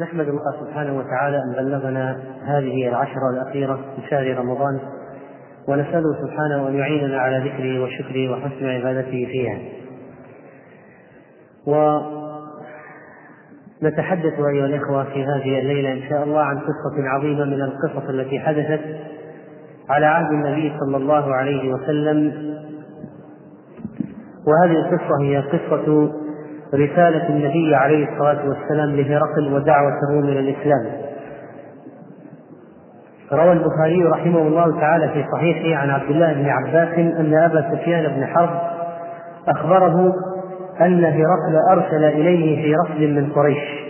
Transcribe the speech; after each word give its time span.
نحمد 0.00 0.28
الله 0.28 0.52
سبحانه 0.60 0.98
وتعالى 0.98 1.36
أن 1.36 1.52
بلغنا 1.52 2.22
هذه 2.44 2.88
العشرة 2.88 3.30
الأخيرة 3.30 3.74
من 3.74 4.04
شهر 4.10 4.38
رمضان 4.38 4.80
ونسأله 5.68 6.14
سبحانه 6.22 6.68
أن 6.68 6.74
يعيننا 6.74 7.18
على 7.18 7.38
ذكره 7.38 7.82
وشكره 7.82 8.32
وحسن 8.32 8.66
عبادته 8.66 9.28
فيها. 9.30 9.58
ونتحدث 13.82 14.32
أيها 14.32 14.66
الإخوة 14.66 15.04
في 15.04 15.24
هذه 15.24 15.58
الليلة 15.58 15.92
إن 15.92 16.08
شاء 16.08 16.24
الله 16.24 16.40
عن 16.40 16.58
قصة 16.58 17.08
عظيمة 17.08 17.44
من 17.44 17.62
القصص 17.62 18.08
التي 18.08 18.40
حدثت 18.40 18.80
على 19.88 20.06
عهد 20.06 20.32
النبي 20.32 20.72
صلى 20.80 20.96
الله 20.96 21.34
عليه 21.34 21.72
وسلم. 21.74 22.32
وهذه 24.46 24.76
القصة 24.76 25.22
هي 25.22 25.38
قصة 25.38 26.12
رسالة 26.74 27.28
النبي 27.28 27.74
عليه 27.74 28.08
الصلاة 28.12 28.48
والسلام 28.48 28.96
لهرقل 28.96 29.52
ودعوته 29.52 30.10
من 30.22 30.38
الإسلام. 30.38 30.86
روى 33.32 33.52
البخاري 33.52 34.04
رحمه 34.04 34.38
الله 34.38 34.80
تعالى 34.80 35.08
في 35.08 35.24
صحيحه 35.32 35.80
عن 35.82 35.90
عبد 35.90 36.10
الله 36.10 36.32
بن 36.32 36.48
عباس 36.48 36.98
أن 36.98 37.34
أبا 37.34 37.70
سفيان 37.72 38.16
بن 38.16 38.26
حرب 38.26 38.50
أخبره 39.48 40.14
أن 40.80 41.04
هرقل 41.04 41.56
أرسل 41.70 42.04
إليه 42.04 42.62
في 42.62 42.74
رفد 42.74 43.00
من 43.00 43.32
قريش 43.32 43.84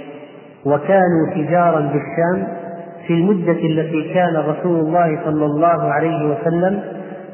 وكانوا 0.66 1.34
تجارا 1.34 1.80
بالشام 1.80 2.48
في 3.06 3.14
المدة 3.14 3.52
التي 3.52 4.14
كان 4.14 4.36
رسول 4.36 4.80
الله 4.80 5.20
صلى 5.24 5.44
الله 5.44 5.92
عليه 5.92 6.30
وسلم 6.30 6.82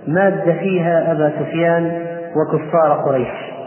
ماد 0.07 0.57
فيها 0.61 1.13
أبا 1.13 1.33
سفيان 1.39 2.03
وكفار 2.37 2.93
قريش. 2.93 3.60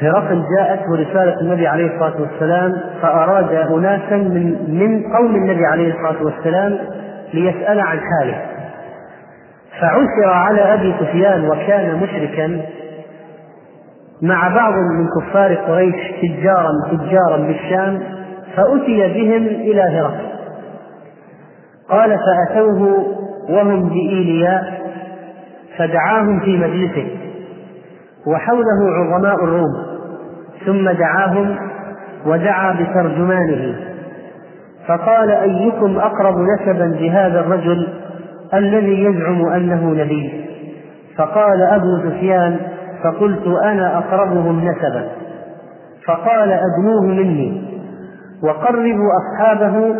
هرقل 0.00 0.42
جاءته 0.58 0.94
رسالة 0.94 1.40
النبي 1.40 1.66
عليه 1.66 1.94
الصلاة 1.94 2.20
والسلام 2.20 2.72
فأراد 3.02 3.52
أناسا 3.52 4.16
من 4.16 4.56
من 4.68 5.02
قوم 5.16 5.34
النبي 5.34 5.66
عليه 5.66 5.94
الصلاة 5.94 6.22
والسلام 6.24 6.78
ليسأل 7.34 7.80
عن 7.80 8.00
حاله. 8.00 8.42
فعثر 9.80 10.30
على 10.30 10.60
أبي 10.74 10.94
سفيان 11.00 11.48
وكان 11.48 11.96
مشركا 12.02 12.60
مع 14.22 14.54
بعض 14.54 14.72
من 14.72 15.06
كفار 15.20 15.54
قريش 15.54 16.12
تجارا 16.22 16.70
تجارا 16.90 17.36
بالشام 17.36 18.02
فأتي 18.56 18.96
بهم 19.14 19.46
إلى 19.46 19.82
هرقل 19.82 20.26
قال 21.88 22.18
فأتوه 22.18 23.06
وهم 23.48 23.88
بإيلياء 23.88 24.80
فدعاهم 25.78 26.40
في 26.40 26.56
مجلسه 26.58 27.06
وحوله 28.26 28.90
عظماء 28.94 29.44
الروم. 29.44 29.85
ثم 30.66 30.90
دعاهم 30.90 31.56
ودعا 32.26 32.72
بترجمانه. 32.72 33.74
فقال 34.88 35.30
أيكم 35.30 35.98
أقرب 35.98 36.34
نسبا 36.38 36.96
بهذا 37.00 37.40
الرجل 37.40 37.88
الذي 38.54 39.04
يزعم 39.04 39.46
أنه 39.46 39.90
نبي؟ 39.90 40.44
فقال 41.16 41.62
أبو 41.62 42.08
سفيان 42.08 42.56
فقلت 43.04 43.46
أنا 43.64 43.98
أقربهم 43.98 44.60
نسبا. 44.60 45.08
فقال 46.06 46.52
ادنوه 46.52 47.06
مني 47.06 47.62
وقربوا 48.42 49.10
أصحابه 49.20 49.94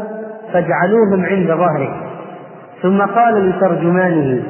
فاجعلوهم 0.53 1.25
عند 1.25 1.47
ظهره. 1.47 2.07
ثم 2.83 3.03
قال 3.03 3.49
لترجمانه 3.49 4.43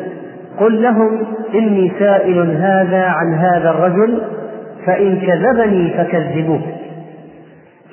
قل 0.60 0.82
لهم 0.82 1.22
إني 1.54 1.92
سائل 1.98 2.56
هذا 2.56 3.04
عن 3.04 3.34
هذا 3.34 3.70
الرجل 3.70 4.22
فإن 4.86 5.20
كذبني 5.20 5.94
فكذبوه. 5.96 6.60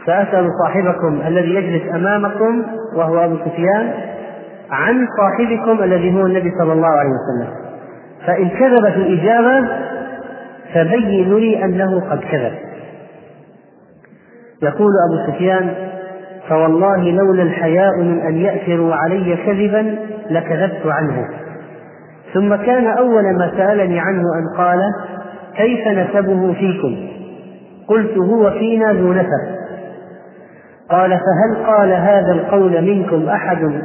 سأسأل 0.06 0.48
صاحبكم 0.64 1.22
الذي 1.28 1.56
يجلس 1.56 1.96
أمامكم 1.96 2.64
وهو 2.96 3.26
أبو 3.26 3.38
سفيان 3.46 3.92
عن 4.72 5.08
صاحبكم 5.18 5.84
الذي 5.84 6.16
هو 6.16 6.26
النبي 6.26 6.52
صلى 6.60 6.74
الله 6.74 6.88
عليه 6.88 7.10
وسلم. 7.10 7.54
فإن 8.26 8.50
كذب 8.50 8.90
في 8.92 8.98
الإجابة 8.98 9.68
فبينوا 10.74 11.40
لي 11.40 11.66
أنه 11.66 12.10
قد 12.10 12.20
كذب. 12.20 12.54
يقول 14.64 14.92
أبو 15.10 15.32
سفيان 15.32 15.74
فوالله 16.50 17.12
لولا 17.12 17.44
الحياء 17.44 17.98
من 18.00 18.20
أن 18.20 18.36
يأثروا 18.36 18.96
علي 18.96 19.38
كذبا 19.46 19.96
لكذبت 20.30 20.86
عنه. 20.86 21.30
ثم 22.34 22.56
كان 22.56 22.88
أول 22.88 23.24
ما 23.38 23.52
سألني 23.58 24.00
عنه 24.00 24.22
أن 24.22 24.58
قال 24.58 24.80
كيف 25.58 25.88
نسبه 25.88 26.54
فيكم؟ 26.54 27.08
قلت 27.88 28.18
هو 28.18 28.52
فينا 28.52 28.94
ذو 28.94 29.14
نسب. 29.14 29.64
قال 30.90 31.10
فهل 31.10 31.66
قال 31.66 31.92
هذا 31.92 32.32
القول 32.32 32.82
منكم 32.82 33.30
أحد 33.30 33.82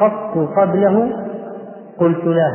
قط 0.00 0.38
قبله؟ 0.56 1.10
قلت 1.98 2.24
لا. 2.24 2.50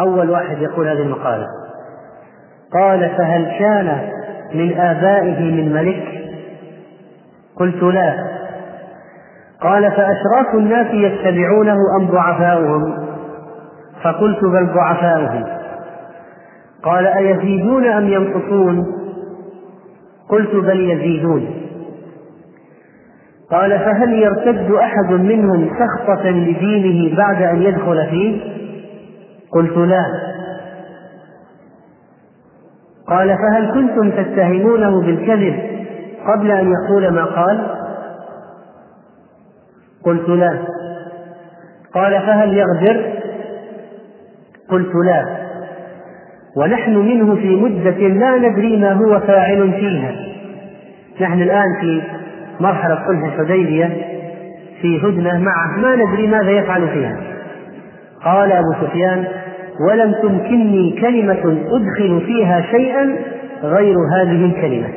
أول 0.00 0.30
واحد 0.30 0.62
يقول 0.62 0.88
هذه 0.88 1.02
المقالة. 1.02 1.46
قال 2.72 3.10
فهل 3.16 3.58
كان 3.58 3.98
من 4.54 4.78
آبائه 4.78 5.40
من 5.40 5.72
ملك؟ 5.72 6.04
قلت 7.56 7.82
لا. 7.82 8.14
قال 9.60 9.90
فأشراف 9.90 10.54
الناس 10.54 10.86
يتبعونه 10.92 11.76
أم 12.00 12.06
ضعفاؤهم؟ 12.06 13.06
فقلت 14.02 14.44
بل 14.44 14.66
ضعفاؤهم. 14.74 15.55
قال 16.82 17.06
أيزيدون 17.06 17.86
أم 17.86 18.08
ينقصون؟ 18.08 18.86
قلت 20.28 20.54
بل 20.54 20.90
يزيدون. 20.90 21.50
قال 23.50 23.78
فهل 23.78 24.12
يرتد 24.12 24.70
أحد 24.70 25.12
منهم 25.12 25.70
سخطة 25.78 26.30
لدينه 26.30 27.16
بعد 27.16 27.42
أن 27.42 27.62
يدخل 27.62 28.06
فيه؟ 28.10 28.40
قلت 29.52 29.76
لا. 29.76 30.04
قال 33.08 33.28
فهل 33.28 33.72
كنتم 33.74 34.10
تتهمونه 34.10 35.00
بالكذب 35.00 35.76
قبل 36.26 36.50
أن 36.50 36.72
يقول 36.72 37.08
ما 37.08 37.24
قال؟ 37.24 37.66
قلت 40.04 40.28
لا. 40.28 40.58
قال 41.94 42.12
فهل 42.12 42.56
يغدر؟ 42.56 43.12
قلت 44.70 44.94
لا. 44.94 45.35
ونحن 46.56 46.96
منه 46.96 47.34
في 47.34 47.56
مدة 47.56 48.08
لا 48.08 48.38
ندري 48.38 48.76
ما 48.76 48.92
هو 48.92 49.20
فاعل 49.20 49.72
فيها. 49.72 50.12
نحن 51.20 51.42
الآن 51.42 51.80
في 51.80 52.02
مرحلة 52.60 52.98
صلح 53.06 53.24
الحديبية 53.24 53.96
في 54.80 55.00
هدنة 55.02 55.38
معه 55.38 55.78
ما 55.78 55.96
ندري 55.96 56.26
ماذا 56.26 56.50
يفعل 56.50 56.88
فيها. 56.88 57.16
قال 58.24 58.52
أبو 58.52 58.72
سفيان 58.80 59.24
ولم 59.88 60.12
تمكنني 60.22 61.00
كلمة 61.00 61.58
أدخل 61.68 62.20
فيها 62.26 62.60
شيئا 62.60 63.16
غير 63.62 63.96
هذه 64.16 64.44
الكلمة. 64.44 64.88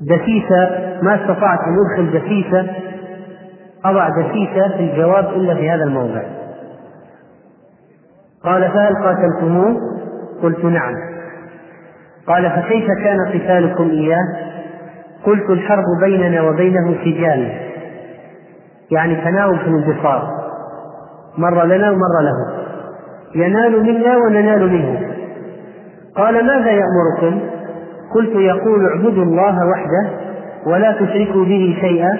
دسيسة 0.00 0.70
ما 1.02 1.14
استطعت 1.14 1.58
أن 1.58 1.76
أدخل 1.78 2.18
دسيسة 2.18 2.66
أضع 3.84 4.08
دسيسة 4.08 4.76
في 4.76 4.82
الجواب 4.82 5.28
إلا 5.36 5.54
في 5.54 5.70
هذا 5.70 5.84
الموضع. 5.84 6.35
قال 8.46 8.70
فهل 8.70 8.94
قاتلتموه؟ 8.96 9.76
قلت 10.42 10.64
نعم. 10.64 10.94
قال 12.28 12.50
فكيف 12.50 12.86
كان 13.04 13.18
قتالكم 13.34 13.90
إياه؟ 13.90 14.26
قلت 15.24 15.50
الحرب 15.50 15.84
بيننا 16.00 16.42
وبينه 16.42 16.94
سجال 17.04 17.52
يعني 18.90 19.14
تناوب 19.14 19.56
في 19.56 19.66
الانتصار 19.68 20.28
مرة 21.38 21.64
لنا 21.64 21.90
ومرة 21.90 22.22
له. 22.22 22.66
ينال 23.34 23.82
منا 23.82 24.16
وننال 24.16 24.72
منه. 24.72 25.00
قال 26.16 26.46
ماذا 26.46 26.70
يأمركم؟ 26.70 27.40
قلت 28.14 28.36
يقول 28.36 28.86
اعبدوا 28.86 29.24
الله 29.24 29.66
وحده 29.66 30.10
ولا 30.66 30.92
تشركوا 30.92 31.44
به 31.44 31.76
شيئا 31.80 32.18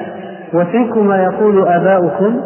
واتركوا 0.53 1.03
ما 1.03 1.23
يقول 1.23 1.69
آباؤكم 1.69 2.41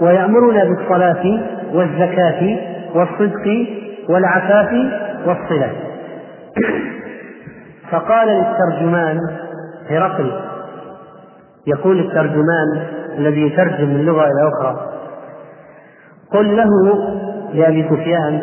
ويأمرنا 0.00 0.64
بالصلاة 0.64 1.40
والزكاة 1.74 2.69
والصدق 2.94 3.66
والعفاف 4.08 4.72
والصلة. 5.26 5.70
فقال 7.90 8.28
للترجمان 8.28 9.18
هرقل. 9.90 10.32
يقول 11.66 12.00
الترجمان 12.00 12.82
الذي 13.18 13.42
يترجم 13.42 13.88
من 13.88 14.04
لغة 14.04 14.24
إلى 14.24 14.48
أخرى 14.48 14.86
قل 16.32 16.56
له 16.56 16.68
لأبي 17.54 17.88
سفيان 17.90 18.42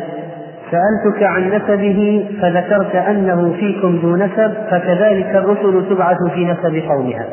سألتك 0.71 1.23
عن 1.23 1.47
نسبه 1.49 2.29
فذكرت 2.41 2.95
أنه 2.95 3.53
فيكم 3.53 3.95
ذو 3.95 4.15
نسب 4.15 4.53
فكذلك 4.69 5.35
الرسل 5.35 5.89
تبعث 5.89 6.17
في 6.33 6.45
نسب 6.45 6.89
قومها. 6.89 7.25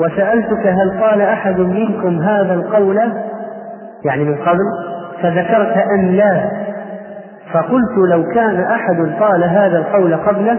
وسألتك 0.00 0.66
هل 0.66 1.02
قال 1.02 1.20
أحد 1.20 1.60
منكم 1.60 2.18
هذا 2.22 2.54
القول؟ 2.54 3.00
يعني 4.04 4.24
من 4.24 4.34
قبل 4.34 4.64
فذكرت 5.22 5.76
أن 5.76 6.16
لا. 6.16 6.50
فقلت 7.52 7.98
لو 8.10 8.24
كان 8.34 8.60
أحد 8.60 9.12
قال 9.20 9.44
هذا 9.44 9.78
القول 9.78 10.14
قبله 10.14 10.58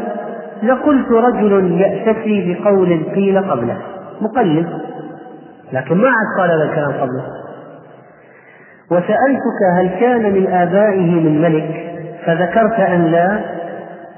لقلت 0.63 1.11
رجل 1.11 1.71
يأتسي 1.81 2.53
بقول 2.53 3.03
قيل 3.15 3.39
قبله. 3.39 3.77
مقلد 4.21 4.67
لكن 5.73 5.97
ما 5.97 6.07
عاد 6.07 6.39
قال 6.39 6.51
هذا 6.51 6.63
الكلام 6.63 6.91
قبله. 6.91 7.23
وسألتك 8.91 9.61
هل 9.77 9.89
كان 9.99 10.33
من 10.33 10.47
آبائه 10.47 11.11
من 11.11 11.41
ملك؟ 11.41 11.95
فذكرت 12.25 12.79
أن 12.79 13.05
لا. 13.05 13.39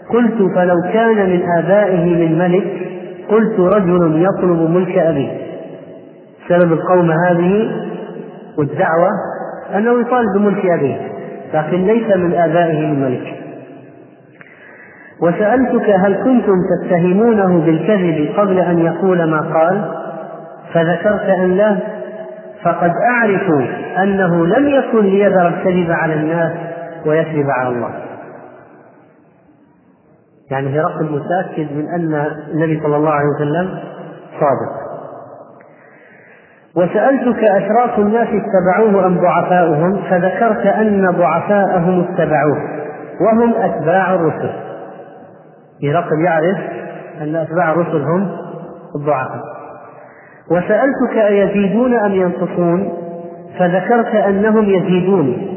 قلت 0.10 0.56
فلو 0.56 0.76
كان 0.94 1.30
من 1.30 1.44
آبائه 1.58 2.06
من 2.06 2.38
ملك 2.38 2.88
قلت 3.30 3.60
رجل 3.60 4.26
يطلب 4.26 4.70
ملك 4.70 4.98
أبيه. 4.98 5.32
سبب 6.50 6.74
القوم 6.74 7.12
هذه 7.12 7.72
والدعوة 8.62 9.10
أنه 9.76 10.02
يطالب 10.02 10.38
بملك 10.38 10.66
أبيه 10.66 11.12
لكن 11.54 11.86
ليس 11.86 12.18
من 12.18 12.34
آبائه 12.34 12.88
من 12.88 13.02
ملك 13.02 13.42
وسألتك 15.22 15.90
هل 15.90 16.16
كنتم 16.16 16.56
تتهمونه 16.76 17.66
بالكذب 17.66 18.40
قبل 18.40 18.60
أن 18.60 18.80
يقول 18.80 19.24
ما 19.24 19.40
قال؟ 19.40 19.92
فذكرت 20.74 21.22
أن 21.22 21.58
لا. 21.58 21.78
فقد 22.64 22.92
أعرف 23.10 23.50
أنه 23.98 24.46
لم 24.46 24.68
يكن 24.68 25.06
ليذر 25.06 25.48
الكذب 25.48 25.92
على 25.92 26.14
الناس 26.14 26.52
ويكذب 27.06 27.50
على 27.50 27.70
الله. 27.70 27.92
يعني 30.52 30.80
هرقل 30.80 31.06
متأكد 31.06 31.72
من 31.76 31.86
أن 31.96 32.26
النبي 32.54 32.80
صلى 32.84 32.96
الله 32.96 33.12
عليه 33.12 33.30
وسلم 33.36 33.80
صادق. 34.40 34.91
وسألتك 36.76 37.44
أشراف 37.44 38.00
الناس 38.00 38.28
اتبعوه 38.28 39.08
أم 39.08 39.18
ضعفاؤهم؟ 39.18 40.02
فذكرت 40.10 40.66
أن 40.66 41.12
ضعفاءهم 41.12 42.06
اتبعوه 42.10 42.58
وهم 43.22 43.54
أتباع 43.54 44.14
الرسل. 44.14 44.50
هرقل 45.84 46.22
يعرف 46.26 46.58
أن 47.22 47.36
أتباع 47.36 47.72
الرسل 47.72 48.02
هم 48.02 48.32
الضعفاء. 48.96 49.42
وسألتك 50.52 51.18
أيزيدون 51.18 51.94
أم 51.94 52.12
ينقصون؟ 52.12 52.94
فذكرت 53.60 54.16
أنهم 54.16 54.64
يزيدون 54.64 55.48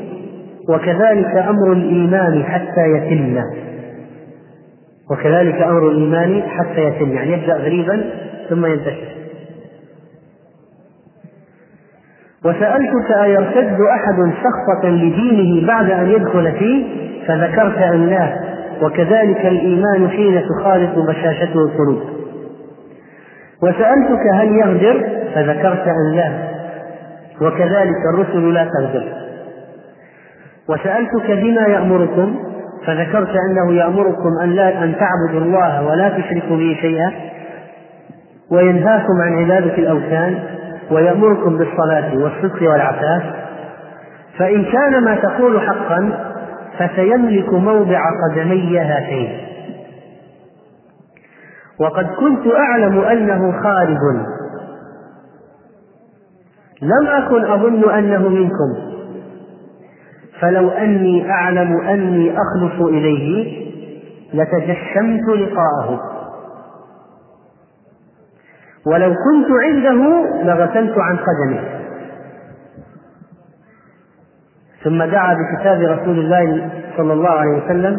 وكذلك 0.69 1.37
أمر 1.37 1.73
الإيمان 1.73 2.45
حتى 2.45 2.91
يتم. 2.91 3.41
وكذلك 5.11 5.63
أمر 5.63 5.89
الإيمان 5.89 6.43
حتى 6.43 6.81
يتم 6.81 7.13
يعني 7.13 7.33
يبدأ 7.33 7.55
غريبا 7.57 8.05
ثم 8.49 8.67
ينتشر. 8.67 9.24
وسألتك 12.45 13.11
أيرتد 13.23 13.81
أحد 13.81 14.33
شخصة 14.43 14.89
لدينه 14.89 15.67
بعد 15.67 15.91
أن 15.91 16.07
يدخل 16.11 16.53
فيه؟ 16.53 16.85
فذكرت 17.27 17.79
أن 17.79 18.07
لا؟ 18.07 18.37
وكذلك 18.83 19.47
الإيمان 19.47 20.09
حين 20.09 20.43
تخالط 20.49 20.99
بشاشته 20.99 21.65
القلوب. 21.65 22.03
وسألتك 23.63 24.27
هل 24.35 24.49
يغدر؟ 24.49 25.09
فذكرت 25.35 25.89
أن 25.89 26.17
لا. 26.17 26.33
وكذلك 27.41 27.97
الرسل 28.15 28.55
لا 28.55 28.69
تغدر. 28.79 29.05
وسألتك 30.69 31.31
بما 31.31 31.67
يأمركم؟ 31.67 32.35
فذكرت 32.87 33.37
أنه 33.51 33.75
يأمركم 33.75 34.39
أن 34.43 34.51
لا 34.51 34.85
أن 34.85 34.95
تعبدوا 34.99 35.47
الله 35.47 35.87
ولا 35.87 36.09
تشركوا 36.09 36.57
به 36.57 36.77
شيئا. 36.81 37.13
وينهاكم 38.51 39.21
عن 39.23 39.39
عبادة 39.39 39.79
الأوثان. 39.79 40.54
ويأمركم 40.91 41.59
بالصلاة 41.59 42.19
والصدق 42.19 42.71
والعفاف 42.71 43.23
فإن 44.39 44.65
كان 44.65 45.05
ما 45.05 45.15
تقول 45.15 45.61
حقا 45.61 46.31
فسيملك 46.79 47.53
موضع 47.53 48.01
قدمي 48.31 48.79
هاتين. 48.79 49.39
وقد 51.81 52.07
كنت 52.07 52.55
أعلم 52.55 52.99
أنه 52.99 53.63
خارج. 53.63 53.99
لم 56.83 57.07
أكن 57.07 57.45
أظن 57.45 57.91
أنه 57.91 58.29
منكم. 58.29 58.95
فلو 60.41 60.71
أني 60.71 61.31
أعلم 61.31 61.81
أني 61.81 62.33
أخلص 62.33 62.81
إليه 62.81 63.65
لتجشمت 64.35 65.29
لقاءه. 65.29 66.14
ولو 68.87 69.15
كنت 69.15 69.47
عنده 69.65 70.25
لغسلت 70.43 70.99
عن 70.99 71.17
قدمه 71.17 71.61
ثم 74.85 75.05
دعا 75.05 75.35
بكتاب 75.35 75.81
رسول 75.81 76.19
الله 76.19 76.71
صلى 76.97 77.13
الله 77.13 77.31
عليه 77.31 77.65
وسلم 77.65 77.99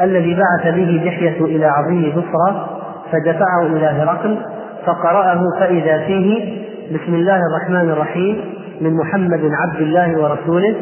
الذي 0.00 0.34
بعث 0.36 0.74
به 0.74 1.02
دحية 1.04 1.44
إلى 1.44 1.66
عظيم 1.66 2.10
بصرى 2.10 2.68
فدفعه 3.12 3.66
إلى 3.66 3.86
هرقل 3.86 4.38
فقرأه 4.86 5.40
فإذا 5.60 5.98
فيه 5.98 6.62
بسم 6.94 7.14
الله 7.14 7.40
الرحمن 7.46 7.90
الرحيم 7.90 8.44
من 8.80 8.96
محمد 8.96 9.50
عبد 9.52 9.80
الله 9.80 10.18
ورسوله 10.20 10.76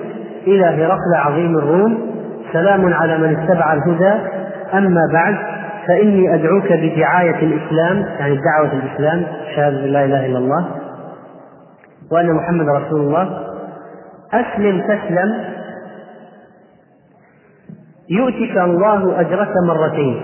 إلى 0.47 0.65
هرقل 0.65 1.15
عظيم 1.15 1.59
الروم. 1.59 1.99
سلام 2.53 2.95
على 2.95 3.19
من 3.19 3.37
اتبع 3.37 3.73
الهدى. 3.73 4.15
أما 4.75 5.01
بعد 5.13 5.37
فإني 5.87 6.35
أدعوك 6.35 6.73
بدعاية 6.73 7.39
الإسلام 7.43 8.07
يعني 8.19 8.37
دعوة 8.37 8.73
الإسلام 8.73 9.27
شهادة 9.57 9.87
لا 9.87 10.05
إله 10.05 10.27
إلا 10.27 10.39
الله 10.39 10.69
وأن 12.13 12.33
محمد 12.33 12.69
رسول 12.69 13.01
الله. 13.01 13.47
أسلم 14.33 14.81
تسلم. 14.81 15.45
يؤتك 18.11 18.57
الله 18.57 19.21
أجرك 19.21 19.53
مرتين. 19.67 20.21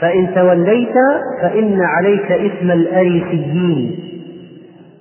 فإن 0.00 0.34
توليت 0.34 0.94
فإن 1.42 1.80
عليك 1.82 2.32
إثم 2.32 2.70
الأريسيين. 2.70 3.98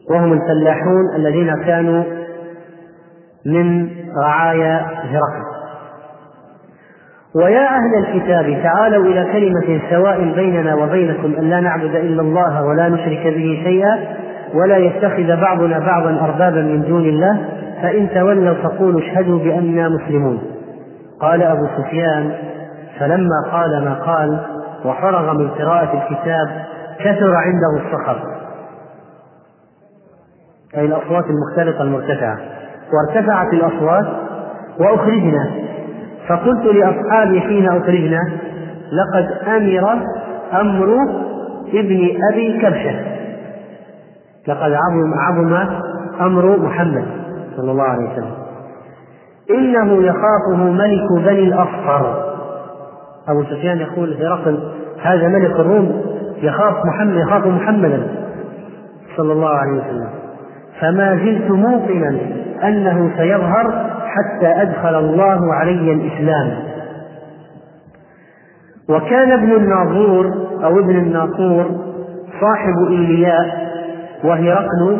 وهم 0.09 0.33
الفلاحون 0.33 1.15
الذين 1.15 1.63
كانوا 1.63 2.03
من 3.45 3.89
رعايا 4.25 4.85
هرقل. 4.85 5.60
ويا 7.35 7.67
أهل 7.67 8.05
الكتاب 8.05 8.63
تعالوا 8.63 9.05
إلى 9.05 9.25
كلمة 9.33 9.81
سواء 9.89 10.33
بيننا 10.35 10.75
وبينكم 10.75 11.35
أن 11.35 11.49
لا 11.49 11.59
نعبد 11.59 11.95
إلا 11.95 12.21
الله 12.21 12.63
ولا 12.65 12.89
نشرك 12.89 13.23
به 13.23 13.61
شيئا 13.63 13.99
ولا 14.53 14.77
يتخذ 14.77 15.41
بعضنا 15.41 15.79
بعضا 15.79 16.19
أربابا 16.21 16.61
من 16.61 16.81
دون 16.81 17.05
الله 17.05 17.45
فإن 17.81 18.09
تولوا 18.09 18.53
فقولوا 18.53 19.01
اشهدوا 19.01 19.39
بأننا 19.39 19.89
مسلمون. 19.89 20.41
قال 21.21 21.43
أبو 21.43 21.67
سفيان 21.77 22.31
فلما 22.99 23.51
قال 23.51 23.83
ما 23.85 23.93
قال 23.93 24.39
وفرغ 24.85 25.33
من 25.33 25.49
قراءة 25.49 26.03
الكتاب 26.03 26.65
كثر 26.99 27.35
عنده 27.35 27.85
الصخر 27.85 28.19
أي 30.77 30.85
الأصوات 30.85 31.25
المختلطة 31.25 31.81
المرتفعة. 31.81 32.37
وارتفعت 32.93 33.53
الأصوات 33.53 34.05
وأخرجنا. 34.79 35.70
فقلت 36.27 36.65
لأصحابي 36.65 37.41
حين 37.41 37.67
أخرجنا 37.67 38.31
لقد 38.91 39.47
أمر 39.47 39.99
أمر 40.53 40.95
ابن 41.73 42.09
أبي 42.31 42.61
كبشة. 42.61 42.95
لقد 44.47 44.71
عظم 44.71 45.13
عظم 45.19 45.67
أمر 46.21 46.57
محمد 46.57 47.05
صلى 47.57 47.71
الله 47.71 47.83
عليه 47.83 48.09
وسلم. 48.09 48.31
إنه 49.49 50.03
يخافه 50.03 50.57
ملك 50.57 51.25
بني 51.25 51.43
الأصفر. 51.43 52.33
أبو 53.27 53.43
سفيان 53.43 53.77
يقول 53.77 54.13
هرقل 54.13 54.71
هذا 55.01 55.27
ملك 55.27 55.51
الروم 55.59 56.01
يخاف 56.41 56.85
محمد 56.85 57.15
يخاف 57.15 57.45
محمدا 57.45 58.07
صلى 59.17 59.33
الله 59.33 59.49
عليه 59.49 59.71
وسلم. 59.71 60.09
فما 60.81 61.15
زلت 61.15 61.51
موقنا 61.51 62.17
أنه 62.63 63.11
سيظهر 63.17 63.90
حتى 64.13 64.47
أدخل 64.47 64.99
الله 64.99 65.53
علي 65.53 65.91
الإسلام. 65.91 66.71
وكان 68.89 69.31
ابن 69.31 69.51
الناظور 69.51 70.25
أو 70.63 70.79
ابن 70.79 70.95
الناصور 70.97 71.65
صاحب 72.41 72.73
إيلياء 72.89 73.71
وهرقل 74.23 74.97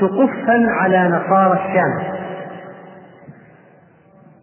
سقفا 0.00 0.66
على 0.68 1.08
نصارى 1.08 1.52
الشام. 1.52 2.14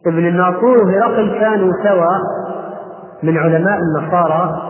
ابن 0.07 0.27
الناصور 0.27 0.77
وهرقل 0.83 1.39
كانوا 1.39 1.71
سوا 1.83 2.17
من 3.23 3.37
علماء 3.37 3.77
النصارى 3.79 4.61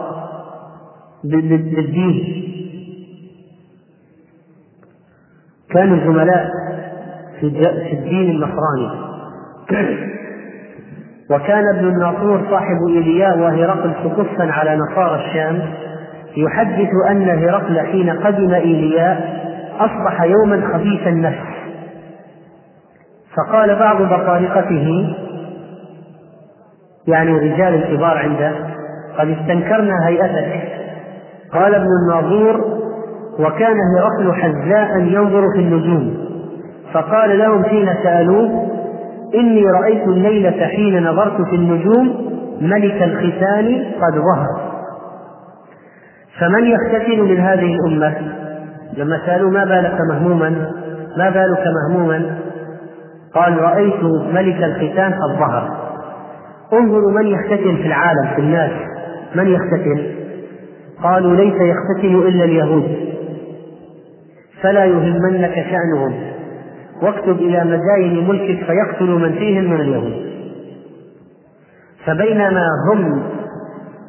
بالدين. 1.23 2.43
كانوا 5.69 5.97
زملاء 5.97 6.49
في 7.39 7.47
الدين 7.93 8.29
النصراني. 8.31 9.10
وكان 11.31 11.63
ابن 11.75 11.87
الناصور 11.87 12.41
صاحب 12.49 12.77
إيلياء 12.89 13.39
وهرقل 13.39 13.91
سقفا 14.03 14.51
على 14.51 14.77
نصارى 14.77 15.25
الشام 15.25 15.61
يحدث 16.37 16.89
أن 17.09 17.29
هرقل 17.29 17.79
حين 17.79 18.09
قدم 18.09 18.53
إيلياء 18.53 19.41
أصبح 19.79 20.21
يوما 20.21 20.73
خبيث 20.73 21.07
النفس. 21.07 21.51
فقال 23.37 23.75
بعض 23.75 24.01
بطارقته 24.01 25.15
يعني 27.07 27.31
رجال 27.31 27.73
الكبار 27.73 28.17
عنده 28.17 28.51
قد 29.17 29.29
استنكرنا 29.29 30.07
هيئتك. 30.07 30.61
قال 31.53 31.75
ابن 31.75 31.87
الناظور 32.03 32.81
وكان 33.39 33.75
هرقل 33.97 34.33
حزاء 34.33 34.99
ينظر 34.99 35.43
في 35.55 35.59
النجوم. 35.61 36.17
فقال 36.93 37.39
لهم 37.39 37.63
حين 37.63 37.89
سألوه 38.03 38.70
إني 39.35 39.63
رأيت 39.81 40.03
الليلة 40.07 40.67
حين 40.67 41.03
نظرت 41.03 41.41
في 41.41 41.55
النجوم 41.55 42.31
ملك 42.61 43.01
الختان 43.01 43.85
قد 44.01 44.13
ظهر. 44.13 44.71
فمن 46.39 46.65
يختتن 46.65 47.19
من 47.19 47.39
هذه 47.39 47.75
الأمة؟ 47.75 48.15
لما 48.97 49.21
سألوا 49.25 49.51
ما 49.51 49.65
بالك 49.65 49.97
مهموما؟ 50.09 50.49
ما 51.17 51.29
بالك 51.29 51.63
مهموما؟ 51.89 52.37
قال 53.33 53.57
رأيت 53.61 54.03
ملك 54.33 54.63
الختان 54.63 55.13
قد 55.13 55.39
ظهر. 55.39 55.77
انظروا 56.73 57.11
من 57.11 57.27
يختتن 57.27 57.75
في 57.75 57.87
العالم 57.87 58.27
في 58.35 58.41
الناس. 58.41 58.71
من 59.35 59.47
يختتن؟ 59.47 60.01
قالوا 61.03 61.35
ليس 61.35 61.53
يختتن 61.53 62.15
إلا 62.15 62.43
اليهود. 62.43 62.97
فلا 64.61 64.85
يهمنك 64.85 65.53
شأنهم. 65.53 66.30
واكتب 67.01 67.37
إلى 67.37 67.63
مداين 67.65 68.27
ملكك 68.27 68.65
فيقتل 68.65 69.09
من 69.09 69.31
فيهم 69.31 69.63
من 69.63 69.81
اليهود. 69.81 70.31
فبينما 72.05 72.65
هم 72.91 73.23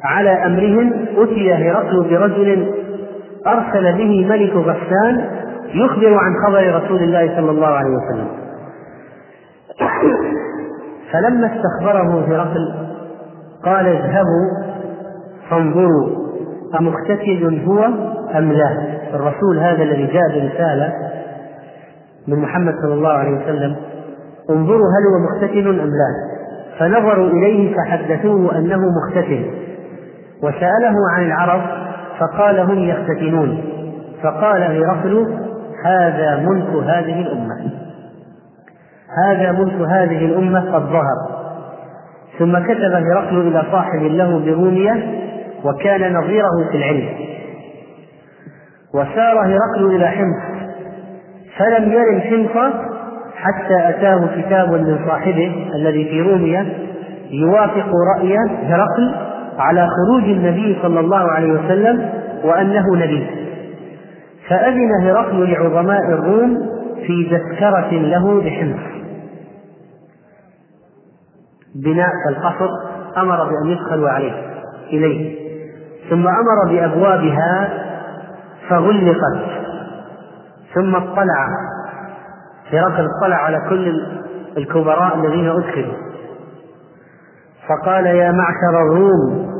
على 0.03 0.29
أمرهم 0.29 0.93
أتي 1.17 1.53
هرقل 1.53 2.03
برجل 2.09 2.71
أرسل 3.47 3.97
به 3.97 4.27
ملك 4.29 4.53
غسان 4.53 5.25
يخبر 5.73 6.13
عن 6.13 6.33
خبر 6.47 6.83
رسول 6.83 7.03
الله 7.03 7.35
صلى 7.35 7.51
الله 7.51 7.67
عليه 7.67 7.89
وسلم. 7.89 8.27
فلما 11.11 11.51
استخبره 11.55 12.25
هرقل 12.27 12.73
قال 13.65 13.87
اذهبوا 13.87 14.73
فانظروا 15.49 16.09
أمختتل 16.79 17.61
هو 17.65 17.85
أم 18.37 18.51
لا؟ 18.51 18.93
الرسول 19.13 19.59
هذا 19.59 19.83
الذي 19.83 20.05
جاء 20.05 20.29
برسالة 20.29 20.93
من 22.27 22.39
محمد 22.39 22.73
صلى 22.83 22.93
الله 22.93 23.11
عليه 23.11 23.31
وسلم 23.31 23.75
انظروا 24.49 24.87
هل 24.87 25.03
هو 25.13 25.19
مختتل 25.29 25.67
أم 25.67 25.89
لا. 25.89 26.33
فنظروا 26.79 27.29
إليه 27.29 27.75
فحدثوه 27.75 28.57
أنه 28.57 28.77
مختتل 28.77 29.45
وسأله 30.43 30.95
عن 31.15 31.25
العرب 31.25 31.61
فقال 32.19 32.59
هم 32.59 32.79
يختتنون 32.79 33.63
فقال 34.23 34.63
هرقل 34.63 35.37
هذا 35.85 36.35
ملك 36.37 36.83
هذه 36.83 37.21
الأمة. 37.21 37.71
هذا 39.25 39.51
ملك 39.51 39.89
هذه 39.89 40.25
الأمة 40.25 40.75
قد 40.75 40.81
ظهر. 40.81 41.43
ثم 42.39 42.59
كتب 42.59 42.93
هرقل 42.93 43.47
إلى 43.47 43.63
صاحب 43.71 44.01
له 44.01 44.39
برومية 44.39 45.23
وكان 45.63 46.13
نظيره 46.13 46.67
في 46.71 46.77
العلم. 46.77 47.09
وسار 48.93 49.39
هرقل 49.39 49.95
إلى 49.95 50.07
حمص. 50.07 50.52
فلم 51.57 51.91
يرم 51.91 52.19
حمص 52.19 52.73
حتى 53.35 53.89
أتاه 53.89 54.27
كتاب 54.41 54.71
من 54.71 54.99
صاحبه 55.07 55.71
الذي 55.75 56.05
في 56.05 56.21
رومية 56.21 56.77
يوافق 57.31 57.91
رأي 58.17 58.37
هرقل 58.63 59.15
على 59.57 59.87
خروج 59.87 60.23
النبي 60.23 60.77
صلى 60.81 60.99
الله 60.99 61.31
عليه 61.31 61.53
وسلم 61.53 62.09
وأنه 62.43 62.95
نبي. 62.95 63.27
فأذن 64.49 64.89
هرقل 65.01 65.51
لعظماء 65.51 66.09
الروم 66.09 66.57
في 67.07 67.29
تذكرة 67.29 67.91
له 67.91 68.41
بحمص 68.41 68.93
بناء 71.75 72.11
القصر 72.29 72.69
أمر 73.17 73.43
بأن 73.43 73.71
يدخلوا 73.71 74.09
عليه 74.09 74.33
إليه. 74.89 75.35
ثم 76.09 76.27
أمر 76.27 76.71
بأبوابها 76.71 77.69
فغلقت. 78.69 79.63
ثم 80.73 80.95
اطلع. 80.95 81.47
هرقل 82.71 83.07
اطلع 83.17 83.35
على 83.35 83.57
كل 83.69 84.01
الكبراء 84.57 85.15
الذين 85.15 85.49
أدخلوا 85.49 85.93
فقال 87.67 88.05
يا 88.05 88.31
معشر 88.31 88.81
الروم 88.81 89.53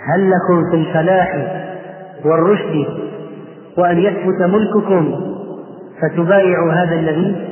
هل 0.00 0.30
لكم 0.30 0.70
في 0.70 0.76
الفلاح 0.76 1.56
والرشد 2.24 2.86
وأن 3.78 3.98
يثبت 3.98 4.42
ملككم 4.42 5.20
فتبايعوا 6.02 6.72
هذا 6.72 6.94
النبي 6.94 7.48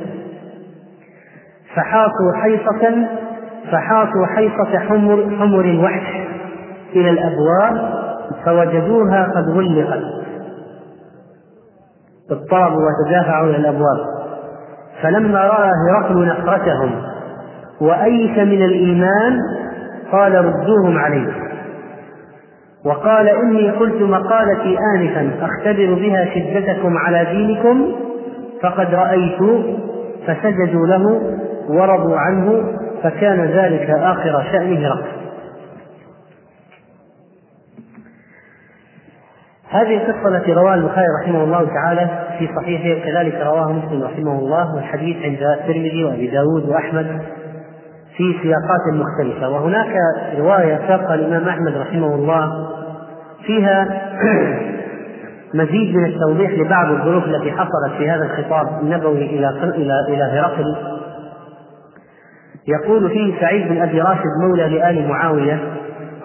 فحاطوا 1.75 2.33
حيطة 2.43 3.07
فحاطوا 3.73 4.27
حيطة 4.27 4.79
حمر 4.79 5.37
حمر 5.39 5.61
الوحش 5.61 6.27
إلى 6.93 7.11
الأبواب 7.11 7.95
فوجدوها 8.45 9.33
قد 9.37 9.49
غلقت. 9.49 10.24
اضطربوا 12.31 12.81
وتدافعوا 12.87 13.47
إلى 13.47 13.57
الأبواب. 13.57 13.99
فلما 15.03 15.41
رأى 15.41 15.71
هرقل 15.89 16.27
نفرتهم 16.27 16.91
وأيس 17.81 18.39
من 18.39 18.63
الإيمان 18.63 19.39
قال 20.13 20.45
ردوهم 20.45 20.99
علي 20.99 21.27
وقال 22.85 23.29
إني 23.29 23.71
قلت 23.71 24.03
مقالتي 24.03 24.77
آنفا 24.97 25.31
أختبر 25.43 25.95
بها 25.95 26.25
شدتكم 26.35 26.99
على 26.99 27.25
دينكم 27.25 27.93
فقد 28.63 28.95
رأيت 28.95 29.39
فسجدوا 30.27 30.87
له 30.87 31.21
ورضوا 31.69 32.17
عنه 32.17 32.65
فكان 33.03 33.45
ذلك 33.45 33.91
آخر 33.91 34.45
شأن 34.53 34.85
هرقل. 34.85 35.24
هذه 39.75 39.97
القصة 39.97 40.29
التي 40.29 40.53
رواها 40.53 40.75
البخاري 40.75 41.07
رحمه 41.23 41.45
الله 41.45 41.69
تعالى 41.69 42.11
في 42.39 42.49
صحيحه 42.57 43.05
كذلك 43.05 43.35
رواه 43.35 43.73
مسلم 43.73 44.03
رحمه 44.03 44.39
الله 44.39 44.75
والحديث 44.75 45.17
عند 45.25 45.43
الترمذي 45.43 46.05
وأبي 46.05 46.27
داود 46.27 46.69
وأحمد 46.69 47.21
في 48.17 48.35
سياقات 48.43 48.81
مختلفة. 48.93 49.49
وهناك 49.49 49.93
رواية 50.39 50.79
ساقها 50.89 51.15
الإمام 51.15 51.49
أحمد 51.49 51.77
رحمه 51.77 52.15
الله 52.15 52.69
فيها 53.47 54.03
مزيد 55.61 55.97
من 55.97 56.05
التوضيح 56.05 56.51
لبعض 56.51 56.91
الظروف 56.91 57.25
التي 57.25 57.53
حصلت 57.53 57.99
في 57.99 58.11
هذا 58.11 58.25
الخطاب 58.25 58.67
النبوي 58.83 59.27
إلى 59.27 59.49
إلى 59.49 59.95
إلى 60.09 60.23
هرقل 60.23 60.77
يقول 62.69 63.11
فيه 63.11 63.41
سعيد 63.41 63.69
بن 63.69 63.83
أبي 63.83 64.01
راشد 64.01 64.31
مولى 64.43 64.69
لآل 64.69 65.09
معاوية 65.09 65.59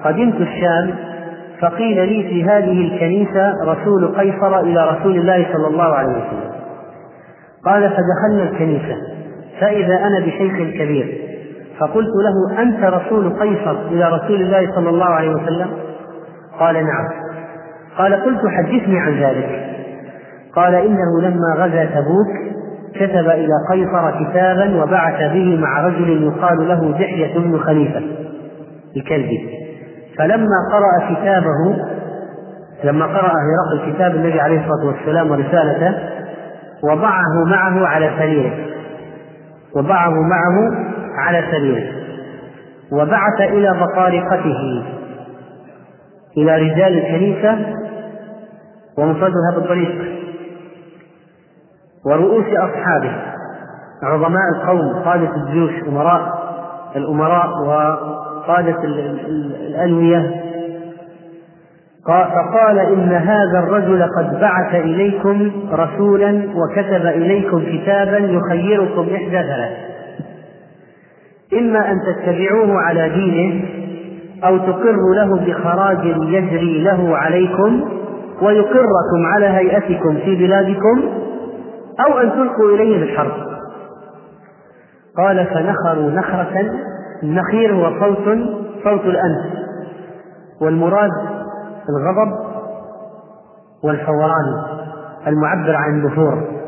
قدمت 0.03 0.41
الشام 0.41 1.08
فقيل 1.61 2.09
لي 2.09 2.23
في 2.23 2.43
هذه 2.43 2.81
الكنيسة 2.81 3.53
رسول 3.65 4.07
قيصر 4.07 4.59
إلى 4.59 4.89
رسول 4.89 5.17
الله 5.17 5.47
صلى 5.53 5.67
الله 5.67 5.95
عليه 5.95 6.11
وسلم. 6.11 6.51
قال 7.65 7.89
فدخلنا 7.89 8.43
الكنيسة 8.43 8.95
فإذا 9.59 9.97
أنا 9.97 10.19
بشيخ 10.19 10.53
كبير 10.53 11.21
فقلت 11.79 12.09
له 12.23 12.61
أنت 12.61 12.83
رسول 12.83 13.29
قيصر 13.29 13.87
إلى 13.87 14.09
رسول 14.09 14.41
الله 14.41 14.75
صلى 14.75 14.89
الله 14.89 15.05
عليه 15.05 15.29
وسلم؟ 15.29 15.69
قال 16.59 16.75
نعم. 16.75 17.09
قال 17.97 18.13
قلت 18.13 18.41
حدثني 18.47 18.99
عن 18.99 19.19
ذلك. 19.19 19.65
قال 20.55 20.75
إنه 20.75 21.21
لما 21.21 21.55
غزا 21.55 21.85
تبوك 21.85 22.27
كتب 22.95 23.29
إلى 23.29 23.53
قيصر 23.71 24.23
كتابا 24.23 24.83
وبعث 24.83 25.33
به 25.33 25.57
مع 25.61 25.87
رجل 25.87 26.23
يقال 26.23 26.67
له 26.67 26.91
دحية 26.91 27.39
بن 27.39 27.57
خليفة 27.59 28.01
بكلبه. 28.95 29.58
فلما 30.19 30.55
قرأ 30.71 31.13
كتابه 31.13 31.85
لما 32.83 33.05
قرأ 33.05 33.31
هرقل 33.31 33.93
كتاب 33.93 34.15
النبي 34.15 34.39
عليه 34.41 34.59
الصلاة 34.59 34.85
والسلام 34.88 35.31
ورسالته 35.31 35.99
وضعه 36.83 37.45
معه 37.45 37.88
على 37.88 38.11
سريره. 38.17 38.53
وضعه 39.75 40.09
معه 40.09 40.71
على 41.17 41.43
سريره. 41.51 41.93
وبعث 42.91 43.41
إلى 43.41 43.73
بطارقته 43.81 44.83
إلى 46.38 46.55
رجال 46.55 46.97
الكنيسة 46.97 47.75
ومفردها 48.97 49.51
بالطريق 49.55 50.19
ورؤوس 52.05 52.45
أصحابه 52.45 53.11
عظماء 54.03 54.49
القوم 54.55 55.03
قادة 55.03 55.35
الجيوش 55.35 55.71
أمراء 55.88 56.39
الأمراء 56.95 57.47
قادة 58.48 58.84
الألوية 58.84 60.50
فقال 62.05 62.79
إن 62.79 63.12
هذا 63.12 63.60
الرجل 63.60 64.03
قد 64.03 64.39
بعث 64.39 64.75
إليكم 64.75 65.51
رسولا 65.72 66.43
وكتب 66.55 67.05
إليكم 67.05 67.63
كتابا 67.63 68.17
يخيركم 68.17 69.08
إحدى 69.15 69.31
ثلاث. 69.31 69.72
إما 71.53 71.91
أن 71.91 71.98
تتبعوه 72.01 72.79
على 72.79 73.10
دينه 73.10 73.65
أو 74.43 74.58
تقروا 74.58 75.15
له 75.15 75.46
بخراج 75.46 76.05
يجري 76.05 76.84
له 76.84 77.17
عليكم 77.17 77.89
ويقركم 78.41 79.25
على 79.25 79.46
هيئتكم 79.46 80.17
في 80.25 80.36
بلادكم 80.36 81.03
أو 82.08 82.19
أن 82.19 82.31
تلقوا 82.31 82.75
إليه 82.75 83.00
بالحرب. 83.00 83.31
قال 85.17 85.46
فنخروا 85.46 86.12
نخرة 86.12 86.72
النخير 87.23 87.75
هو 87.75 87.99
صوت 87.99 88.39
صوت 88.83 89.05
الأنف. 89.05 89.45
والمراد 90.61 91.11
الغضب 91.89 92.38
والفوران 93.83 94.63
المعبر 95.27 95.75
عن 95.75 95.89
النفور. 95.89 96.59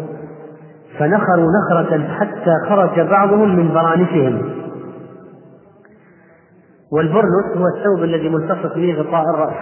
فنخروا 1.00 1.48
نخرة 1.52 2.08
حتى 2.20 2.70
خرج 2.70 3.00
بعضهم 3.00 3.56
من 3.56 3.74
برانسهم 3.74 4.62
والبرنس 6.92 7.58
هو 7.58 7.68
الثوب 7.68 8.04
الذي 8.04 8.30
ملتصق 8.30 8.76
به 8.76 8.94
غطاء 9.00 9.24
الرأس 9.36 9.56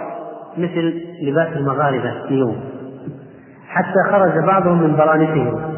مثل 0.58 1.02
لباس 1.22 1.56
المغاربة 1.56 2.24
اليوم 2.24 2.60
حتى 3.68 4.10
خرج 4.10 4.44
بعضهم 4.44 4.82
من 4.82 4.96
برانسهم 4.96 5.69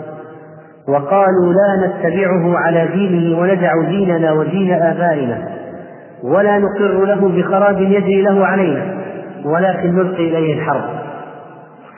وقالوا 0.89 1.53
لا 1.53 1.87
نتبعه 1.87 2.59
على 2.59 2.89
دينه 2.95 3.41
وندع 3.41 3.73
ديننا 3.89 4.33
ودين 4.33 4.73
آبائنا 4.73 5.39
ولا 6.25 6.59
نقر 6.59 7.05
له 7.05 7.29
بخراب 7.29 7.81
يجري 7.81 8.23
له 8.23 8.47
علينا 8.47 9.03
ولكن 9.45 9.95
نلقي 9.97 10.29
إليه 10.29 10.55
الحرب. 10.55 10.83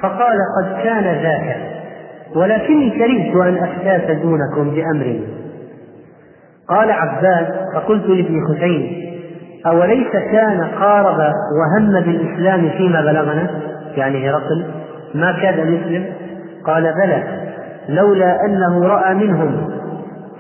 فقال 0.03 0.39
قد 0.59 0.83
كان 0.85 1.05
ذاك 1.05 1.57
ولكني 2.37 2.91
كرهت 2.91 3.49
أن 3.49 3.65
أحتاس 3.65 4.19
دونكم 4.19 4.71
بأمر. 4.71 5.21
قال 6.69 6.91
عباس 6.91 7.47
فقلت 7.75 8.07
لابن 8.07 8.41
حسين 8.49 9.05
أوليس 9.67 10.11
كان 10.13 10.61
قارب 10.81 11.19
وهم 11.59 12.01
بالإسلام 12.05 12.71
فيما 12.71 13.01
بلغنا؟ 13.01 13.51
يعني 13.97 14.31
هرقل 14.31 14.65
ما 15.15 15.33
كاد 15.43 15.59
أن 15.59 15.75
يسلم 15.75 16.05
قال 16.67 16.83
بلى. 16.83 17.44
لولا 17.89 18.37
أنه 18.47 18.87
رأى 18.87 19.15
منهم. 19.15 19.71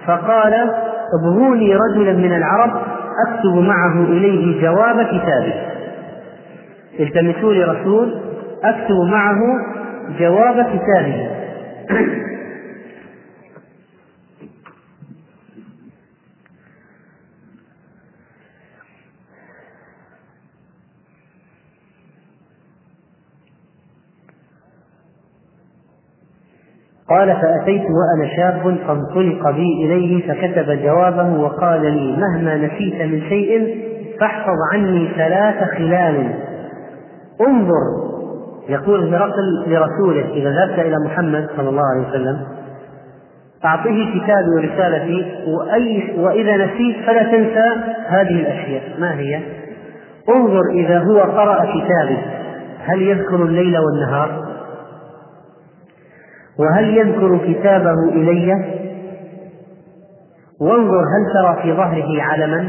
فقال 0.06 0.54
ابغوني 1.20 1.76
رجلا 1.76 2.12
من 2.12 2.36
العرب 2.36 2.70
أكتب 3.28 3.54
معه 3.54 4.04
إليه 4.04 4.62
جواب 4.62 5.02
كتابه. 5.02 5.54
التمسوا 7.00 7.52
لي 7.52 7.64
رسول 7.64 8.14
أكتب 8.64 8.96
معه 9.10 9.38
جواب 10.18 10.66
كتابه. 10.66 11.30
قال 27.10 27.28
فأتيت 27.28 27.82
وأنا 27.82 28.36
شاب 28.36 28.76
فانطلق 28.86 29.50
بي 29.50 29.86
إليه 29.86 30.28
فكتب 30.28 30.82
جوابه 30.82 31.40
وقال 31.40 31.80
لي 31.82 32.16
مهما 32.16 32.56
نسيت 32.56 33.02
من 33.02 33.20
شيء 33.28 33.78
فاحفظ 34.20 34.56
عني 34.72 35.08
ثلاث 35.16 35.70
خلال 35.70 36.34
انظر 37.40 38.14
يقول 38.68 39.14
هرقل 39.14 39.64
لرسوله 39.66 40.30
إذا 40.32 40.50
ذهبت 40.50 40.78
إلى 40.78 40.96
محمد 41.06 41.48
صلى 41.56 41.68
الله 41.68 41.82
عليه 41.94 42.08
وسلم 42.08 42.40
أعطيه 43.64 44.20
كتابي 44.20 44.50
ورسالتي 44.56 45.26
وأي 45.46 46.14
وإذا 46.18 46.56
نسيت 46.56 46.96
فلا 47.06 47.22
تنسى 47.22 47.74
هذه 48.06 48.40
الأشياء 48.40 48.82
ما 48.98 49.14
هي؟ 49.14 49.40
انظر 50.28 50.62
إذا 50.70 50.98
هو 50.98 51.20
قرأ 51.20 51.64
كتابي 51.64 52.18
هل 52.84 53.02
يذكر 53.02 53.36
الليل 53.36 53.78
والنهار؟ 53.78 54.53
وهل 56.58 56.96
يذكر 56.98 57.38
كتابه 57.52 57.94
إلي؟ 58.12 58.52
وانظر 60.60 61.00
هل 61.00 61.32
ترى 61.34 61.62
في 61.62 61.72
ظهره 61.72 62.22
علما؟ 62.22 62.66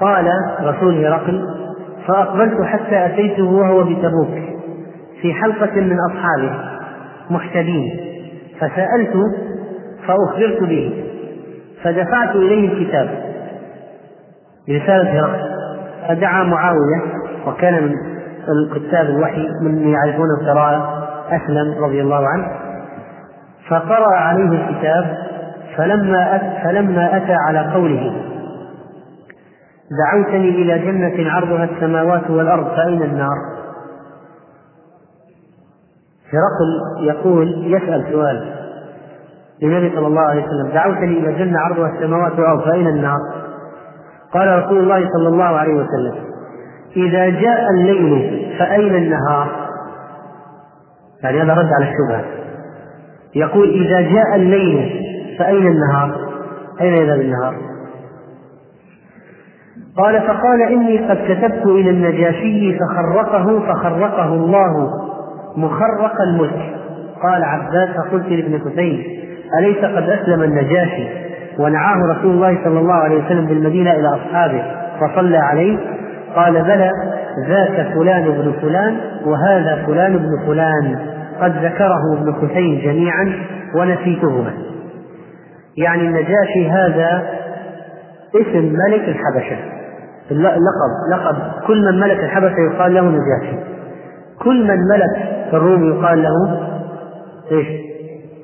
قال 0.00 0.26
رسول 0.62 1.04
هرقل 1.04 1.44
فأقبلت 2.06 2.62
حتى 2.62 3.06
أتيته 3.06 3.44
وهو 3.44 3.82
بتبوك 3.84 4.38
في 5.20 5.32
حلقة 5.34 5.80
من 5.80 5.96
أصحابه 6.10 6.52
محتدين 7.30 7.96
فسألت 8.58 9.12
فأخبرت 10.06 10.60
به 10.62 11.04
فدفعت 11.82 12.36
إليه 12.36 12.72
الكتاب. 12.72 13.08
برسالة 14.68 15.20
هرقل. 15.20 15.54
فدعا 16.08 16.42
معاوية 16.44 17.02
وكان 17.46 17.84
من 17.84 17.94
الكتاب 18.48 19.06
الوحي 19.06 19.48
من 19.62 19.88
يعرفون 19.88 20.26
القراءة 20.40 21.03
أسلم 21.28 21.84
رضي 21.84 22.02
الله 22.02 22.28
عنه 22.28 22.48
فقرأ 23.68 24.16
عليه 24.16 24.48
الكتاب 24.48 25.18
فلما 25.76 26.38
فلما 26.64 27.16
أتى 27.16 27.32
على 27.48 27.72
قوله 27.72 28.12
دعوتني 29.90 30.48
إلى 30.48 30.78
جنة 30.78 31.30
عرضها 31.30 31.64
السماوات 31.64 32.30
والأرض 32.30 32.66
فأين 32.66 33.02
النار؟ 33.02 33.36
هرقل 36.32 37.04
يقول 37.06 37.74
يسأل 37.74 38.06
سؤال 38.12 38.54
للنبي 39.62 39.96
صلى 39.96 40.06
الله 40.06 40.22
عليه 40.22 40.42
وسلم 40.44 40.74
دعوتني 40.74 41.18
إلى 41.18 41.32
جنة 41.32 41.58
عرضها 41.58 41.88
السماوات 41.88 42.32
والأرض 42.32 42.60
فأين 42.60 42.86
النار؟ 42.86 43.18
قال 44.32 44.64
رسول 44.64 44.78
الله 44.78 45.08
صلى 45.16 45.28
الله 45.28 45.44
عليه 45.44 45.74
وسلم 45.74 46.14
إذا 46.96 47.28
جاء 47.28 47.70
الليل 47.70 48.46
فأين 48.58 48.94
النهار؟ 48.94 49.63
يعني 51.24 51.42
هذا 51.42 51.52
رد 51.52 51.68
على 51.72 51.90
الشبهة. 51.90 52.24
يقول 53.34 53.68
إذا 53.68 54.00
جاء 54.00 54.36
الليل 54.36 55.00
فأين 55.38 55.66
النهار؟ 55.66 56.18
أين 56.80 56.94
يذهب 56.94 57.20
النهار؟ 57.20 57.54
قال 59.96 60.20
فقال 60.20 60.62
إني 60.62 60.98
قد 60.98 61.16
كتبت 61.16 61.66
إلى 61.66 61.90
النجاشي 61.90 62.78
فخرقه 62.78 63.60
فخرقه 63.60 64.34
الله 64.34 64.90
مخرق 65.56 66.20
الملك. 66.20 66.74
قال 67.22 67.44
عباس 67.44 67.88
فقلت 67.96 68.28
لابن 68.28 68.60
حسين 68.60 69.04
أليس 69.58 69.78
قد 69.78 70.10
أسلم 70.10 70.42
النجاشي؟ 70.42 71.08
ونعاه 71.58 71.96
رسول 72.16 72.30
الله 72.30 72.58
صلى 72.64 72.80
الله 72.80 72.94
عليه 72.94 73.24
وسلم 73.24 73.46
بالمدينة 73.46 73.92
إلى 73.92 74.08
أصحابه 74.08 74.62
فصلى 75.00 75.36
عليه. 75.36 75.78
قال 76.36 76.62
بلى 76.62 76.90
ذاك 77.48 77.94
فلان 77.94 78.24
بن 78.24 78.52
فلان 78.62 78.96
وهذا 79.26 79.84
فلان 79.86 80.18
بن 80.18 80.46
فلان. 80.46 81.13
قد 81.40 81.64
ذكره 81.64 82.12
ابن 82.12 82.34
حسين 82.34 82.80
جميعا 82.80 83.32
ونسيتهما. 83.74 84.52
يعني 85.76 86.02
النجاشي 86.02 86.68
هذا 86.68 87.22
اسم 88.34 88.74
ملك 88.88 89.08
الحبشة. 89.08 89.56
اللقب 90.30 90.92
لقب. 91.12 91.36
كل 91.66 91.92
من 91.92 92.00
ملك 92.00 92.18
الحبشة 92.24 92.60
يقال 92.72 92.94
له 92.94 93.02
نجاشي. 93.02 93.56
كل 94.38 94.64
من 94.64 94.78
ملك 94.88 95.28
الروم 95.52 95.90
يقال 95.90 96.22
له 96.22 96.60
إيش؟ 97.52 97.66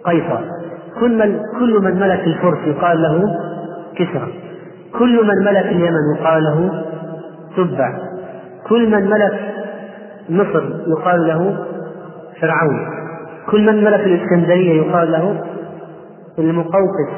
قيصر. 0.04 0.40
كل 1.00 1.18
من 1.18 1.40
كل 1.58 1.80
من 1.82 2.00
ملك 2.00 2.20
الفرس 2.20 2.58
يقال 2.66 3.02
له 3.02 3.24
كسرى. 3.96 4.32
كل 4.98 5.26
من 5.26 5.44
ملك 5.44 5.64
اليمن 5.64 6.16
يقال 6.16 6.42
له 6.44 6.84
تبع. 7.56 7.98
كل 8.68 8.90
من 8.90 9.10
ملك 9.10 9.40
مصر 10.28 10.64
يقال 10.86 11.26
له 11.28 11.56
فرعون. 12.40 12.88
كل 13.50 13.66
من 13.66 13.84
ملك 13.84 14.00
الإسكندرية 14.00 14.82
يقال 14.82 15.12
له 15.12 15.44
المقوقس. 16.38 17.10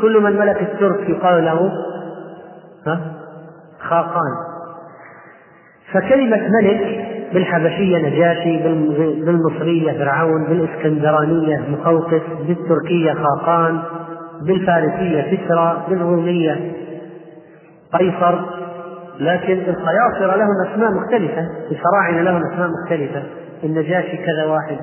كل 0.00 0.22
من 0.22 0.36
ملك 0.38 0.62
الترك 0.62 1.08
يقال 1.08 1.44
له 1.44 1.72
ها 2.86 3.00
خاقان. 3.80 4.32
فكلمة 5.92 6.48
ملك 6.62 7.06
بالحبشية 7.32 7.98
نجاشي 7.98 8.62
بالمصرية 9.24 9.98
فرعون 9.98 10.44
بالإسكندرانية 10.44 11.64
مقوقس 11.68 12.22
بالتركية 12.46 13.12
خاقان 13.14 13.82
بالفارسية 14.42 15.36
كسرى 15.36 15.84
بالرومية 15.88 16.72
قيصر. 17.92 18.40
لكن 19.20 19.52
القياصرة 19.52 20.36
لهم 20.36 20.54
أسماء 20.72 20.92
مختلفة 20.92 21.46
الفراعنة 21.70 22.22
لهم 22.22 22.42
أسماء 22.52 22.68
مختلفة. 22.68 23.22
النجاشي 23.64 24.16
كذا 24.16 24.44
واحد. 24.44 24.78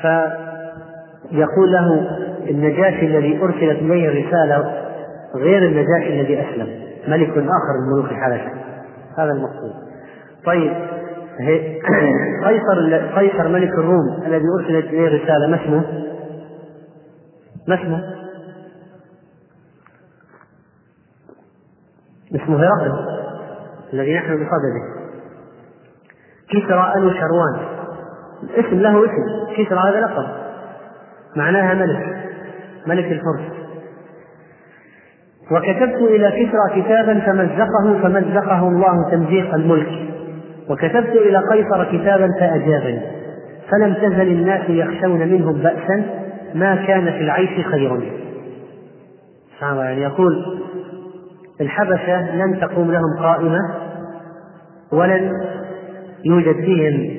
فيقول 0.00 1.72
له 1.72 2.08
النجاشي 2.50 3.06
الذي 3.06 3.42
أرسلت 3.42 3.82
إليه 3.82 4.08
الرسالة 4.08 4.84
غير 5.34 5.62
النجاشي 5.62 6.20
الذي 6.20 6.40
أسلم. 6.40 6.84
ملك 7.08 7.30
آخر 7.30 7.80
من 7.80 7.92
ملوك 7.92 8.10
الحبشة 8.10 8.50
هذا 9.18 9.32
المقصود. 9.32 9.72
طيب 10.44 10.72
قيصر 12.46 12.96
قيصر 13.16 13.48
ملك 13.48 13.70
الروم 13.70 14.22
الذي 14.26 14.44
أرسلت 14.60 14.86
إليه 14.86 15.06
الرسالة 15.06 15.46
ما 15.46 15.64
اسمه؟ 15.64 15.84
ما 17.68 17.74
اسمه؟ 17.74 18.14
اسمه 22.34 22.56
هرقل 22.56 22.92
الذي 23.92 24.14
نحن 24.14 24.34
بصدده. 24.34 25.03
كسرى 26.50 26.92
أنو 26.96 27.10
شروان. 27.10 27.56
الاسم 28.42 28.80
له 28.80 29.04
اسم. 29.04 29.54
كسرى 29.56 29.78
هذا 29.78 30.00
لقب. 30.00 30.26
معناها 31.36 31.74
ملك. 31.74 32.16
ملك 32.86 33.04
الفرس. 33.04 33.52
وكتبت 35.52 35.96
إلى 35.96 36.30
كسرى 36.30 36.82
كتابا 36.82 37.20
فمزقه 37.20 38.02
فمزقه 38.02 38.68
الله 38.68 39.10
تمزيق 39.10 39.54
الملك. 39.54 40.08
وكتبت 40.70 41.16
إلى 41.16 41.38
قيصر 41.38 41.84
كتابا 41.84 42.28
فأجابني. 42.40 43.00
فلم 43.70 43.94
تزل 43.94 44.28
الناس 44.28 44.70
يخشون 44.70 45.18
منهم 45.18 45.54
بأسا. 45.54 46.04
ما 46.54 46.74
كان 46.86 47.04
في 47.04 47.20
العيش 47.20 47.66
خير 47.66 48.24
يعني 49.60 50.02
يقول 50.02 50.60
الحبشة 51.60 52.36
لن 52.36 52.60
تقوم 52.60 52.92
لهم 52.92 53.18
قائمة. 53.18 53.58
ولن 54.92 55.30
يوجد 56.26 56.54
فيهم 56.54 57.10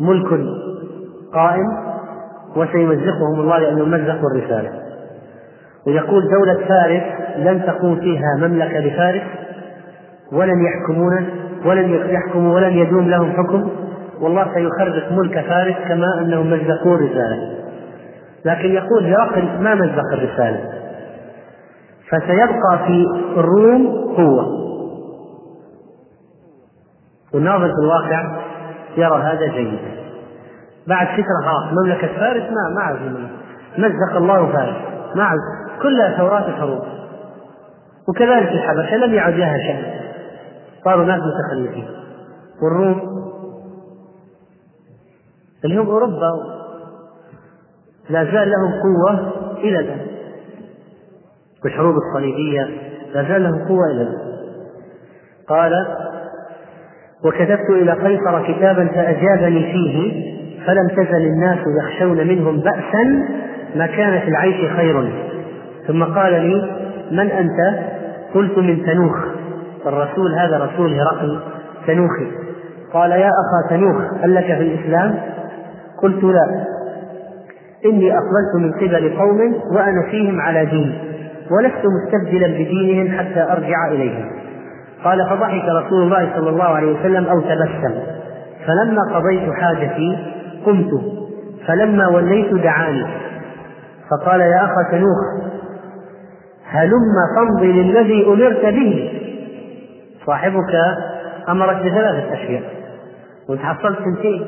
ملك 0.00 0.40
قائم 1.34 1.66
وسيمزقهم 2.56 3.40
الله 3.40 3.58
لأنهم 3.58 3.90
مزقوا 3.90 4.30
الرسالة. 4.30 4.70
ويقول 5.86 6.22
دولة 6.30 6.66
فارس 6.68 7.02
لن 7.36 7.62
تقوم 7.66 7.96
فيها 8.00 8.36
مملكة 8.38 8.78
لفارس 8.78 9.22
ولن 10.32 10.64
يحكمون 10.64 11.26
ولن 11.64 11.90
يحكموا 11.90 12.54
ولن 12.54 12.72
يدوم 12.72 13.08
لهم 13.08 13.32
حكم. 13.32 13.70
والله 14.20 14.44
سيخرج 14.54 15.12
ملك 15.12 15.40
فارس 15.40 15.76
كما 15.88 16.20
أنهم 16.20 16.50
مزقوا 16.50 16.94
الرسالة. 16.94 17.54
لكن 18.44 18.68
يقول 18.68 19.04
هرقل 19.04 19.62
ما 19.62 19.74
مزق 19.74 20.12
الرسالة. 20.12 20.60
فسيبقى 22.08 22.78
في 22.86 23.04
الروم 23.36 23.86
قوة. 24.16 24.63
والناظر 27.34 27.66
في 27.66 27.80
الواقع 27.82 28.44
يرى 28.96 29.22
هذا 29.22 29.46
جيدا. 29.46 29.78
بعد 30.88 31.06
فترة 31.06 31.50
خلاص 31.50 31.72
مملكة 31.72 32.06
فارس 32.06 32.42
ما 32.42 32.74
ما 32.74 32.80
عاد 32.80 32.98
مزق 33.78 34.16
الله 34.16 34.52
فارس. 34.52 34.76
ما 35.14 35.24
عاد 35.24 35.38
كلها 35.82 36.16
ثورات 36.16 36.48
الحروب. 36.48 36.82
وكذلك 38.08 38.48
الحبشه 38.48 38.96
لم 38.96 39.14
يعد 39.14 39.34
لها 39.34 39.58
شأن. 39.58 40.00
صاروا 40.84 41.04
ناس 41.04 41.20
متخلفين. 41.20 41.88
والروم. 42.62 43.00
اللي 45.64 45.76
هم 45.76 45.86
أوروبا. 45.86 46.30
لا 48.10 48.24
زال 48.24 48.50
لهم 48.50 48.72
قوة 48.82 49.32
إلى 49.58 49.78
الآن. 49.78 50.06
والحروب 51.64 51.94
الصليبية 51.96 52.68
لا 53.14 53.22
زال 53.28 53.42
لهم 53.42 53.68
قوة 53.68 53.86
إلى 53.90 54.02
الآن. 54.02 54.34
قال 55.48 55.72
وكتبت 57.24 57.70
إلى 57.70 57.92
قيصر 57.92 58.52
كتابا 58.52 58.86
فأجابني 58.86 59.72
فيه 59.72 60.24
فلم 60.66 60.88
تزل 60.88 61.26
الناس 61.26 61.58
يخشون 61.82 62.28
منهم 62.28 62.60
بأسا 62.60 63.28
ما 63.76 63.86
كان 63.86 64.20
في 64.20 64.28
العيش 64.28 64.72
خير. 64.76 65.12
ثم 65.86 66.04
قال 66.04 66.32
لي 66.32 66.70
من 67.10 67.30
أنت؟ 67.30 67.78
قلت 68.34 68.58
من 68.58 68.84
تنوخ. 68.84 69.16
الرسول 69.86 70.34
هذا 70.34 70.58
رسول 70.58 70.92
هرقل 70.92 71.40
تنوخي. 71.86 72.26
قال 72.92 73.10
يا 73.10 73.28
أخا 73.28 73.76
تنوخ 73.76 74.02
هل 74.22 74.34
لك 74.34 74.44
في 74.44 74.62
الإسلام؟ 74.62 75.14
قلت 76.02 76.24
لا. 76.24 76.64
إني 77.86 78.12
أقبلت 78.12 78.54
من 78.60 78.72
قبل 78.72 79.16
قوم 79.18 79.54
وأنا 79.76 80.02
فيهم 80.10 80.40
على 80.40 80.66
دين 80.66 80.98
ولست 81.50 81.82
مستبدلا 81.86 82.46
بدينهم 82.46 83.18
حتى 83.18 83.52
أرجع 83.52 83.88
إليهم. 83.90 84.43
قال 85.04 85.28
فضحك 85.30 85.64
رسول 85.84 86.02
الله 86.02 86.32
صلى 86.36 86.50
الله 86.50 86.64
عليه 86.64 87.00
وسلم 87.00 87.26
أو 87.26 87.40
تبسم. 87.40 87.94
فلما 88.66 89.14
قضيت 89.14 89.52
حاجتي 89.52 90.34
قمت. 90.66 90.90
فلما 91.66 92.08
وليت 92.08 92.54
دعاني. 92.54 93.06
فقال 94.10 94.40
يا 94.40 94.64
أخا 94.64 94.90
تنوخ 94.90 95.50
هلم 96.66 97.14
فامضي 97.36 97.82
للذي 97.82 98.26
أمرت 98.26 98.64
به. 98.64 99.20
صاحبك 100.26 100.74
أمرك 101.48 101.76
بثلاثة 101.76 102.32
أشياء. 102.32 102.62
وانت 103.48 103.60
حصلت 103.60 103.98
سنتين 103.98 104.44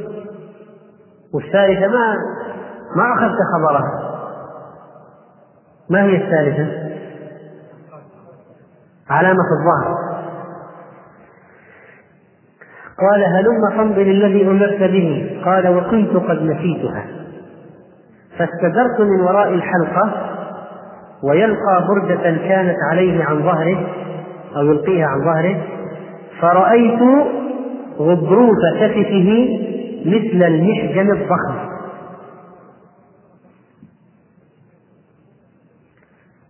والثالثة 1.35 1.87
ما 1.87 2.17
ما 2.97 3.15
أخذت 3.15 3.39
خبرها. 3.55 4.17
ما 5.91 6.03
هي 6.03 6.17
الثالثة؟ 6.17 6.87
علامة 9.11 9.45
الظهر. 9.61 10.16
قال 13.01 13.25
هلم 13.25 13.77
فامض 13.77 13.99
للذي 13.99 14.47
أمرت 14.47 14.83
به. 14.83 15.41
قال 15.45 15.69
وكنت 15.69 16.17
قد 16.17 16.43
نسيتها. 16.43 17.05
فاستدرت 18.39 19.01
من 19.01 19.21
وراء 19.21 19.55
الحلقة 19.55 20.33
ويلقى 21.25 21.87
بردة 21.89 22.23
كانت 22.49 22.77
عليه 22.91 23.25
عن 23.25 23.43
ظهره 23.43 23.87
أو 24.57 24.67
يلقيها 24.67 25.07
عن 25.07 25.25
ظهره 25.25 25.63
فرأيت 26.41 27.01
غضروف 27.99 28.59
كتفه 28.81 29.59
مثل 30.07 30.43
المحجن 30.43 31.11
الضخم. 31.11 31.57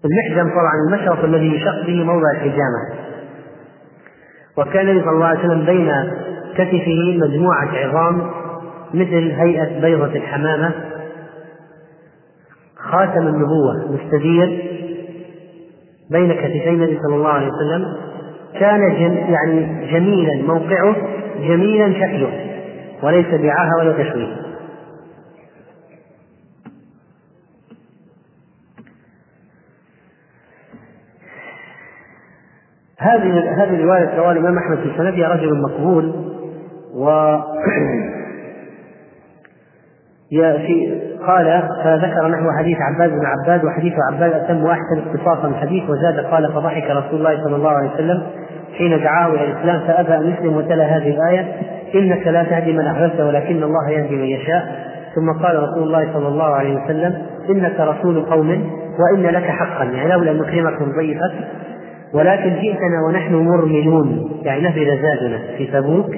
المحجن 0.05 0.51
طبعا 0.51 0.73
المشرط 0.89 1.25
الذي 1.25 1.55
يشق 1.55 1.87
به 1.87 2.05
موضع 2.05 2.31
الحجامة. 2.35 3.06
وكان 4.59 4.89
النبي 4.89 5.05
صلى 5.05 5.15
الله 5.15 5.27
عليه 5.27 5.39
وسلم 5.39 5.67
بين 5.67 5.93
كتفه 6.55 7.19
مجموعة 7.29 7.69
عظام 7.73 8.31
مثل 8.95 9.31
هيئة 9.31 9.81
بيضة 9.81 10.17
الحمامة. 10.17 10.75
خاتم 12.77 13.27
النبوة 13.29 13.93
مستدير 13.93 14.63
بين 16.11 16.33
كتفي 16.33 16.69
النبي 16.69 16.99
صلى 17.07 17.17
الله 17.17 17.29
عليه 17.29 17.47
وسلم. 17.47 17.97
كان 18.61 18.81
جم 18.81 19.33
يعني 19.33 19.87
جميلا 19.93 20.43
موقعه 20.43 20.97
جميلا 21.49 21.93
شكله 21.93 22.31
وليس 23.03 23.27
بعاهة 23.27 23.79
ولا 23.79 23.93
تشويه. 23.93 24.46
هذه 32.99 33.63
هذه 33.63 33.75
الرواية 33.75 34.19
رواه 34.19 34.33
الإمام 34.33 34.59
أحمد 34.59 34.79
في 34.79 34.93
سندها 34.97 35.29
رجل 35.29 35.63
مقبول. 35.63 36.13
و 36.95 37.37
في 40.67 41.01
قال 41.27 41.63
فذكر 41.85 42.29
نحو 42.29 42.51
حديث 42.59 42.77
عباد 42.81 43.11
بن 43.11 43.27
عباد 43.27 43.65
وحديث 43.65 43.93
عباد 44.13 44.33
أتم 44.33 44.65
وأحسن 44.65 44.99
اختصاصا 45.07 45.49
الحديث 45.49 45.91
وزاد 45.91 46.21
قال 46.21 46.53
فضحك 46.53 46.91
رسول 46.91 47.19
الله 47.19 47.45
صلى 47.45 47.57
الله 47.57 47.71
عليه 47.71 47.91
وسلم 47.95 48.23
حين 48.79 49.03
دعاه 49.03 49.29
إلى 49.29 49.45
الإسلام 49.45 49.81
فأبى 49.87 50.15
أن 50.15 50.31
يسلم 50.31 50.57
وتلا 50.57 50.85
هذه 50.85 51.11
الآية 51.11 51.53
إنك 51.95 52.27
لا 52.27 52.43
تهدي 52.43 52.73
من 52.73 52.87
أحببت 52.87 53.21
ولكن 53.21 53.63
الله 53.63 53.91
يهدي 53.91 54.17
من 54.17 54.25
يشاء. 54.25 54.87
ثم 55.15 55.43
قال 55.43 55.63
رسول 55.63 55.83
الله 55.83 56.13
صلى 56.13 56.29
الله 56.29 56.55
عليه 56.55 56.85
وسلم 56.85 57.23
إنك 57.51 57.81
رسول 57.81 58.25
قوم 58.25 58.71
وإن 58.99 59.23
لك 59.23 59.45
حقا. 59.45 59.85
يعني 59.85 60.13
لولا 60.13 60.31
أن 60.31 60.39
نكرمك 60.39 60.83
ضيفك 60.99 61.33
ولكن 62.15 62.51
جئتنا 62.51 63.07
ونحن 63.09 63.35
مرملون. 63.35 64.41
يعني 64.43 64.63
نفذ 64.63 65.03
زادنا 65.03 65.39
في 65.57 65.67
تبوك. 65.67 66.17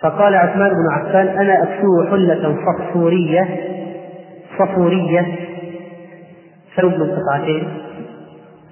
فقال 0.00 0.34
عثمان 0.34 0.70
بن 0.70 0.92
عفان 0.92 1.28
أنا 1.28 1.62
أكسو 1.62 2.04
حلة 2.10 2.56
صفورية 2.66 3.48
صفورية 4.58 5.26
ثوب 6.76 6.92
من 6.92 7.10
قطعتين. 7.10 7.68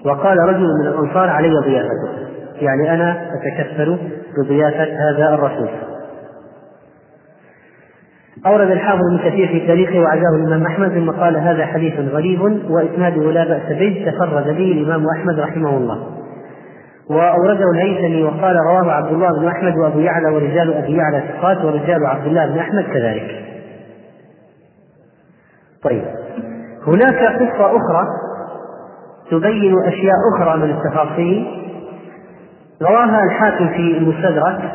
وقال 0.04 0.38
رجل 0.38 0.66
من 0.82 0.86
الأنصار 0.86 1.28
علي 1.28 1.50
ضيافته. 1.64 2.26
يعني 2.60 2.94
أنا 2.94 3.30
أتكفل 3.34 3.98
بضيافة 4.38 4.84
هذا 4.84 5.34
الرسول. 5.34 5.68
أورد 8.46 8.70
الحافظ 8.70 9.00
ابن 9.12 9.30
كثير 9.30 9.48
في 9.48 9.66
تاريخه 9.66 10.00
وعزاه 10.00 10.36
الإمام 10.36 10.66
أحمد 10.66 10.88
ثم 10.88 11.10
قال 11.10 11.36
هذا 11.36 11.66
حديث 11.66 11.94
غريب 11.98 12.40
وإسناده 12.70 13.32
لا 13.32 13.44
بأس 13.44 13.78
به 13.78 14.10
تفرد 14.10 14.44
به 14.44 14.72
الإمام 14.72 15.06
أحمد 15.16 15.40
رحمه 15.40 15.76
الله. 15.76 15.98
وأورده 17.10 17.64
الهيثمي 17.74 18.22
وقال 18.22 18.56
رواه 18.56 18.92
عبد 18.92 19.12
الله 19.12 19.40
بن 19.40 19.48
أحمد 19.48 19.76
وأبو 19.76 19.98
يعلى 19.98 20.28
ورجال 20.28 20.74
أبي 20.74 20.96
يعلى 20.96 21.22
ثقات 21.28 21.64
ورجال 21.64 22.06
عبد 22.06 22.26
الله 22.26 22.46
بن 22.46 22.58
أحمد 22.58 22.84
كذلك. 22.84 23.44
طيب. 25.82 26.04
هناك 26.86 27.14
قصة 27.14 27.66
أخرى 27.66 28.06
تبين 29.30 29.74
أشياء 29.84 30.16
أخرى 30.36 30.58
من 30.58 30.70
التفاصيل. 30.70 31.46
رواها 32.82 33.24
الحاكم 33.24 33.68
في 33.68 33.98
المستدرك 33.98 34.72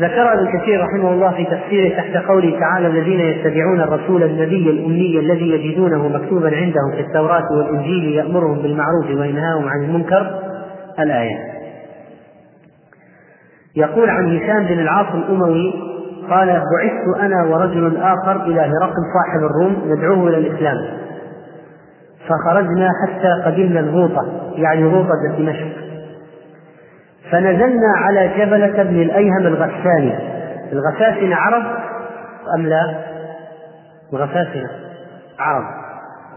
وذكر 0.00 0.32
ابن 0.32 0.58
كثير 0.58 0.80
رحمه 0.80 1.10
الله 1.12 1.30
في 1.30 1.44
تفسيره 1.44 1.96
تحت 1.96 2.16
قوله 2.28 2.60
تعالى 2.60 2.86
الذين 2.86 3.20
يتبعون 3.20 3.80
الرسول 3.80 4.22
النبي 4.22 4.70
الأمي 4.70 5.18
الذي 5.18 5.48
يجدونه 5.48 6.08
مكتوبا 6.08 6.56
عندهم 6.56 6.90
في 6.92 7.00
التوراة 7.00 7.52
والإنجيل 7.52 8.04
يأمرهم 8.04 8.62
بالمعروف 8.62 9.06
وينهاهم 9.06 9.68
عن 9.68 9.84
المنكر 9.84 10.40
الآية. 10.98 11.38
يقول 13.76 14.10
عن 14.10 14.36
هشام 14.36 14.64
بن 14.66 14.78
العاص 14.78 15.14
الأموي 15.14 15.74
قال 16.30 16.46
بعثت 16.48 17.20
أنا 17.20 17.44
ورجل 17.44 17.96
آخر 17.96 18.46
إلى 18.46 18.60
هرقل 18.60 19.02
صاحب 19.14 19.44
الروم 19.44 19.82
ندعوه 19.86 20.28
إلى 20.28 20.38
الإسلام. 20.38 20.76
فخرجنا 22.28 22.88
حتى 23.06 23.42
قدمنا 23.44 23.80
الغوطة 23.80 24.52
يعني 24.54 24.84
غوطة 24.84 25.36
دمشق. 25.38 25.83
فنزلنا 27.34 27.92
على 27.96 28.28
جبلة 28.28 28.82
بن 28.82 29.02
الأيهم 29.02 29.46
الغساني 29.46 30.18
الغساسنة 30.72 31.36
عرب 31.36 31.62
أم 32.58 32.66
لا؟ 32.66 32.94
الغساسنة 34.12 34.70
عرب 35.38 35.64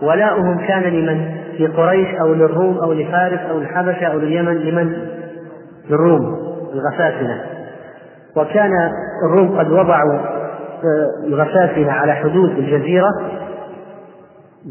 ولاؤهم 0.01 0.67
كان 0.67 0.83
لمن؟ 0.83 1.37
لقريش 1.59 2.07
أو 2.21 2.33
للروم 2.33 2.77
أو 2.77 2.93
لفارس 2.93 3.39
أو 3.49 3.57
الحبشة 3.57 4.05
أو 4.05 4.19
لليمن 4.19 4.57
لمن؟ 4.57 5.07
للروم 5.89 6.37
الغساسنة 6.73 7.41
وكان 8.35 8.71
الروم 9.29 9.59
قد 9.59 9.71
وضعوا 9.71 10.19
آه، 10.19 11.27
الغساسنة 11.27 11.91
على 11.91 12.13
حدود 12.13 12.49
الجزيرة 12.49 13.09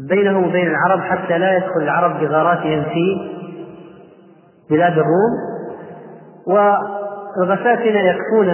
بينه 0.09 0.39
وبين 0.39 0.67
العرب 0.67 0.99
حتى 0.99 1.37
لا 1.37 1.57
يدخل 1.57 1.81
العرب 1.81 2.19
بغاراتهم 2.19 2.83
في 2.83 3.31
بلاد 4.69 4.91
الروم 4.91 5.56
والغساسنة 6.47 7.99
يكفون 7.99 8.53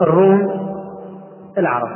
الروم 0.00 0.50
العرب. 1.58 1.88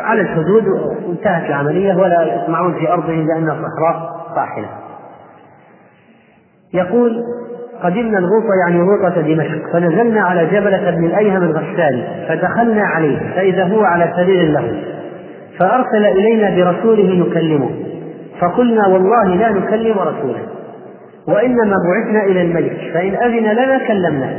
على 0.00 0.20
الحدود 0.20 0.64
وانتهت 0.68 1.48
العملية 1.48 1.94
ولا 1.94 2.22
يطمعون 2.22 2.74
في 2.74 2.92
أرضهم 2.92 3.26
لأنها 3.26 3.54
صحراء 3.54 4.10
طاحنة 4.36 4.68
يقول 6.74 7.24
قدمنا 7.82 8.18
الغوطة 8.18 8.54
يعني 8.66 8.82
غوطة 8.82 9.20
دمشق 9.20 9.72
فنزلنا 9.72 10.20
على 10.20 10.46
جبلة 10.46 10.90
بن 10.90 11.04
الأيهم 11.04 11.42
الغساني 11.42 12.28
فدخلنا 12.28 12.82
عليه 12.82 13.18
فإذا 13.34 13.64
هو 13.64 13.84
على 13.84 14.12
سرير 14.16 14.52
له 14.52 14.82
فأرسل 15.58 16.06
إلينا 16.06 16.50
برسوله 16.56 17.26
نكلمه 17.26 17.70
فقلنا 18.40 18.86
والله 18.86 19.24
لا 19.34 19.52
نكلم 19.52 19.98
رسولا 19.98 20.59
وإنما 21.28 21.76
بعثنا 21.88 22.24
إلى 22.24 22.42
الملك 22.42 22.76
فإن 22.94 23.14
أذن 23.14 23.52
لنا 23.52 23.86
كلمنا. 23.88 24.38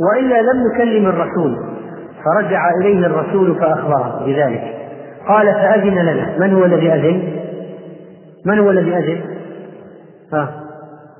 وإلا 0.00 0.42
لم 0.42 0.64
نكلم 0.72 1.06
الرسول 1.06 1.56
فرجع 2.24 2.70
إليه 2.80 3.06
الرسول 3.06 3.54
فأخبره 3.54 4.24
بذلك. 4.26 4.62
قال 5.28 5.46
فأذن 5.46 5.98
لنا. 5.98 6.38
من 6.38 6.54
هو 6.54 6.64
الذي 6.64 6.92
أذن؟ 6.92 7.22
من 8.46 8.58
هو 8.58 8.70
الذي 8.70 8.96
أذن؟ 8.96 9.20
ها 10.32 10.48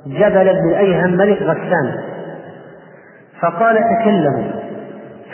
جبل 0.06 0.44
بن 0.44 0.68
الأيهم 0.68 1.16
ملك 1.16 1.42
غسان. 1.42 1.94
فقال 3.40 3.76
تكلموا 3.76 4.50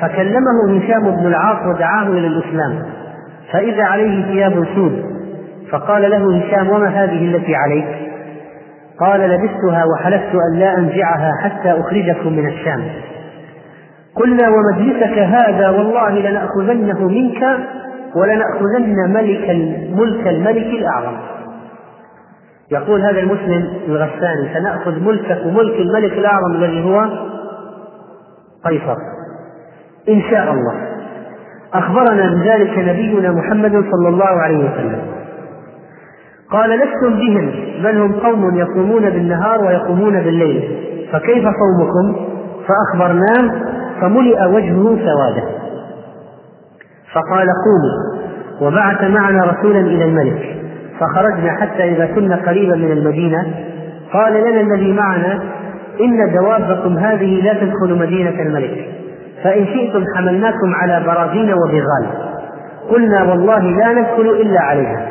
فكلمه 0.01 0.79
هشام 0.79 1.11
بن 1.11 1.27
العاص 1.27 1.67
ودعاه 1.67 2.09
إلى 2.09 2.27
الإسلام. 2.27 2.83
فإذا 3.53 3.85
عليه 3.85 4.27
ثياب 4.27 4.67
سود 4.75 5.05
فقال 5.71 6.11
له 6.11 6.37
هشام 6.37 6.71
وما 6.71 6.87
هذه 6.89 7.37
التي 7.37 7.55
عليك؟ 7.55 8.06
قال 9.01 9.21
لبستها 9.21 9.85
وحلفت 9.85 10.35
أن 10.51 10.59
لا 10.59 10.79
أنزعها 10.79 11.31
حتى 11.43 11.81
أخرجكم 11.81 12.33
من 12.33 12.47
الشام. 12.47 12.85
قلنا 14.15 14.49
ومجلسك 14.49 15.19
هذا 15.19 15.71
والله 15.71 16.11
لنأخذنه 16.11 17.09
منك 17.09 17.43
ولنأخذن 18.17 19.13
ملك 19.13 19.51
ملك 19.99 20.27
الملك 20.27 20.67
الأعظم. 20.67 21.17
يقول 22.71 23.01
هذا 23.01 23.21
المسلم 23.21 23.69
الغساني 23.89 24.55
سنأخذ 24.55 25.01
ملكك 25.01 25.47
وملك 25.47 25.81
الملك 25.81 26.13
الأعظم 26.13 26.53
الذي 26.55 26.85
هو 26.85 27.09
قيصر. 28.65 28.97
إن 30.09 30.23
شاء 30.31 30.53
الله. 30.53 30.75
أخبرنا 31.75 32.35
بذلك 32.35 32.79
نبينا 32.79 33.33
محمد 33.33 33.73
صلى 33.73 34.09
الله 34.09 34.43
عليه 34.43 34.59
وسلم. 34.59 35.03
قال 36.51 36.71
لستم 36.71 37.17
بهم 37.17 37.51
بل 37.83 37.99
هم 37.99 38.13
قوم 38.13 38.59
يصومون 38.59 39.11
بالنهار 39.11 39.65
ويقومون 39.65 40.23
بالليل. 40.23 40.79
فكيف 41.13 41.45
صومكم؟ 41.45 42.27
فأخبرناه 42.67 43.55
فملئ 44.01 44.45
وجهه 44.45 44.99
سوادا 45.07 45.45
فقال 47.13 47.49
قوموا 47.67 48.27
وبعث 48.61 49.05
معنا 49.05 49.45
رسولا 49.45 49.81
إلى 49.81 50.05
الملك. 50.05 50.57
فخرجنا 51.01 51.53
حتى 51.61 51.85
إذا 51.85 52.07
كنا 52.07 52.37
قريبا 52.37 52.77
من 52.77 52.93
المدينة. 52.93 53.47
قال 54.13 54.33
لنا 54.33 54.61
الذي 54.61 54.93
معنا 54.93 55.43
إن 56.01 56.35
دوابكم 56.35 56.99
هذه 56.99 57.43
لا 57.43 57.53
تدخل 57.53 57.99
مدينة 57.99 58.43
الملك. 58.43 58.89
فإن 59.45 59.67
شئتم 59.67 60.05
حملناكم 60.17 60.75
على 60.75 61.03
براغين 61.07 61.53
وبغال. 61.55 62.07
قلنا 62.91 63.23
والله 63.23 63.59
لا 63.59 63.93
ندخل 63.93 64.31
إلا 64.31 64.61
عليها. 64.61 65.06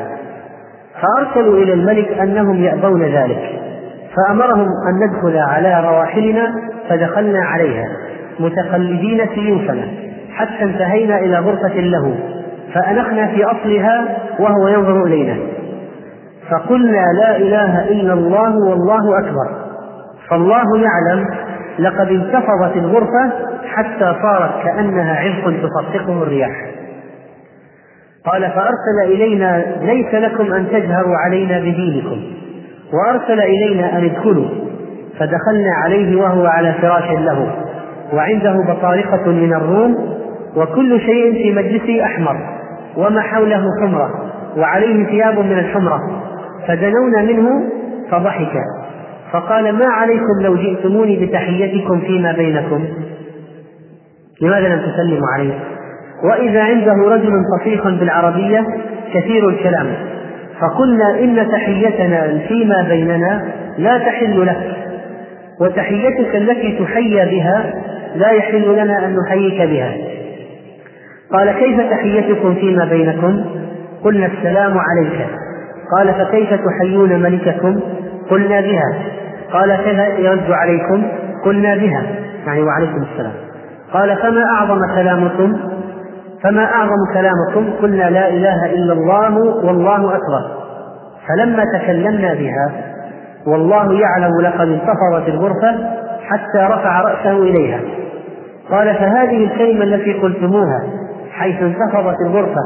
فأرسلوا 1.02 1.58
إلى 1.58 1.74
الملك 1.74 2.08
أنهم 2.20 2.64
يأبون 2.64 3.04
ذلك 3.04 3.62
فأمرهم 4.16 4.68
أن 4.90 5.08
ندخل 5.08 5.38
على 5.38 5.88
رواحلنا 5.88 6.56
فدخلنا 6.90 7.40
عليها 7.46 7.88
متقلدين 8.40 9.30
سيوفنا 9.36 9.88
حتى 10.34 10.64
انتهينا 10.64 11.20
إلى 11.20 11.40
غرفة 11.40 11.80
له 11.80 12.16
فأنخنا 12.74 13.28
في 13.28 13.46
أصلها 13.46 14.18
وهو 14.40 14.68
ينظر 14.68 15.04
إلينا. 15.04 15.38
فقلنا 16.52 17.04
لا 17.20 17.38
إله 17.38 17.90
إلا 17.92 18.14
الله 18.14 18.56
والله 18.58 19.20
أكبر 19.20 19.50
فالله 20.30 20.78
يعلم 20.78 21.28
لقد 21.80 22.08
انتفضت 22.08 22.76
الغرفة 22.76 23.32
حتى 23.66 24.16
صارت 24.22 24.64
كأنها 24.64 25.20
عرق 25.20 25.54
تفطقه 25.62 26.24
الرياح. 26.24 26.66
قال 28.26 28.42
فأرسل 28.42 29.14
إلينا 29.14 29.66
ليس 29.82 30.14
لكم 30.14 30.54
أن 30.54 30.68
تجهروا 30.72 31.16
علينا 31.26 31.60
بدينكم 31.60 32.22
وأرسل 32.94 33.40
إلينا 33.42 33.98
أن 33.98 34.04
ادخلوا 34.04 34.46
فدخلنا 35.20 35.72
عليه 35.84 36.16
وهو 36.22 36.46
على 36.46 36.74
فراش 36.82 37.10
له 37.20 37.52
وعنده 38.14 38.54
بطارقة 38.74 39.32
من 39.32 39.54
الروم 39.54 40.16
وكل 40.56 41.00
شيء 41.02 41.34
في 41.34 41.52
مجلسه 41.56 42.04
أحمر 42.06 42.38
وما 42.98 43.22
حوله 43.22 43.64
حمرة 43.82 44.10
وعليه 44.58 45.06
ثياب 45.06 45.40
من 45.40 45.60
الحمرة 45.60 46.00
فدنونا 46.68 47.22
منه 47.22 47.50
فضحك 48.12 48.54
فقال 49.32 49.72
ما 49.76 49.86
عليكم 49.86 50.42
لو 50.42 50.56
جئتموني 50.56 51.26
بتحيتكم 51.26 52.00
فيما 52.00 52.32
بينكم؟ 52.32 52.86
لماذا 54.42 54.68
لم 54.68 54.80
تسلموا 54.82 55.28
عليه؟ 55.38 55.54
وإذا 56.24 56.64
عنده 56.64 56.94
رجل 56.94 57.32
فصيح 57.60 57.88
بالعربية 57.88 58.66
كثير 59.14 59.50
الكلام. 59.50 59.88
فقلنا 60.62 61.20
إن 61.20 61.48
تحيتنا 61.52 62.40
فيما 62.48 62.86
بيننا 62.90 63.46
لا 63.78 63.98
تحل 63.98 64.46
لك 64.46 64.76
وتحيتك 65.62 66.36
التي 66.36 66.80
تحيى 66.84 67.26
بها 67.26 67.74
لا 68.16 68.32
يحل 68.32 68.74
لنا 68.74 69.06
أن 69.06 69.16
نحييك 69.16 69.70
بها. 69.70 69.92
قال 71.32 71.52
كيف 71.52 71.82
تحيتكم 71.92 72.56
فيما 72.56 72.86
بينكم؟ 72.86 73.46
قلنا 74.04 74.26
السلام 74.26 74.78
عليك. 74.78 75.28
قال 75.98 76.14
فكيف 76.14 76.50
تحيون 76.54 77.22
ملككم؟ 77.22 77.80
قلنا 78.30 78.62
بها. 78.62 78.94
قال 79.52 79.76
كيف 79.76 80.26
يرد 80.26 80.52
عليكم؟ 80.52 81.04
قلنا 81.46 81.76
بها. 81.76 82.04
يعني 82.48 82.62
وعليكم 82.62 83.06
السلام. 83.12 83.34
قال 83.94 84.18
فما 84.18 84.46
أعظم 84.46 84.80
كلامكم؟ 84.96 85.60
فما 86.44 86.66
أعظم 86.66 87.14
كلامكم؟ 87.14 87.74
قلنا 87.82 88.10
لا 88.10 88.30
إله 88.30 88.66
إلا 88.66 88.94
الله 88.94 89.38
والله 89.38 90.16
أكبر. 90.16 90.52
فلما 91.28 91.64
تكلمنا 91.80 92.34
بها 92.34 92.72
والله 93.48 94.00
يعلم 94.00 94.42
لقد 94.42 94.68
انتفضت 94.68 95.28
الغرفة 95.28 95.90
حتى 96.28 96.58
رفع 96.58 97.02
رأسه 97.02 97.32
إليها. 97.32 97.80
قال 98.72 98.96
فهذه 98.96 99.44
الكلمة 99.44 99.84
التي 99.84 100.14
قلتموها 100.14 100.84
حيث 101.32 101.62
انتفضت 101.62 102.22
الغرفة 102.22 102.62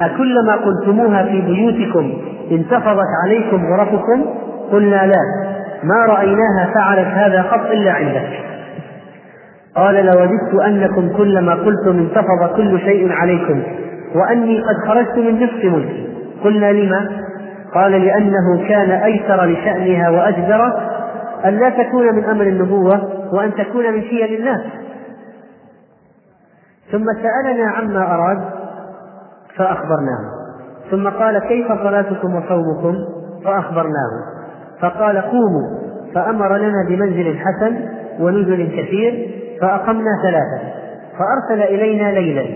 أكلما 0.00 0.56
قلتموها 0.64 1.22
في 1.22 1.40
بيوتكم 1.40 2.12
انتفضت 2.50 3.08
عليكم 3.24 3.72
غرفكم؟ 3.72 4.24
قلنا 4.72 5.06
لا 5.06 5.20
ما 5.84 6.06
رأيناها 6.14 6.70
فعلت 6.74 7.08
هذا 7.08 7.42
قط 7.42 7.70
إلا 7.70 7.92
عندك. 7.92 8.51
قال 9.76 9.94
لوددت 9.94 10.54
أنكم 10.66 11.16
كلما 11.16 11.54
قلتم 11.54 11.98
انتفض 11.98 12.56
كل 12.56 12.80
شيء 12.80 13.12
عليكم 13.12 13.62
وأني 14.14 14.60
قد 14.60 14.88
خرجت 14.88 15.18
من 15.18 15.44
نصف 15.44 15.64
ملكي 15.64 16.08
قلنا 16.44 16.72
لما؟ 16.72 17.10
قال 17.74 17.92
لأنه 17.92 18.68
كان 18.68 18.90
أيسر 18.90 19.44
لشأنها 19.44 20.10
وأجدر 20.10 20.72
أن 21.44 21.54
لا 21.58 21.70
تكون 21.70 22.14
من 22.14 22.24
أمر 22.24 22.42
النبوة 22.42 23.08
وأن 23.32 23.54
تكون 23.54 23.92
من 23.92 24.00
حيل 24.00 24.38
الناس 24.38 24.60
ثم 26.92 27.04
سألنا 27.04 27.70
عما 27.70 28.14
أراد 28.14 28.38
فأخبرناه. 29.56 30.42
ثم 30.90 31.08
قال 31.08 31.38
كيف 31.38 31.66
صلاتكم 31.66 32.34
وصومكم؟ 32.34 32.94
فأخبرناه. 33.44 34.10
فقال 34.80 35.18
قوموا 35.18 35.82
فأمر 36.14 36.56
لنا 36.56 36.84
بمنزل 36.88 37.38
حسن 37.38 37.76
ونزل 38.20 38.66
كثير 38.66 39.41
فأقمنا 39.62 40.10
ثلاثة. 40.22 40.74
فأرسل 41.18 41.62
إلينا 41.62 42.12
ليلا. 42.12 42.46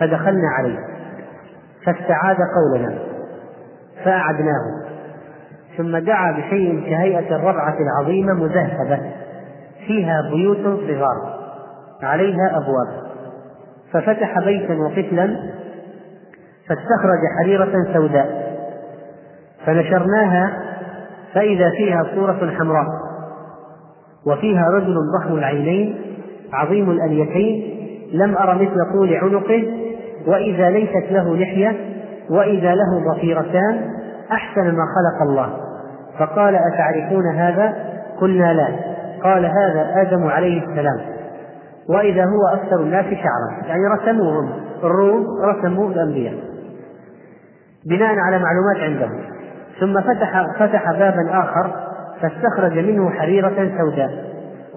فدخلنا 0.00 0.48
عليه. 0.58 0.78
فاستعاد 1.86 2.36
قولنا. 2.36 2.98
فأعدناه. 4.04 4.84
ثم 5.76 5.98
دعا 5.98 6.32
بشيء 6.32 6.80
كهيئة 6.80 7.36
الربعة 7.36 7.76
العظيمة 7.80 8.34
مذهبة 8.34 9.00
فيها 9.86 10.22
بيوت 10.34 10.80
صغار. 10.88 11.38
عليها 12.02 12.50
أبواب. 12.50 13.04
ففتح 13.92 14.38
بيتا 14.38 14.74
وقفلا 14.74 15.36
فاستخرج 16.68 17.20
حريرة 17.38 17.92
سوداء. 17.94 18.54
فنشرناها. 19.66 20.62
فإذا 21.34 21.70
فيها 21.70 22.04
صورة 22.14 22.50
حمراء. 22.58 23.03
وفيها 24.26 24.68
رجل 24.70 24.94
ضخم 25.18 25.34
العينين 25.34 25.96
عظيم 26.52 26.90
الأليتين 26.90 27.74
لم 28.12 28.36
أر 28.36 28.54
مثل 28.54 28.92
طول 28.92 29.14
عنقه 29.14 29.64
وإذا 30.26 30.70
ليست 30.70 31.06
له 31.10 31.36
لحية 31.36 31.76
وإذا 32.30 32.74
له 32.74 33.12
ضفيرتان 33.12 33.90
أحسن 34.32 34.62
ما 34.62 34.84
خلق 34.94 35.30
الله. 35.30 35.56
فقال 36.18 36.54
أتعرفون 36.54 37.34
هذا؟ 37.36 37.74
قلنا 38.20 38.52
لا. 38.52 38.68
قال 39.22 39.44
هذا 39.44 40.02
آدم 40.02 40.26
عليه 40.26 40.62
السلام. 40.62 41.00
وإذا 41.88 42.24
هو 42.24 42.46
أكثر 42.52 42.80
الناس 42.80 43.04
شعرا 43.04 43.68
يعني 43.68 43.82
رسموهم 43.98 44.50
الروم 44.84 45.24
رسموا 45.44 45.90
الأنبياء. 45.90 46.34
بناء 47.86 48.18
على 48.18 48.38
معلومات 48.38 48.76
عندهم. 48.76 49.20
ثم 49.80 50.00
فتح 50.00 50.46
فتح 50.58 50.92
بابا 50.92 51.30
آخر 51.30 51.70
فاستخرج 52.24 52.78
منه 52.78 53.10
حريرة 53.10 53.70
سوداء 53.78 54.24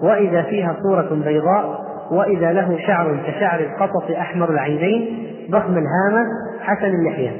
وإذا 0.02 0.42
فيها 0.42 0.76
صورة 0.82 1.22
بيضاء 1.24 1.88
وإذا 2.10 2.52
له 2.52 2.78
شعر 2.86 3.16
كشعر 3.26 3.60
القطط 3.60 4.10
أحمر 4.10 4.50
العينين 4.50 5.26
ضخم 5.50 5.72
الهامة 5.72 6.26
حسن 6.60 6.86
اللحية. 6.86 7.30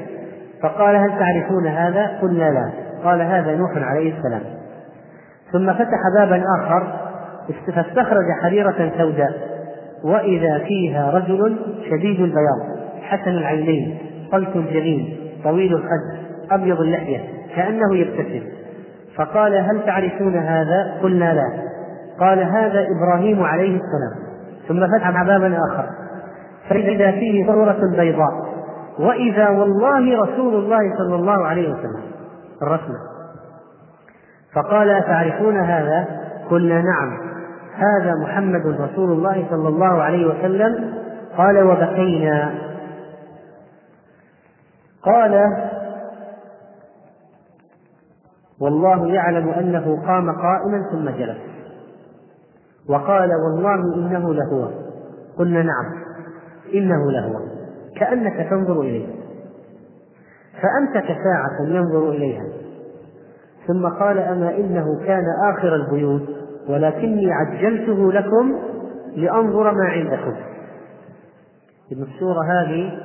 فقال 0.63 0.95
هل 0.95 1.09
تعرفون 1.09 1.67
هذا؟ 1.67 2.19
قلنا 2.21 2.49
لا. 2.49 2.71
قال 3.03 3.21
هذا 3.21 3.55
نوح 3.55 3.71
عليه 3.77 4.13
السلام. 4.17 4.41
ثم 5.51 5.73
فتح 5.73 5.99
بابا 6.19 6.43
آخر 6.59 6.93
فاستخرج 7.75 8.25
حريرة 8.41 8.91
سوداء 8.97 9.33
وإذا 10.03 10.57
فيها 10.57 11.11
رجل 11.11 11.57
شديد 11.89 12.19
البياض 12.19 12.79
حسن 13.01 13.31
العينين 13.31 13.97
طلق 14.31 14.55
الجبين 14.55 15.17
طويل 15.43 15.73
الخد 15.73 16.19
أبيض 16.51 16.81
اللحية 16.81 17.19
كأنه 17.55 17.95
يبتسم. 17.95 18.58
فقال 19.19 19.55
هل 19.55 19.85
تعرفون 19.85 20.37
هذا؟ 20.37 20.97
قلنا 21.03 21.33
لا. 21.33 21.61
قال 22.19 22.39
هذا 22.39 22.87
إبراهيم 22.97 23.43
عليه 23.43 23.79
السلام. 23.81 24.29
ثم 24.67 24.97
فتح 24.97 25.23
بابا 25.23 25.57
آخر. 25.57 25.89
فإذا 26.69 27.11
فيه 27.11 27.45
صورة 27.47 27.79
بيضاء. 27.97 28.49
وإذا 28.99 29.49
والله 29.49 30.23
رسول 30.23 30.55
الله 30.55 30.97
صلى 30.97 31.15
الله 31.15 31.47
عليه 31.47 31.73
وسلم. 31.73 32.01
الرسمة. 32.61 32.95
فقال 34.53 35.03
تعرفون 35.05 35.59
هذا؟ 35.59 36.05
قلنا 36.49 36.81
نعم. 36.81 37.17
هذا 37.75 38.13
محمد 38.23 38.67
رسول 38.67 39.11
الله 39.11 39.45
صلى 39.49 39.67
الله 39.67 40.03
عليه 40.03 40.27
وسلم. 40.27 40.93
قال 41.37 41.63
وبكينا. 41.63 42.51
قال 45.03 45.53
والله 48.61 49.13
يعلم 49.13 49.49
أنه 49.49 50.05
قام 50.07 50.31
قائما 50.31 50.89
ثم 50.91 51.09
جلس. 51.09 51.37
وقال 52.89 53.29
والله 53.35 53.95
إنه 53.95 54.33
لهو. 54.33 54.69
قلنا 55.37 55.61
نعم 55.61 55.85
إنه 56.73 57.11
لهو. 57.11 57.39
كأنك 57.99 58.49
تنظر 58.49 58.81
إليه. 58.81 59.07
فأمسك 60.61 61.07
ساعة 61.07 61.67
ينظر 61.67 62.09
إليها. 62.09 62.45
ثم 63.67 63.87
قال 63.87 64.17
أما 64.17 64.55
إنه 64.57 64.99
كان 65.05 65.25
آخر 65.51 65.75
البيوت 65.75 66.29
ولكني 66.69 67.31
عجلته 67.31 68.11
لكم 68.11 68.59
لأنظر 69.15 69.71
ما 69.71 69.85
عندكم. 69.85 70.33
إن 71.91 72.03
السورة 72.03 72.43
هذه 72.43 72.99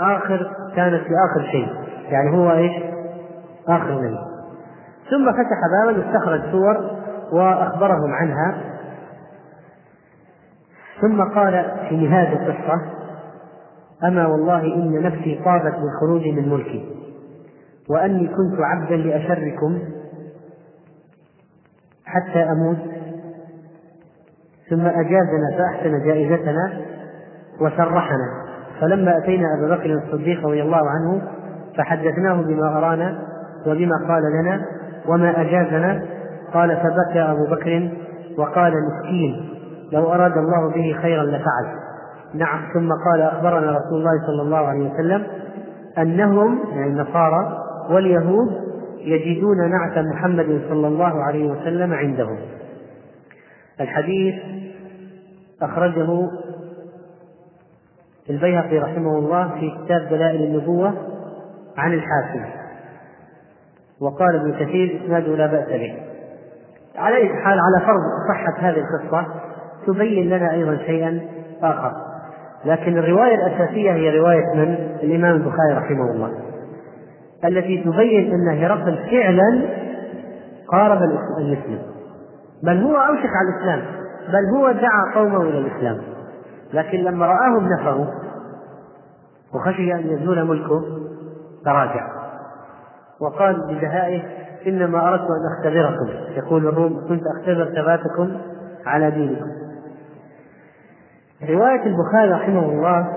آخر 0.00 0.52
كانت 0.76 1.02
في 1.02 1.14
آخر 1.30 1.50
شيء. 1.50 1.68
يعني 2.12 2.36
هو 2.36 2.52
إيش؟ 2.52 2.82
آخر 3.68 3.94
نبي. 3.94 4.25
ثم 5.10 5.32
فتح 5.32 5.60
بابا 5.72 5.98
واستخرج 5.98 6.40
سور 6.52 6.90
وأخبرهم 7.32 8.12
عنها. 8.12 8.54
ثم 11.00 11.22
قال 11.22 11.72
في 11.88 11.96
نهاية 11.96 12.32
القصة 12.32 12.80
أما 14.04 14.26
والله 14.26 14.74
إن 14.74 15.02
نفسي 15.02 15.40
طابت 15.44 15.74
بالخروج 15.74 16.28
من 16.28 16.48
ملكي 16.48 16.96
وأني 17.90 18.26
كنت 18.26 18.60
عبدا 18.60 18.96
لأشركم 18.96 19.78
حتى 22.04 22.38
أموت. 22.38 22.78
ثم 24.70 24.86
أجازنا 24.86 25.58
فأحسن 25.58 26.04
جائزتنا 26.04 26.80
وسرحنا. 27.60 28.46
فلما 28.80 29.18
أتينا 29.18 29.46
أبا 29.58 29.76
بكر 29.76 29.92
الصديق 29.92 30.46
رضي 30.46 30.62
الله 30.62 30.90
عنه 30.90 31.22
فحدثناه 31.78 32.42
بما 32.42 32.78
أرانا 32.78 33.18
وبما 33.66 34.08
قال 34.08 34.22
لنا. 34.22 34.75
وما 35.08 35.40
أجازنا؟ 35.40 36.02
قال 36.54 36.76
فبكى 36.76 37.20
أبو 37.20 37.46
بكر 37.50 37.90
وقال 38.38 38.72
مسكين 38.72 39.48
لو 39.92 40.12
أراد 40.12 40.32
الله 40.32 40.72
به 40.74 40.96
خيرا 41.02 41.22
لفعل. 41.24 41.66
نعم 42.34 42.60
ثم 42.74 42.88
قال 42.92 43.22
أخبرنا 43.22 43.70
رسول 43.70 43.98
الله 43.98 44.26
صلى 44.26 44.42
الله 44.42 44.58
عليه 44.58 44.90
وسلم 44.90 45.26
أنهم 45.98 46.58
يعني 46.70 46.90
النصارى 46.90 47.58
واليهود 47.90 48.48
يجدون 48.98 49.70
نعت 49.70 49.98
محمد 49.98 50.60
صلى 50.68 50.86
الله 50.86 51.22
عليه 51.24 51.50
وسلم 51.50 51.92
عندهم. 51.92 52.38
الحديث 53.80 54.34
أخرجه 55.62 56.30
البيهقي 58.30 58.78
رحمه 58.78 59.18
الله 59.18 59.48
في 59.60 59.70
كتاب 59.70 60.08
دلائل 60.10 60.42
النبوة 60.42 60.94
عن 61.76 61.92
الحاكم. 61.92 62.65
وقال 64.00 64.36
ابن 64.36 64.52
كثير 64.52 65.00
إسناده 65.04 65.36
لا 65.36 65.46
بأس 65.46 65.68
به. 65.68 65.98
على 66.96 67.16
أي 67.16 67.28
حال 67.28 67.58
على 67.60 67.86
فرض 67.86 68.00
صحة 68.28 68.68
هذه 68.68 68.78
القصة 68.78 69.26
تبين 69.86 70.30
لنا 70.30 70.52
أيضا 70.52 70.76
شيئا 70.76 71.20
آخر. 71.62 71.92
لكن 72.64 72.98
الرواية 72.98 73.34
الأساسية 73.34 73.92
هي 73.92 74.18
رواية 74.18 74.54
من؟ 74.54 74.74
الإمام 75.02 75.36
البخاري 75.36 75.74
رحمه 75.74 76.10
الله. 76.10 76.32
التي 77.44 77.84
تبين 77.84 78.32
أن 78.32 78.58
هرقل 78.58 78.98
فعلا 79.10 79.62
قارب 80.68 81.02
المسلم 81.38 81.78
بل 82.62 82.82
هو 82.82 82.96
أوشك 82.96 83.30
على 83.36 83.48
الإسلام. 83.54 83.82
بل 84.28 84.56
هو 84.56 84.72
دعا 84.72 85.14
قومه 85.14 85.42
إلى 85.42 85.58
الإسلام. 85.58 85.98
لكن 86.72 86.98
لما 86.98 87.26
رآهم 87.26 87.68
نفروا 87.72 88.06
وخشي 89.54 89.94
أن 89.94 90.06
يزول 90.06 90.44
ملكه 90.44 90.82
تراجع. 91.64 92.25
وقال 93.20 93.56
بدهائه 93.68 94.22
إنما 94.66 95.08
أردت 95.08 95.22
أن 95.22 95.56
أختبركم. 95.56 96.08
يقول 96.36 96.66
الروم 96.66 97.08
كنت 97.08 97.22
أختبر 97.36 97.64
ثباتكم 97.64 98.36
على 98.86 99.10
دينكم. 99.10 99.46
رواية 101.48 101.82
البخاري 101.86 102.30
رحمه 102.30 102.64
الله 102.64 103.08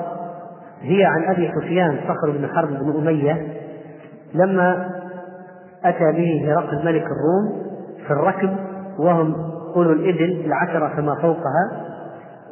هي 0.82 1.06
عن 1.06 1.24
أبي 1.24 1.52
سفيان 1.56 1.98
صخر 2.08 2.32
بن 2.32 2.48
حرب 2.48 2.70
بن 2.70 2.98
أمية 2.98 3.48
لما 4.34 4.90
أتى 5.84 6.12
به 6.12 6.54
هرقل 6.54 6.86
ملك 6.86 7.04
الروم 7.04 7.70
في 8.08 8.14
الركب 8.14 8.56
وهم 9.00 9.36
أولو 9.76 9.92
الإبل 9.92 10.46
العشرة 10.46 10.96
فما 10.96 11.16
فوقها 11.16 11.86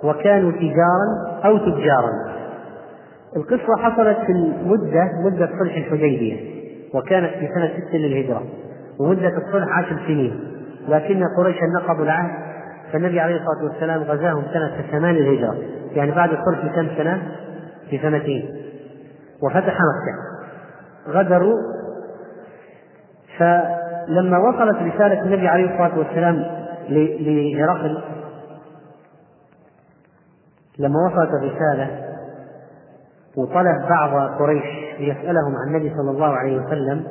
وكانوا 0.03 0.51
تجارا 0.51 1.39
أو 1.45 1.57
تجارا. 1.57 2.11
القصة 3.35 3.75
حصلت 3.77 4.17
في 4.17 4.31
المدة 4.31 5.09
مدة 5.25 5.49
صلح 5.59 5.75
الحديبية. 5.77 6.56
وكانت 6.93 7.33
في 7.33 7.47
سنة 7.55 7.67
ست 7.67 7.95
للهجرة 7.95 8.43
ومدة 8.99 9.37
الصلح 9.37 9.77
عشر 9.77 9.97
سنين. 10.07 10.39
لكن 10.87 11.23
قريشا 11.37 11.65
نقضوا 11.79 12.03
العهد 12.03 12.31
فالنبي 12.93 13.19
عليه 13.19 13.35
الصلاة 13.35 13.63
والسلام 13.71 14.01
غزاهم 14.03 14.43
سنة 14.53 14.81
ثمان 14.91 15.15
الهجرة 15.15 15.57
يعني 15.91 16.11
بعد 16.11 16.29
الصلح 16.29 16.65
بكم 16.65 16.87
سنة؟ 16.97 17.31
بسنتين 17.93 18.49
وفتح 19.43 19.77
مكة. 19.77 20.27
غدروا. 21.19 21.55
فلما 23.37 24.37
وصلت 24.37 24.77
رسالة 24.93 25.21
النبي 25.21 25.47
عليه 25.47 25.65
الصلاة 25.65 25.97
والسلام 25.99 26.45
لهرقل 26.89 28.03
لما 30.79 30.99
وصلت 31.07 31.29
الرسالة 31.29 32.07
وطلب 33.37 33.89
بعض 33.89 34.39
قريش 34.39 34.86
ليسألهم 34.99 35.55
عن 35.55 35.67
النبي 35.67 35.93
صلى 35.97 36.11
الله 36.11 36.27
عليه 36.27 36.57
وسلم 36.57 37.03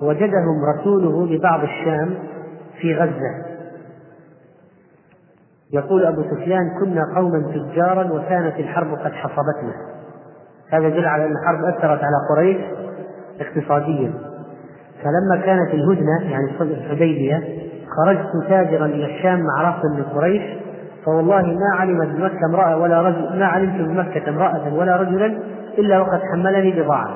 وجدهم 0.00 0.64
رسوله 0.74 1.26
لبعض 1.26 1.62
الشام 1.62 2.14
في 2.80 2.94
غزة. 2.94 3.48
يقول 5.72 6.04
أبو 6.04 6.22
سفيان 6.22 6.70
كنا 6.80 7.02
قوما 7.16 7.52
تجارا 7.52 8.12
وكانت 8.12 8.56
الحرب 8.56 8.94
قد 8.94 9.12
حصبتنا. 9.12 9.72
هذا 10.70 10.86
يدل 10.86 11.06
على 11.06 11.26
أن 11.26 11.32
الحرب 11.32 11.64
أثرت 11.64 12.00
على 12.04 12.16
قريش 12.30 12.60
اقتصاديا. 13.40 14.12
فلما 15.02 15.42
كانت 15.46 15.74
الهدنة 15.74 16.30
يعني 16.30 16.50
الحديبية 16.60 17.68
خرجت 17.96 18.48
تاجرا 18.48 18.86
إلى 18.86 19.16
الشام 19.16 19.40
مع 19.40 19.70
رفض 19.70 19.84
من 19.96 20.02
قريش 20.02 20.42
فوالله 21.04 21.42
ما 21.42 21.76
علمت 21.78 22.08
بمكة 22.08 22.46
امرأة 22.50 22.76
ولا 22.76 23.02
رجل 23.02 23.38
ما 23.38 23.46
علمت 23.46 23.88
بمكة 23.88 24.28
امرأة 24.28 24.74
ولا 24.74 24.96
رجلا 24.96 25.38
إلا 25.78 26.00
وقد 26.00 26.20
حملني 26.32 26.82
بضاعة. 26.82 27.14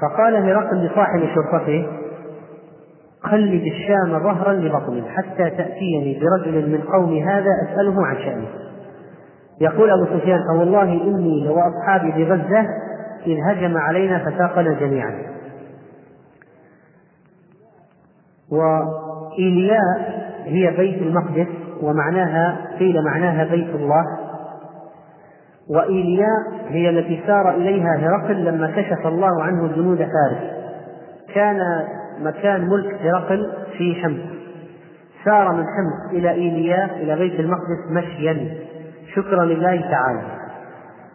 فقال 0.00 0.36
هرقل 0.36 0.86
لصاحب 0.86 1.20
شرطته 1.34 1.86
قلد 3.32 3.62
الشام 3.62 4.22
ظهرا 4.22 4.52
لبطن 4.52 5.02
حتى 5.08 5.50
تأتيني 5.50 6.20
برجل 6.20 6.70
من 6.70 6.80
قوم 6.80 7.18
هذا 7.18 7.50
أسأله 7.68 8.06
عن 8.06 8.16
شأنه. 8.16 8.48
يقول 9.60 9.90
أبو 9.90 10.18
سفيان 10.18 10.40
فوالله 10.52 10.82
إني 10.82 11.48
وأصحابي 11.48 12.24
بغزة 12.24 12.66
إذ 13.26 13.36
هجم 13.46 13.76
علينا 13.76 14.18
فساقنا 14.18 14.72
جميعا. 14.80 15.22
وإيلياء 18.50 20.21
هي 20.44 20.70
بيت 20.76 21.02
المقدس 21.02 21.46
ومعناها 21.82 22.58
قيل 22.78 23.04
معناها 23.04 23.44
بيت 23.44 23.74
الله. 23.74 24.04
وإيلياء 25.70 26.52
هي 26.68 26.90
التي 26.90 27.22
سار 27.26 27.50
إليها 27.50 27.96
هرقل 27.98 28.44
لما 28.44 28.70
كشف 28.76 29.06
الله 29.06 29.42
عنه 29.42 29.68
جنود 29.76 29.98
فارس. 29.98 30.52
كان 31.34 31.58
مكان 32.20 32.68
ملك 32.68 32.94
هرقل 33.02 33.52
في 33.78 33.94
حمص 33.94 34.32
سار 35.24 35.52
من 35.52 35.64
حمص 35.64 36.12
إلى 36.12 36.30
إيلياء 36.30 36.96
إلى 36.96 37.16
بيت 37.16 37.40
المقدس 37.40 37.90
مشيا. 37.90 38.54
شكرا 39.14 39.44
لله 39.44 39.80
تعالى. 39.80 40.22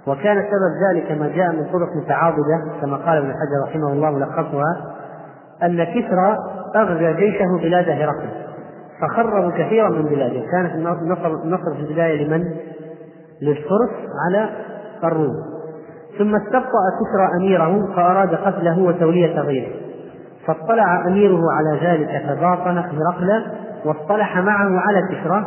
وكان 0.07 0.35
سبب 0.35 0.73
ذلك 0.89 1.11
ما 1.11 1.27
جاء 1.35 1.51
من 1.51 1.63
طرق 1.63 1.89
متعاضدة 2.03 2.79
كما 2.81 2.97
قال 2.97 3.17
ابن 3.17 3.27
حجر 3.27 3.69
رحمه 3.69 3.93
الله 3.93 4.11
ملخصها 4.11 4.95
أن 5.63 5.83
كسرى 5.83 6.37
أغزى 6.75 7.13
جيشه 7.13 7.57
بلاد 7.61 7.89
هرقل. 7.89 8.46
فخربوا 9.01 9.51
كثيرا 9.51 9.89
من 9.89 10.03
بلاده. 10.03 10.41
كانت 10.51 10.75
النصر 10.75 11.43
النصر 11.43 11.73
في 11.73 11.79
البداية 11.79 12.27
لمن؟ 12.27 12.43
للفرس 13.41 13.91
على 14.25 14.49
الروم 15.03 15.35
ثم 16.17 16.35
استبطأ 16.35 16.83
كسرى 16.99 17.37
أميره 17.39 17.95
فأراد 17.95 18.35
قتله 18.35 18.79
وتولية 18.79 19.39
غيره. 19.39 19.71
فاطلع 20.45 21.07
أميره 21.07 21.41
على 21.51 21.79
ذلك 21.81 22.23
فباطن 22.27 22.77
هرقل 22.77 23.45
واصطلح 23.85 24.37
معه 24.37 24.79
على 24.79 25.01
كسرى 25.11 25.45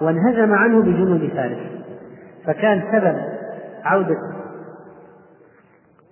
وانهزم 0.00 0.54
عنه 0.54 0.82
بجنود 0.82 1.30
فارس. 1.36 1.58
فكان 2.46 2.82
سبب 2.92 3.16
عودة 3.84 4.16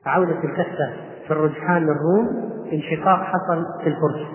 عودة 0.07 0.45
الكفة 0.45 0.93
في 1.27 1.31
الرجحان 1.31 1.83
للروم 1.83 2.51
انشقاق 2.73 3.23
حصل 3.23 3.65
في 3.83 3.89
الفرس. 3.89 4.27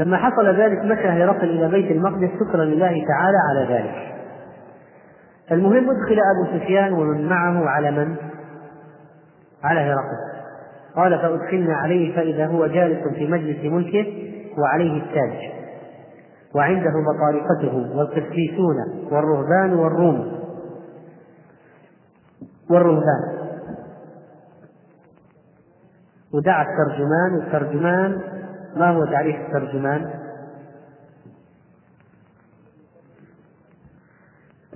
لما 0.00 0.16
حصل 0.16 0.46
ذلك 0.46 0.78
مشى 0.84 1.08
هرقل 1.08 1.50
إلى 1.50 1.68
بيت 1.68 1.90
المقدس 1.90 2.30
شكرا 2.40 2.64
لله 2.64 3.04
تعالى 3.08 3.38
على 3.50 3.74
ذلك. 3.74 4.14
المهم 5.52 5.90
ادخل 5.90 6.18
أبو 6.34 6.58
سفيان 6.58 6.92
ومن 6.92 7.28
معه 7.28 7.68
على 7.68 7.90
من؟ 7.90 8.16
على 9.62 9.80
هرقل. 9.80 10.40
قال 10.96 11.18
فأدخلنا 11.18 11.76
عليه 11.76 12.16
فإذا 12.16 12.46
هو 12.46 12.66
جالس 12.66 13.08
في 13.14 13.26
مجلس 13.26 13.64
ملكه 13.64 14.06
وعليه 14.58 15.02
التاج 15.02 15.50
وعنده 16.54 16.90
بطارقته 16.90 17.96
والقسيسون 17.96 18.76
والرهبان 19.10 19.72
والروم. 19.72 20.32
والرهبان. 22.70 23.40
ودعا 26.34 26.62
الترجمان 26.62 27.46
الترجمان 27.46 28.20
ما 28.76 28.90
هو 28.90 29.04
تعريف 29.04 29.36
الترجمان؟ 29.36 30.20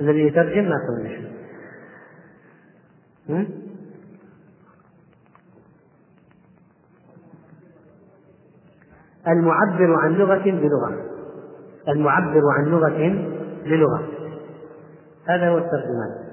الذي 0.01 0.27
يترجم 0.27 0.65
ما 0.65 0.77
شيء. 1.09 1.35
المعبر 9.29 9.95
عن 9.95 10.13
لغة 10.13 10.45
بلغة. 10.45 11.05
المعبر 11.89 12.43
عن 12.59 12.65
لغة 12.65 13.29
بلغة. 13.65 14.09
هذا 15.29 15.49
هو 15.49 15.59
الترجمان. 15.59 16.25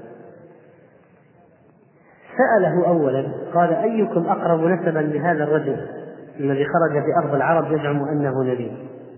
سأله 2.37 2.87
أولا 2.87 3.31
قال 3.53 3.73
أيكم 3.73 4.25
أقرب 4.27 4.59
نسبا 4.59 4.99
لهذا 4.99 5.43
الرجل؟ 5.43 6.00
الذي 6.43 6.65
خرج 6.65 7.03
بأرض 7.03 7.35
العرب 7.35 7.71
يزعم 7.71 8.03
أنه 8.09 8.43
نبي. 8.43 8.71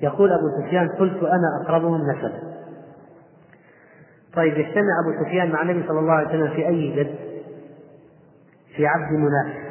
يقول 0.04 0.32
أبو 0.32 0.44
سفيان 0.62 0.90
قلت 0.90 1.24
أنا 1.24 1.64
أقربهم 1.64 2.02
نسبا 2.12 2.54
طيب 4.36 4.58
يجتمع 4.58 4.94
أبو 5.04 5.26
سفيان 5.26 5.52
مع 5.52 5.62
النبي 5.62 5.88
صلى 5.88 6.00
الله 6.00 6.14
عليه 6.14 6.28
وسلم 6.28 6.48
في 6.48 6.68
أي 6.68 6.96
جد؟ 6.96 7.16
في 8.76 8.86
عبد 8.88 9.12
مناف. 9.12 9.64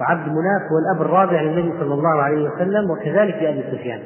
وعبد 0.00 0.28
مناف 0.28 0.62
هو 0.72 0.78
الأب 0.78 1.02
الرابع 1.02 1.40
للنبي 1.40 1.78
صلى 1.78 1.94
الله 1.94 2.22
عليه 2.22 2.50
وسلم 2.50 2.90
وكذلك 2.90 3.34
لأبي 3.34 3.62
سفيان. 3.62 4.02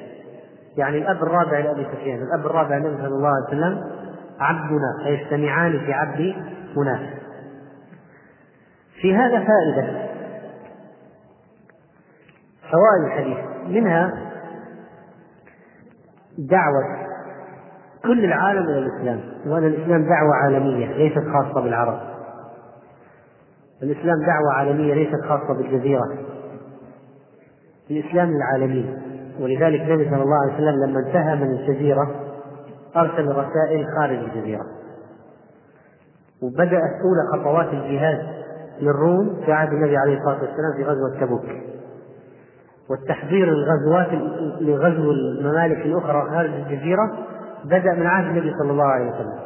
يعني 0.76 0.98
الأب 0.98 1.22
الرابع 1.22 1.58
لأبي 1.58 1.86
سفيان 1.92 2.22
الأب 2.22 2.46
الرابع 2.46 2.76
للنبي 2.76 2.96
صلى 2.96 3.14
الله 3.16 3.28
عليه 3.28 3.48
وسلم 3.48 3.90
عبد 4.38 4.72
مناف 4.72 5.04
فيجتمعان 5.04 5.78
في 5.78 5.92
عبد 5.92 6.34
مناف. 6.76 7.00
في 9.00 9.14
هذا 9.16 9.44
فائدة. 9.44 10.11
فوائد 12.72 13.04
الحديث 13.04 13.38
منها 13.68 14.12
دعوة 16.38 17.02
كل 18.04 18.24
العالم 18.24 18.62
إلى 18.62 18.78
الإسلام 18.78 19.20
وأن 19.46 19.64
الإسلام 19.64 20.02
دعوة 20.02 20.34
عالمية 20.34 20.86
ليست 20.86 21.28
خاصة 21.32 21.60
بالعرب. 21.60 22.00
الإسلام 23.82 24.16
دعوة 24.26 24.52
عالمية 24.52 24.94
ليست 24.94 25.20
خاصة 25.28 25.54
بالجزيرة. 25.54 26.18
الإسلام 27.90 28.30
للعالمين 28.30 29.02
ولذلك 29.40 29.80
النبي 29.80 30.10
صلى 30.10 30.22
الله 30.22 30.36
عليه 30.42 30.54
وسلم 30.54 30.84
لما 30.84 31.00
انتهى 31.00 31.36
من 31.36 31.50
الجزيرة 31.50 32.10
أرسل 32.96 33.28
رسائل 33.28 33.86
خارج 33.98 34.18
الجزيرة. 34.18 34.64
وبدأت 36.42 36.92
أولى 37.04 37.22
خطوات 37.32 37.68
الجهاد 37.68 38.42
للروم 38.80 39.40
في 39.44 39.52
عهد 39.52 39.72
النبي 39.72 39.96
عليه 39.96 40.18
الصلاة 40.18 40.40
والسلام 40.40 40.72
في 40.76 40.84
غزوة 40.84 41.20
تبوك. 41.20 41.44
والتحضير 42.92 43.46
للغزوات 43.46 44.08
لغزو 44.60 45.10
الممالك 45.10 45.86
الأخرى 45.86 46.30
خارج 46.30 46.50
الجزيرة 46.50 47.12
بدأ 47.64 47.94
من 47.94 48.06
عهد 48.06 48.24
النبي 48.24 48.54
صلى 48.58 48.70
الله 48.70 48.84
عليه 48.84 49.10
وسلم. 49.10 49.38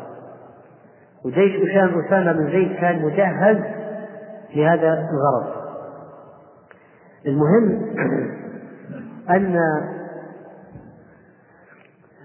وجيش 1.24 1.52
أسامة 2.06 2.32
بن 2.32 2.50
زيد 2.50 2.76
كان 2.76 3.02
مجهز 3.02 3.56
لهذا 4.54 5.08
الغرض. 5.10 5.56
المهم 7.26 7.82
أن 9.36 9.60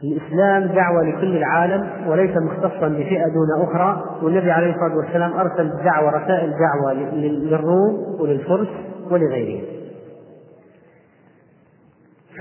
الإسلام 0.03 0.75
دعوة 0.75 1.03
لكل 1.03 1.37
العالم 1.37 2.07
وليس 2.07 2.37
مختصا 2.37 2.87
بفئة 2.87 3.27
دون 3.27 3.63
أخرى 3.63 4.19
والنبي 4.21 4.51
عليه 4.51 4.71
الصلاة 4.71 4.97
والسلام 4.97 5.33
أرسل 5.33 5.83
دعوة 5.83 6.11
رسائل 6.11 6.53
دعوة 6.59 6.93
للروم 7.13 8.17
وللفرس 8.19 8.69
ولغيرهم. 9.11 9.80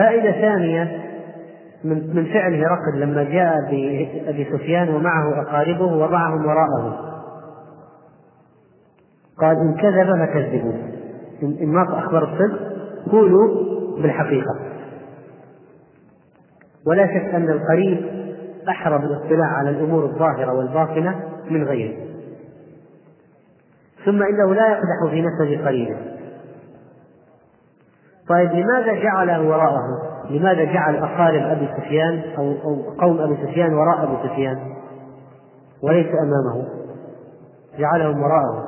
فائدة 0.01 0.33
ثانية 0.33 1.01
من 1.85 2.17
من 2.17 2.25
فعل 2.25 2.55
هرقل 2.55 3.01
لما 3.01 3.25
جاء 3.25 3.55
بأبي 3.61 4.45
سفيان 4.53 4.89
ومعه 4.89 5.43
أقاربه 5.43 5.85
وضعهم 5.85 6.47
وراءه. 6.47 7.11
قال 9.39 9.57
إن 9.57 9.75
كذب 9.75 10.27
فكذبوه. 10.27 10.75
إن 11.43 11.69
ما 11.69 11.99
أخبر 11.99 12.25
الصدق 12.25 12.61
قولوا 13.13 13.49
بالحقيقة. 14.03 14.59
ولا 16.87 17.07
شك 17.07 17.35
أن 17.35 17.51
القريب 17.51 18.01
أحرى 18.69 18.99
بالاطلاع 18.99 19.47
على 19.47 19.71
الأمور 19.71 20.05
الظاهرة 20.05 20.53
والباطنة 20.53 21.21
من 21.51 21.65
غيره. 21.65 21.97
ثم 24.05 24.23
إنه 24.23 24.55
لا 24.55 24.69
يقدح 24.69 25.11
في 25.11 25.23
نسب 25.23 25.67
قريبه 25.67 25.97
طيب 28.29 28.53
لماذا 28.53 29.03
جعله 29.03 29.49
وراءه؟ 29.49 30.11
لماذا 30.31 30.65
جعل 30.65 30.97
أقارب 30.97 31.43
أبي 31.43 31.69
سفيان 31.77 32.23
أو 32.39 32.53
أو 32.53 32.83
قوم 33.01 33.21
أبي 33.21 33.37
سفيان 33.47 33.75
وراء 33.75 34.05
أبي 34.05 34.29
سفيان 34.29 34.59
وليس 35.83 36.07
أمامه؟ 36.07 36.69
جعلهم 37.79 38.23
وراءه 38.23 38.67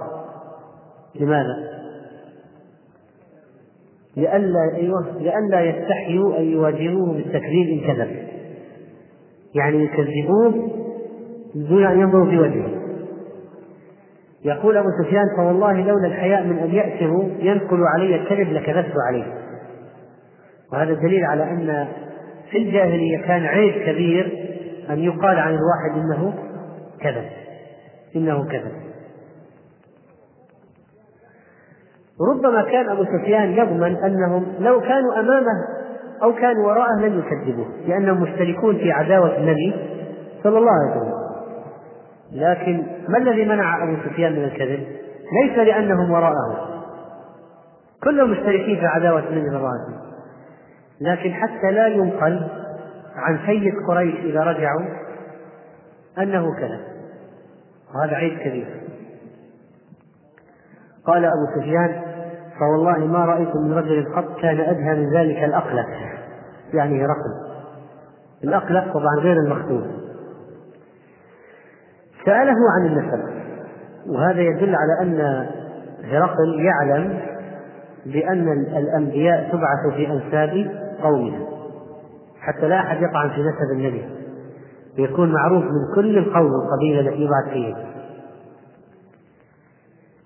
لماذا؟ 1.20 1.72
لئلا 4.16 4.74
أيوه 4.74 5.06
لئلا 5.20 5.60
يستحيوا 5.60 6.38
أن 6.38 6.44
يواجهوه 6.44 7.12
بالتكذيب 7.12 7.68
إن 7.68 7.80
كذب 7.86 8.32
يعني 9.54 9.84
يكذبوه 9.84 10.70
دون 11.54 11.86
أن 11.86 12.00
ينظروا 12.00 12.26
في 12.26 12.38
وجهه 12.38 12.82
يقول 14.44 14.76
أبو 14.76 14.88
سفيان 15.02 15.24
فوالله 15.36 15.72
لولا 15.72 16.06
الحياء 16.06 16.44
من 16.44 16.58
أن 16.58 16.70
يأسه 16.70 17.30
ينقل 17.38 17.82
علي 17.94 18.16
الكذب 18.16 18.52
لكذبت 18.52 18.94
عليه 19.08 19.41
وهذا 20.72 20.92
دليل 20.94 21.24
على 21.24 21.42
أن 21.42 21.88
في 22.50 22.58
الجاهلية 22.58 23.22
كان 23.26 23.44
عيب 23.44 23.82
كبير 23.86 24.48
أن 24.90 24.98
يقال 24.98 25.38
عن 25.38 25.54
الواحد 25.54 25.98
إنه 26.04 26.34
كذب. 27.00 27.30
إنه 28.16 28.48
كذب. 28.48 28.72
ربما 32.30 32.62
كان 32.62 32.88
أبو 32.88 33.04
سفيان 33.04 33.52
يضمن 33.52 33.96
أنهم 33.96 34.46
لو 34.58 34.80
كانوا 34.80 35.20
أمامه 35.20 35.82
أو 36.22 36.32
كانوا 36.34 36.66
وراءه 36.66 37.00
لن 37.00 37.18
يكذبوه 37.18 37.66
لأنهم 37.86 38.22
مشتركون 38.22 38.76
في 38.76 38.92
عداوة 38.92 39.36
النبي 39.36 39.74
صلى 40.42 40.58
الله 40.58 40.72
عليه 40.72 41.00
وسلم. 41.00 41.22
لكن 42.32 42.86
ما 43.08 43.18
الذي 43.18 43.44
منع 43.44 43.84
أبو 43.84 43.96
سفيان 44.08 44.32
من 44.32 44.44
الكذب؟ 44.44 44.86
ليس 45.42 45.58
لأنهم 45.58 46.10
وراءه. 46.10 46.68
كلهم 48.04 48.30
مشتركين 48.30 48.76
في 48.76 48.86
عداوة 48.86 49.20
النبي 49.28 49.48
صلى 49.48 49.56
الله 49.56 49.68
عليه 49.68 49.84
وسلم. 49.84 50.11
لكن 51.02 51.32
حتى 51.32 51.70
لا 51.70 51.86
ينقل 51.86 52.48
عن 53.16 53.38
سيد 53.46 53.74
قريش 53.88 54.14
إذا 54.14 54.40
رجعوا 54.40 54.82
أنه 56.18 56.54
كذب 56.54 56.80
وهذا 57.94 58.16
عيب 58.16 58.38
كبير. 58.38 58.66
قال 61.06 61.24
أبو 61.24 61.60
سفيان 61.60 62.02
فوالله 62.58 63.06
ما 63.06 63.24
رأيت 63.24 63.56
من 63.56 63.72
رجل 63.72 64.14
قط 64.16 64.40
كان 64.40 64.60
أدهى 64.60 64.94
من 64.94 65.16
ذلك 65.16 65.44
الأقلق. 65.44 65.88
يعني 66.74 67.04
هرقل 67.04 67.52
الأقلق 68.44 68.92
طبعا 68.92 69.16
غير 69.20 69.36
المختوم. 69.36 70.02
سأله 72.26 72.56
عن 72.76 72.86
النسب. 72.86 73.42
وهذا 74.06 74.40
يدل 74.40 74.74
على 74.74 75.00
أن 75.02 75.46
هرقل 76.04 76.60
يعلم 76.60 77.20
بأن 78.06 78.48
الأنبياء 78.76 79.48
تبعث 79.52 79.94
في 79.96 80.12
أنساب 80.12 80.81
قومها. 81.02 81.38
حتى 82.40 82.68
لا 82.68 82.80
أحد 82.80 83.02
يطعن 83.02 83.30
في 83.30 83.40
نسب 83.40 83.72
النبي. 83.72 84.04
يكون 84.98 85.32
معروف 85.32 85.64
من 85.64 85.94
كل 85.94 86.18
القوم 86.18 86.50
القبيلة 86.62 87.00
التي 87.00 87.22
يبعث 87.22 87.52
فيها. 87.52 87.86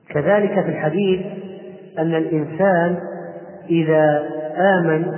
كذلك 0.09 0.65
في 0.65 0.69
الحديث 0.69 1.27
أن 1.99 2.15
الإنسان 2.15 2.99
إذا 3.71 4.29
آمن 4.57 5.13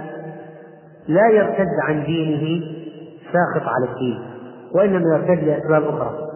لا 1.08 1.30
يرتد 1.30 1.68
عن 1.82 2.04
دينه 2.04 2.64
ساخط 3.32 3.68
على 3.68 3.84
الدين 3.92 4.18
وإنما 4.74 5.16
يرتد 5.16 5.44
لأسباب 5.44 5.82
أخرى. 5.82 6.28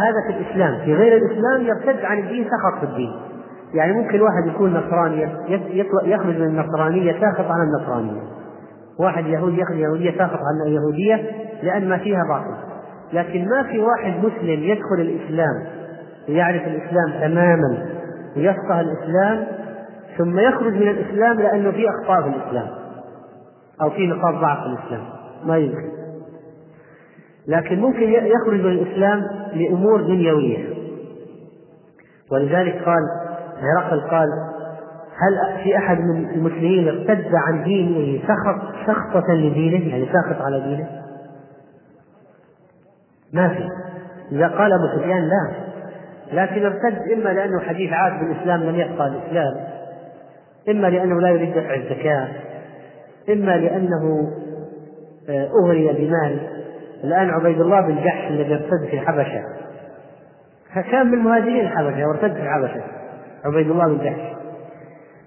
هذا 0.00 0.26
في 0.26 0.38
الإسلام. 0.38 0.84
في 0.84 0.94
غير 0.94 1.16
الإسلام 1.16 1.66
يرتد 1.66 2.04
عن 2.04 2.18
الدين 2.18 2.44
سخط 2.44 2.78
في 2.78 2.90
الدين. 2.90 3.12
يعني 3.74 3.92
ممكن 3.92 4.20
واحد 4.20 4.46
يكون 4.46 4.72
نصراني 4.72 5.28
يخرج 6.04 6.36
من 6.38 6.46
النصرانية 6.46 7.20
ساخط 7.20 7.44
عن 7.50 7.68
النصرانية. 7.68 8.20
واحد 8.98 9.26
يهودي 9.26 9.60
يخرج 9.60 9.78
يهودية 9.78 10.18
ساخط 10.18 10.38
عن 10.38 10.66
اليهودية 10.66 11.30
لأن 11.62 11.88
ما 11.88 11.98
فيها 11.98 12.20
باطل. 12.28 12.56
لكن 13.12 13.48
ما 13.48 13.62
في 13.62 13.78
واحد 13.78 14.12
مسلم 14.18 14.62
يدخل 14.62 15.00
الإسلام 15.00 15.66
ويعرف 16.28 16.62
الإسلام 16.62 17.10
تماما 17.20 17.86
ويفقه 18.36 18.80
الإسلام 18.80 19.46
ثم 20.18 20.38
يخرج 20.38 20.72
من 20.72 20.88
الإسلام 20.88 21.40
لأنه 21.40 21.70
في 21.70 21.86
أخطاء 21.88 22.22
في 22.22 22.28
الإسلام 22.28 22.68
أو 23.82 23.90
في 23.90 24.06
نقاط 24.06 24.34
ضعف 24.34 24.58
في 24.58 24.66
الإسلام. 24.66 25.06
ما 25.44 25.58
يمكن. 25.58 25.88
لكن 27.48 27.80
ممكن 27.80 28.02
يخرج 28.10 28.60
من 28.60 28.72
الإسلام 28.72 29.22
لأمور 29.54 30.02
دنيوية. 30.02 30.76
ولذلك 32.32 32.82
قال 32.84 33.02
هرقل 33.60 34.00
قال 34.00 34.28
هل 35.18 35.62
في 35.64 35.76
أحد 35.76 35.98
من 35.98 36.30
المسلمين 36.30 36.88
ارتد 36.88 37.34
عن 37.34 37.64
دينه 37.64 38.22
سخط 38.22 38.74
سخطة 38.86 39.34
لدينه؟ 39.34 39.88
يعني 39.88 40.06
ساخط 40.12 40.42
على 40.42 40.60
دينه؟ 40.60 40.88
ما 43.32 43.48
في. 43.48 43.68
إذا 44.32 44.48
قال 44.48 44.72
أبو 44.72 44.98
سفيان 44.98 45.22
لا. 45.28 45.50
لكن 46.32 46.64
ارتد 46.64 47.12
إما 47.12 47.28
لأنه 47.28 47.60
حديث 47.60 47.92
عهد 47.92 48.24
بالإسلام 48.24 48.62
لم 48.62 48.74
يبقى 48.74 49.06
الإسلام 49.06 49.54
إما 50.68 50.86
لأنه 50.86 51.20
لا 51.20 51.28
يريد 51.28 51.50
دفع 51.50 51.74
الزكاة 51.74 52.28
إما 53.28 53.56
لأنه 53.56 54.32
آه، 55.28 55.48
أغري 55.64 55.92
بمال. 55.92 56.38
الآن 57.04 57.30
عبيد 57.30 57.60
الله 57.60 57.80
بن 57.80 57.94
جحش 58.04 58.30
الذي 58.30 58.54
ارتد 58.54 58.86
في 58.90 58.94
الحبشة 59.00 59.42
كان 60.90 61.06
من 61.06 61.18
مهاجرين 61.18 61.60
الحبشة 61.60 62.06
وارتد 62.06 62.32
في 62.32 62.42
الحبشة 62.42 62.95
عبيد 63.44 63.70
الله 63.70 63.88
بن 63.88 64.04
جحش. 64.04 64.36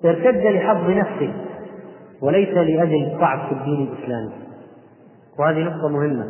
ارتد 0.05 0.45
لحظ 0.45 0.89
نفسه 0.89 1.34
وليس 2.22 2.49
لأجل 2.49 3.18
ضعف 3.20 3.47
في 3.47 3.51
الدين 3.51 3.88
الإسلامي. 3.88 4.32
وهذه 5.39 5.60
نقطة 5.60 5.89
مهمة. 5.89 6.26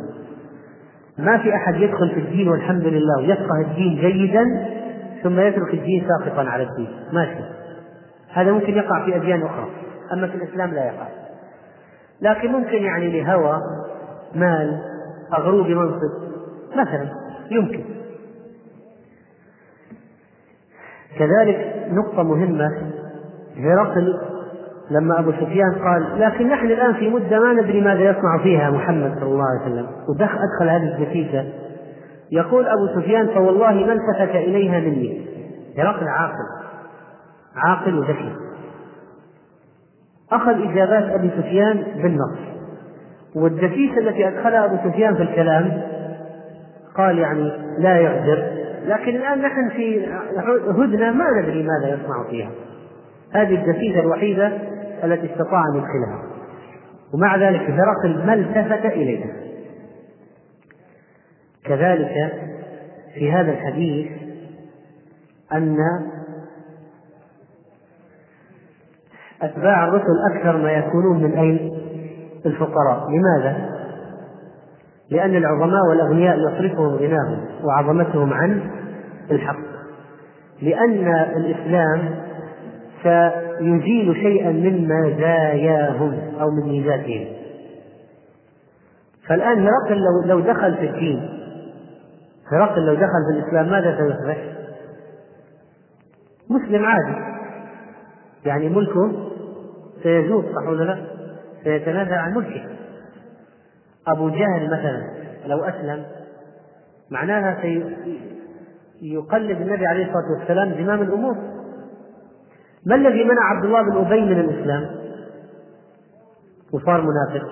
ما 1.18 1.38
في 1.38 1.54
أحد 1.54 1.74
يدخل 1.74 2.10
في 2.10 2.20
الدين 2.20 2.48
والحمد 2.48 2.84
لله 2.84 3.18
ويفقه 3.18 3.60
الدين 3.66 3.94
جيدا 4.00 4.44
ثم 5.22 5.40
يترك 5.40 5.74
الدين 5.74 6.06
ساقطا 6.08 6.50
على 6.50 6.62
الدين. 6.62 6.88
ماشي. 7.12 7.44
هذا 8.32 8.52
ممكن 8.52 8.72
يقع 8.72 9.04
في 9.04 9.16
أديان 9.16 9.42
أخرى. 9.42 9.68
أما 10.12 10.26
في 10.26 10.34
الإسلام 10.34 10.70
لا 10.74 10.84
يقع. 10.86 11.08
لكن 12.22 12.52
ممكن 12.52 12.82
يعني 12.82 13.20
لهوى 13.20 13.60
مال 14.34 14.80
أغروه 15.34 15.64
بمنصب 15.64 16.30
مثلا 16.72 17.08
يمكن. 17.50 17.99
كذلك 21.18 21.86
نقطة 21.90 22.22
مهمة. 22.22 22.70
هرقل 23.56 24.20
لما 24.90 25.18
أبو 25.18 25.32
سفيان 25.32 25.72
قال 25.74 26.20
لكن 26.20 26.48
نحن 26.48 26.66
الآن 26.66 26.94
في 26.94 27.08
مدة 27.08 27.40
ما 27.40 27.52
ندري 27.52 27.80
ماذا 27.80 28.00
يصنع 28.00 28.38
فيها 28.42 28.70
محمد 28.70 29.14
صلى 29.14 29.28
الله 29.28 29.44
عليه 29.50 29.72
وسلم. 29.72 29.86
ودخل 30.08 30.38
أدخل 30.38 30.68
هذه 30.68 30.94
الدسيسة 30.94 31.44
يقول 32.32 32.66
أبو 32.66 33.00
سفيان 33.00 33.26
فوالله 33.26 33.72
ما 33.72 33.92
التفت 33.92 34.36
إليها 34.36 34.80
مني. 34.80 35.26
هرقل 35.78 36.08
عاقل. 36.08 36.46
عاقل 37.56 37.98
وذكي 37.98 38.32
أخذ 40.32 40.70
إجابات 40.70 41.04
أبي 41.12 41.30
سفيان 41.30 41.84
بالنص. 42.02 42.38
والدسيسة 43.36 43.98
التي 43.98 44.28
أدخلها 44.28 44.64
أبو 44.64 44.76
سفيان 44.90 45.14
في 45.14 45.22
الكلام 45.22 45.82
قال 46.96 47.18
يعني 47.18 47.52
لا 47.78 47.96
يغدر 47.98 48.59
لكن 48.84 49.16
الآن 49.16 49.38
نحن 49.38 49.68
في 49.68 50.06
هدنة 50.68 51.12
ما 51.12 51.24
ندري 51.40 51.62
ماذا 51.62 51.94
يصنع 51.94 52.30
فيها 52.30 52.50
هذه 53.32 53.54
الدسيسة 53.54 54.00
الوحيدة 54.00 54.46
التي 55.04 55.32
استطاع 55.32 55.62
أن 55.72 55.76
يدخلها 55.76 56.22
ومع 57.14 57.36
ذلك 57.36 57.60
هرقل 57.60 58.26
ما 58.26 58.34
التفت 58.34 58.86
إليها 58.86 59.30
كذلك 61.64 62.32
في 63.14 63.32
هذا 63.32 63.52
الحديث 63.52 64.10
أن 65.52 65.76
أتباع 69.42 69.84
الرسل 69.84 70.34
أكثر 70.34 70.56
ما 70.56 70.72
يكونون 70.72 71.22
من 71.22 71.38
أين؟ 71.38 71.80
الفقراء، 72.46 73.08
لماذا؟ 73.10 73.69
لأن 75.10 75.36
العظماء 75.36 75.80
والأغنياء 75.88 76.36
يصرفهم 76.38 76.94
غناهم 76.94 77.44
وعظمتهم 77.64 78.32
عن 78.32 78.70
الحق 79.30 79.70
لأن 80.62 81.08
الإسلام 81.36 82.14
سيزيل 83.02 84.14
شيئا 84.14 84.52
من 84.52 84.88
مزاياهم 84.88 86.18
أو 86.40 86.50
من 86.50 86.68
ميزاتهم 86.68 87.26
فالآن 89.28 89.66
هرقل 89.66 89.96
لو 89.96 90.22
لو 90.24 90.40
دخل 90.40 90.74
في 90.74 90.86
الدين 90.90 91.28
هرقل 92.52 92.86
لو 92.86 92.94
دخل 92.94 93.24
في 93.32 93.38
الإسلام 93.38 93.70
ماذا 93.70 93.96
سيصبح؟ 93.96 94.38
مسلم 96.50 96.84
عادي 96.84 97.40
يعني 98.44 98.68
ملكه 98.68 99.12
سيزول 100.02 100.44
صح 100.44 100.68
ولا 100.68 100.84
لا؟ 100.84 100.98
سيتنازل 101.64 102.14
عن 102.14 102.34
ملكه 102.34 102.62
أبو 104.08 104.28
جهل 104.28 104.66
مثلا 104.66 105.02
لو 105.46 105.64
أسلم 105.64 106.04
معناها 107.10 107.62
سيقلد 109.00 109.60
النبي 109.60 109.86
عليه 109.86 110.04
الصلاة 110.04 110.38
والسلام 110.38 110.84
زمام 110.84 111.02
الأمور. 111.02 111.36
ما 112.86 112.94
الذي 112.94 113.24
منع 113.24 113.42
عبد 113.42 113.64
الله 113.64 113.82
بن 113.82 113.96
أبي 113.96 114.20
من 114.20 114.40
الإسلام؟ 114.40 114.90
وصار 116.72 117.00
منافق. 117.00 117.46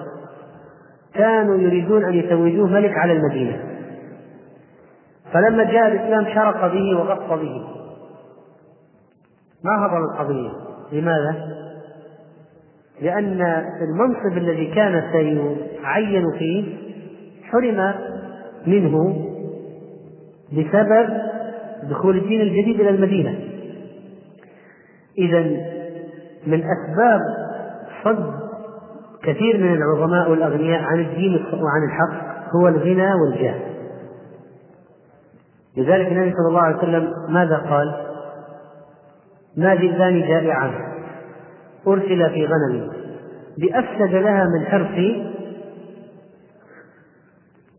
كانوا 1.15 1.57
يريدون 1.57 2.05
أن 2.05 2.15
يتوجوه 2.15 2.67
ملك 2.67 2.99
على 2.99 3.13
المدينة. 3.13 3.65
فلما 5.33 5.65
جاء 5.65 5.87
الإسلام 5.87 6.25
شرق 6.35 6.73
به 6.73 6.97
وغص 6.99 7.39
به. 7.41 7.67
ما 9.65 9.87
هضم 9.87 10.05
القضية؟ 10.05 10.51
لماذا؟ 10.93 11.59
لأن 13.01 13.43
المنصب 13.83 14.37
الذي 14.37 14.75
كان 14.75 14.95
سيعين 15.89 16.25
فيه 16.39 16.65
حرم 17.43 17.95
منه 18.67 19.25
بسبب 20.53 21.09
دخول 21.91 22.17
الدين 22.17 22.41
الجديد 22.41 22.81
إلى 22.81 22.91
المدينة. 22.91 23.39
إذا 25.19 25.41
من 26.47 26.63
أسباب 26.63 27.21
صد 28.05 28.33
كثير 29.23 29.59
من 29.59 29.73
العظماء 29.73 30.31
والأغنياء 30.31 30.83
عن 30.83 31.01
الدين 31.01 31.35
وعن 31.35 31.85
الحق 31.89 32.29
هو 32.57 32.69
الغنى 32.69 33.15
والجاه. 33.15 33.55
لذلك 35.77 36.07
النبي 36.07 36.33
صلى 36.33 36.49
الله 36.49 36.61
عليه 36.61 36.77
وسلم 36.77 37.13
ماذا 37.29 37.57
قال؟ 37.57 37.95
ما 39.57 39.75
ذئبان 39.75 40.21
جائعان. 40.21 40.73
أرسل 41.87 42.31
في 42.31 42.47
غنم. 42.47 42.91
بأفسد 43.59 44.15
لها 44.15 44.45
من 44.45 44.67
حرص 44.67 45.29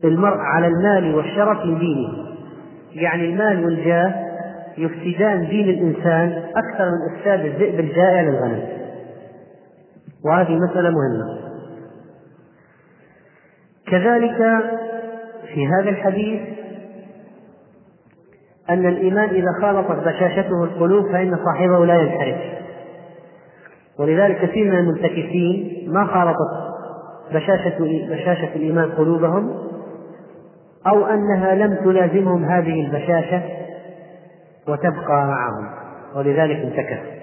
المرء 0.04 0.38
على 0.38 0.66
المال 0.66 1.14
والشرف 1.14 1.64
من 1.64 1.78
دينه. 1.78 2.08
يعني 2.92 3.24
المال 3.24 3.64
والجاه 3.64 4.14
يفسدان 4.78 5.48
دين 5.48 5.68
الإنسان 5.68 6.42
أكثر 6.56 6.84
من 6.84 7.16
إفساد 7.16 7.44
الذئب 7.44 7.80
الجائع 7.80 8.20
للغنم. 8.20 8.62
وهذه 10.24 10.58
مسألة 10.58 10.90
مهمة. 10.90 11.40
كذلك 13.86 14.62
في 15.54 15.66
هذا 15.66 15.90
الحديث 15.90 16.40
أن 18.70 18.86
الإيمان 18.86 19.28
إذا 19.28 19.52
خالطت 19.60 20.08
بشاشته 20.08 20.64
القلوب 20.64 21.12
فإن 21.12 21.36
صاحبه 21.44 21.86
لا 21.86 21.94
ينحرف. 21.94 22.60
ولذلك 23.98 24.40
كثير 24.40 24.72
من 24.72 24.78
المنتكسين 24.78 25.84
ما 25.92 26.06
خالطت 26.06 26.70
بشاشة 27.34 27.78
بشاشة 28.10 28.56
الإيمان 28.56 28.90
قلوبهم 28.90 29.70
أو 30.86 31.06
أنها 31.06 31.54
لم 31.54 31.74
تلازمهم 31.74 32.44
هذه 32.44 32.86
البشاشة 32.86 33.42
وتبقى 34.68 35.26
معهم 35.26 35.70
ولذلك 36.14 36.56
انتكس 36.56 37.20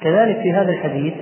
كذلك 0.00 0.36
في 0.42 0.52
هذا 0.52 0.70
الحديث 0.70 1.14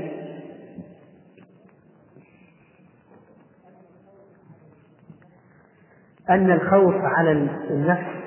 أن 6.30 6.51
الخوف 6.51 6.94
على 6.94 7.32
النفس 7.70 8.18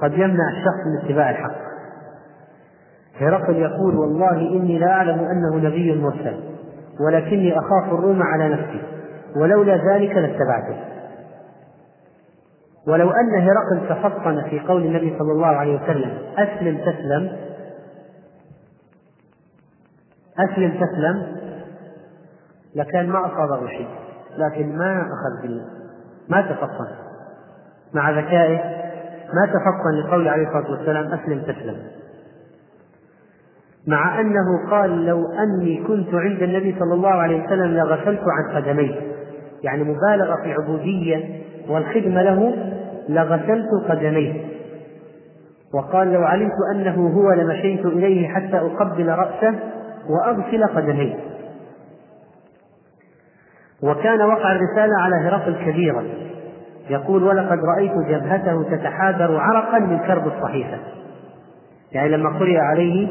قد 0.00 0.12
يمنع 0.12 0.50
الشخص 0.50 0.86
من 0.86 1.04
اتباع 1.04 1.30
الحق. 1.30 1.62
هرقل 3.20 3.56
يقول 3.56 3.96
والله 3.96 4.36
إني 4.36 4.78
لا 4.78 4.90
أعلم 4.90 5.18
أنه 5.18 5.68
نبي 5.68 6.00
مرسل 6.00 6.40
ولكني 7.00 7.58
أخاف 7.58 7.92
الروم 7.92 8.22
على 8.22 8.48
نفسي. 8.48 8.91
ولولا 9.36 9.76
ذلك 9.76 10.16
لاتبعته. 10.16 10.92
ولو 12.86 13.10
أن 13.10 13.34
هرقل 13.34 13.88
تفطن 13.88 14.42
في 14.50 14.60
قول 14.60 14.82
النبي 14.84 15.18
صلى 15.18 15.32
الله 15.32 15.46
عليه 15.46 15.82
وسلم 15.82 16.18
أسلم 16.38 16.78
تسلم. 16.78 17.36
أسلم 20.38 20.70
تسلم. 20.70 21.42
لكان 22.74 23.08
ما 23.08 23.26
أصابه 23.26 23.66
شيء 23.68 23.88
لكن 24.38 24.76
ما 24.76 25.00
أخذ 25.00 25.42
بال 25.42 25.64
ما 26.28 26.40
تفطن 26.40 26.88
مع 27.94 28.10
ذكائه 28.10 28.82
ما 29.34 29.46
تفطن 29.46 30.00
لقول 30.00 30.28
عليه 30.28 30.48
الصلاة 30.48 30.70
والسلام 30.70 31.12
أسلم 31.12 31.42
تسلم. 31.42 31.76
مع 33.86 34.20
أنه 34.20 34.70
قال 34.70 35.06
لو 35.06 35.32
أني 35.32 35.84
كنت 35.86 36.14
عند 36.14 36.42
النبي 36.42 36.76
صلى 36.78 36.94
الله 36.94 37.10
عليه 37.10 37.46
وسلم 37.46 37.74
لغسلت 37.74 38.20
عن 38.26 38.56
قدميه. 38.56 39.11
يعني 39.62 39.84
مبالغة 39.84 40.36
في 40.36 40.52
العبودية 40.52 41.40
والخدمة 41.68 42.22
له 42.22 42.54
لغسلت 43.08 43.68
قدميه. 43.88 44.44
وقال 45.74 46.12
لو 46.12 46.22
علمت 46.22 46.52
أنه 46.74 47.08
هو 47.08 47.32
لمشيت 47.32 47.86
إليه 47.86 48.28
حتى 48.28 48.56
أقبل 48.58 49.08
رأسه 49.08 49.54
وأغسل 50.08 50.64
قدميه. 50.64 51.14
وكان 53.82 54.22
وقع 54.22 54.52
الرسالة 54.52 55.00
على 55.00 55.16
هرقل 55.16 55.54
كبيرا 55.64 56.04
يقول 56.90 57.22
ولقد 57.22 57.58
رأيت 57.76 57.92
جبهته 58.08 58.62
تتحاذر 58.62 59.36
عرقا 59.36 59.78
من 59.78 59.98
كرب 59.98 60.26
الصحيفة. 60.26 60.78
يعني 61.92 62.08
لما 62.08 62.38
قرئ 62.38 62.56
عليه 62.56 63.08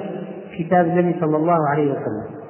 كتاب 0.58 0.86
النبي 0.86 1.20
صلى 1.20 1.38
الله 1.38 1.58
عليه 1.74 1.92
وسلم. 1.92 2.41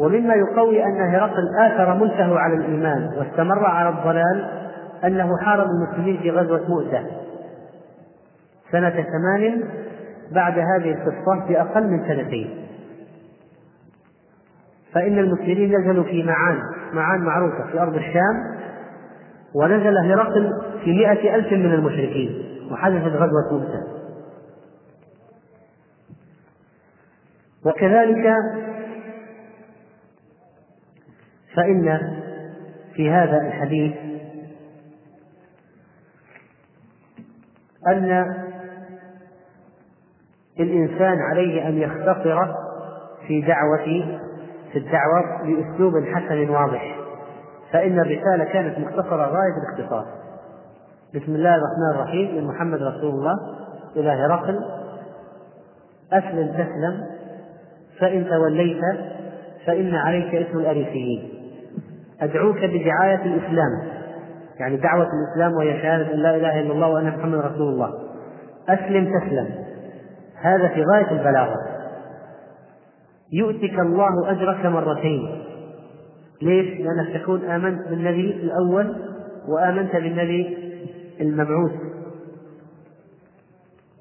ومما 0.00 0.34
يقوي 0.34 0.84
أن 0.84 1.00
هرقل 1.00 1.58
آثر 1.58 1.94
ملكه 1.94 2.38
على 2.38 2.54
الإيمان 2.54 3.10
واستمر 3.18 3.64
على 3.64 3.88
الضلال 3.88 4.48
أنه 5.04 5.36
حارب 5.38 5.66
المسلمين 5.66 6.18
في 6.22 6.30
غزوة 6.30 6.68
مؤتة 6.68 7.06
سنة 8.72 8.90
ثمان 8.90 9.64
بعد 10.32 10.58
هذه 10.58 10.92
القصة 10.92 11.48
بأقل 11.48 11.86
من 11.86 12.04
سنتين. 12.08 12.66
فإن 14.92 15.18
المسلمين 15.18 15.80
نزلوا 15.80 16.04
في 16.04 16.22
معان 16.22 16.58
معان 16.92 17.20
معروفة 17.20 17.70
في 17.72 17.80
أرض 17.80 17.94
الشام 17.94 18.60
ونزل 19.54 19.98
هرقل 19.98 20.52
في 20.84 20.92
مئة 20.92 21.34
ألف 21.34 21.52
من 21.52 21.72
المشركين 21.72 22.42
وحدثت 22.72 23.16
غزوة 23.16 23.52
مؤتة. 23.52 24.00
وكذلك 27.64 28.34
فإن 31.54 31.98
في 32.94 33.10
هذا 33.10 33.36
الحديث 33.36 33.94
أن 37.86 38.34
الإنسان 40.60 41.18
عليه 41.30 41.68
أن 41.68 41.78
يختصر 41.78 42.46
في 43.26 43.40
دعوة 43.40 44.18
في 44.72 44.78
الدعوة 44.78 45.42
بأسلوب 45.42 45.92
حسن 46.04 46.50
واضح 46.50 46.96
فإن 47.72 47.98
الرسالة 47.98 48.44
كانت 48.44 48.78
مختصرة 48.78 49.26
غاية 49.26 49.54
الاختصار. 49.62 50.06
بسم 51.14 51.34
الله 51.34 51.54
الرحمن 51.54 51.94
الرحيم. 51.94 52.36
من 52.36 52.44
محمد 52.44 52.82
رسول 52.82 53.10
الله. 53.10 53.34
إلى 53.96 54.10
هرقل 54.10 54.58
أسلم 56.12 56.52
تسلم. 56.52 57.06
فإن 57.98 58.28
توليت 58.28 58.80
فإن 59.66 59.94
عليك 59.94 60.34
اسم 60.34 60.58
الأريسيين. 60.58 61.39
أدعوك 62.20 62.56
بدعاية 62.56 63.22
الإسلام. 63.24 64.00
يعني 64.60 64.76
دعوة 64.76 65.06
الإسلام 65.06 65.52
وهي 65.52 65.82
شهادة 65.82 66.14
أن 66.14 66.18
لا 66.18 66.36
إله 66.36 66.60
إلا 66.60 66.72
الله 66.72 66.88
وأن 66.88 67.06
محمد 67.18 67.38
رسول 67.38 67.68
الله. 67.68 67.94
أسلم 68.68 69.04
تسلم. 69.04 69.48
هذا 70.42 70.68
في 70.68 70.84
غاية 70.94 71.10
البلاغة. 71.10 71.56
يؤتك 73.32 73.78
الله 73.78 74.30
أجرك 74.30 74.66
مرتين. 74.66 75.42
ليش؟ 76.42 76.80
لأنك 76.80 77.22
تكون 77.22 77.44
آمنت 77.44 77.88
بالنبي 77.88 78.30
الأول 78.30 78.96
وآمنت 79.48 79.96
بالنبي 79.96 80.58
المبعوث. 81.20 81.72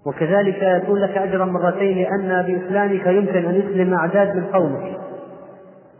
وكذلك 0.05 0.61
يكون 0.61 0.99
لك 0.99 1.17
أجرا 1.17 1.45
مرتين 1.45 1.97
لأن 1.97 2.41
بإسلامك 2.41 3.07
يمكن 3.07 3.45
أن 3.45 3.55
يسلم 3.55 3.93
أعداد 3.93 4.35
من 4.35 4.45
قومك. 4.45 4.97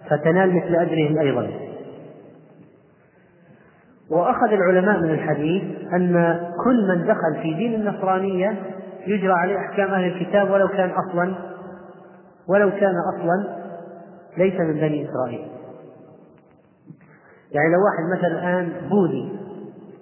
فتنال 0.09 0.55
مثل 0.55 0.75
أجرهم 0.75 1.19
أيضا. 1.19 1.68
وأخذ 4.09 4.47
العلماء 4.51 4.99
من 4.99 5.09
الحديث 5.09 5.63
أن 5.93 6.39
كل 6.63 6.87
من 6.87 7.07
دخل 7.07 7.41
في 7.41 7.53
دين 7.53 7.73
النصرانية 7.73 8.59
يجرى 9.07 9.33
عليه 9.33 9.57
أحكام 9.57 9.91
أهل 9.91 10.03
الكتاب 10.03 10.51
ولو 10.51 10.67
كان 10.67 10.89
أصلا 10.89 11.35
ولو 12.47 12.71
كان 12.71 12.93
أصلا 13.15 13.59
ليس 14.37 14.59
من 14.59 14.73
بني 14.73 15.09
إسرائيل 15.09 15.47
يعني 17.51 17.69
لو 17.69 17.79
واحد 17.85 18.17
مثلا 18.17 18.27
الآن 18.27 18.89
بوذي 18.89 19.39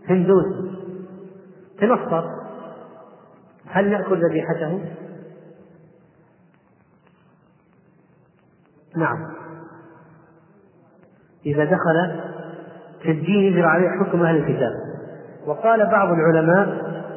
هندوسي 0.09 0.77
تنصر 1.79 2.29
هل 3.67 3.89
نأكل 3.91 4.25
ذبيحته؟ 4.29 4.79
نعم 8.95 9.33
إذا 11.45 11.65
دخل 11.65 12.26
في 13.03 13.11
الدين 13.11 13.43
يجرى 13.43 13.65
عليه 13.65 13.89
حكم 13.89 14.23
أهل 14.23 14.35
الكتاب. 14.37 14.71
وقال 15.47 15.85
بعض 15.91 16.07
العلماء 16.11 16.67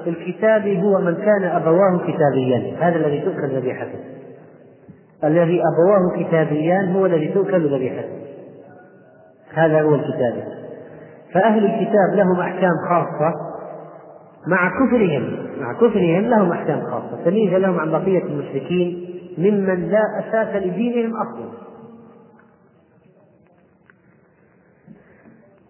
الكتاب 0.07 0.67
هو 0.67 1.01
من 1.01 1.15
كان 1.15 1.45
أبواه 1.45 2.01
كتابيان 2.07 2.75
هذا 2.81 2.97
الذي 2.97 3.21
تؤكل 3.21 3.57
ذبيحته. 3.57 3.99
الذي 5.25 5.63
أبواه 5.75 6.25
كتابيان 6.25 6.93
هو 6.93 7.07
الذي 7.07 7.29
تؤكل 7.29 7.75
ذبيحته. 7.75 8.09
هذا 9.55 9.83
هو 9.83 9.95
الكتاب. 9.95 10.45
فأهل 11.35 11.65
الكتاب 11.65 12.15
لهم 12.15 12.41
أحكام 12.41 12.73
خاصة 12.89 13.35
مع 14.47 14.71
كفرهم. 14.71 15.37
مع 15.61 15.73
كفرهم 15.73 16.23
لهم 16.23 16.53
أحكام 16.53 16.81
خاصة. 16.81 17.25
تميز 17.25 17.55
لهم 17.55 17.81
عن 17.81 17.91
بقية 17.91 18.23
المشركين 18.23 19.07
ممن 19.39 19.89
لا 19.89 20.03
أساس 20.19 20.63
لدينهم 20.63 21.13
أصلا. 21.17 21.70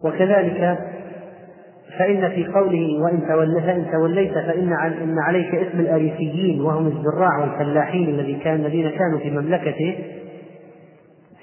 وكذلك 0.04 0.78
فإن 1.98 2.28
في 2.28 2.46
قوله 2.46 3.02
وإن 3.02 3.28
توليت 3.28 3.64
فإن 3.64 3.86
توليت 3.92 4.32
فإن 4.32 4.72
إن 5.02 5.18
عليك 5.18 5.54
اسم 5.54 5.80
الأريسيين 5.80 6.60
وهم 6.60 6.86
الزراع 6.86 7.38
والفلاحين 7.40 8.08
الذي 8.08 8.34
كان 8.34 8.54
الذين 8.54 8.90
كانوا 8.90 9.18
في 9.18 9.30
مملكته 9.30 9.98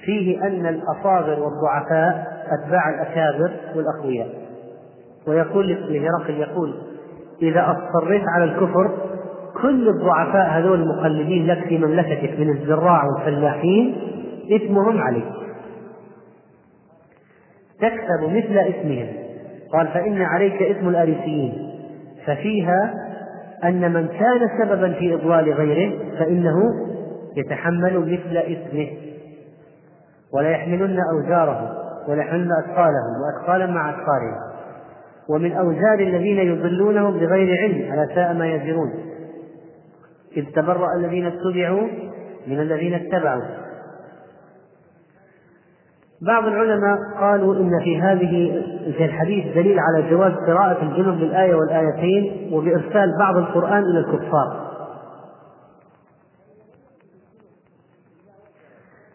فيه 0.04 0.46
أن 0.46 0.66
الأصاغر 0.66 1.40
والضعفاء 1.40 2.26
أتباع 2.46 2.88
الأكابر 2.88 3.50
والأقوياء. 3.76 4.28
ويقول 5.26 5.68
لهرقل 5.68 6.34
يقول 6.34 6.74
إذا 7.42 7.76
أصريت 7.76 8.22
على 8.34 8.44
الكفر 8.44 8.90
كل 9.62 9.88
الضعفاء 9.88 10.50
هذول 10.50 10.80
المقلدين 10.80 11.46
لك 11.46 11.68
في 11.68 11.78
مملكتك 11.78 12.40
من 12.40 12.50
الزراع 12.50 13.04
والفلاحين 13.04 13.96
اسمهم 14.50 14.98
عليك. 14.98 15.24
تكسب 17.80 18.22
مثل 18.24 18.58
اسمهم. 18.58 19.08
قال 19.72 19.88
فإن 19.88 20.22
عليك 20.22 20.62
اسم 20.62 20.88
الأريسيين. 20.88 21.68
ففيها 22.26 22.94
أن 23.64 23.92
من 23.92 24.08
كان 24.08 24.48
سببا 24.62 24.92
في 24.92 25.14
إضلال 25.14 25.52
غيره 25.52 25.98
فإنه 26.18 26.56
يتحمل 27.36 28.00
مثل 28.00 28.36
اسمه. 28.36 28.88
ولا 30.34 30.50
يحملن 30.50 30.98
أوزارهم 31.12 31.68
ولا 32.08 32.20
يحملن 32.20 32.48
أثقالهم 32.64 33.12
وأثقالا 33.22 33.66
مع 33.66 33.90
أثقالهم 33.90 34.48
ومن 35.30 35.52
أوزار 35.52 36.00
الذين 36.00 36.38
يضلونهم 36.38 37.18
بغير 37.18 37.58
علم 37.58 37.92
على 37.92 38.14
ساء 38.14 38.34
ما 38.34 38.46
يزرون. 38.46 38.92
إذ 40.36 40.44
تبرأ 40.44 40.88
الذين 40.96 41.26
اتبعوا 41.26 41.88
من 42.46 42.60
الذين 42.60 42.94
اتبعوا. 42.94 43.42
بعض 46.22 46.44
العلماء 46.44 46.98
قالوا 47.20 47.54
إن 47.54 47.70
في 47.84 48.00
هذه 48.00 48.62
في 48.96 49.04
الحديث 49.04 49.54
دليل 49.54 49.78
على 49.78 50.10
جواز 50.10 50.32
قراءة 50.32 50.82
الجنب 50.82 51.20
للآية 51.20 51.54
والآيتين 51.54 52.50
وبإرسال 52.52 53.12
بعض 53.18 53.36
القرآن 53.36 53.82
إلى 53.82 53.98
الكفار. 53.98 54.68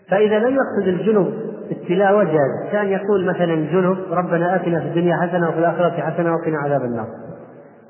فإذا 0.09 0.39
لم 0.39 0.55
يقصد 0.55 0.87
الجنب 0.87 1.33
التلاوة 1.71 2.23
جاز. 2.23 2.71
كان 2.71 2.87
يقول 2.87 3.25
مثلا 3.25 3.53
الجنب 3.53 3.97
ربنا 4.11 4.55
آتنا 4.55 4.79
في 4.79 4.87
الدنيا 4.87 5.17
حسنة 5.17 5.49
وفي 5.49 5.59
الآخرة 5.59 5.89
حسنة 5.89 6.33
وقنا 6.33 6.57
عذاب 6.57 6.81
النار. 6.81 7.07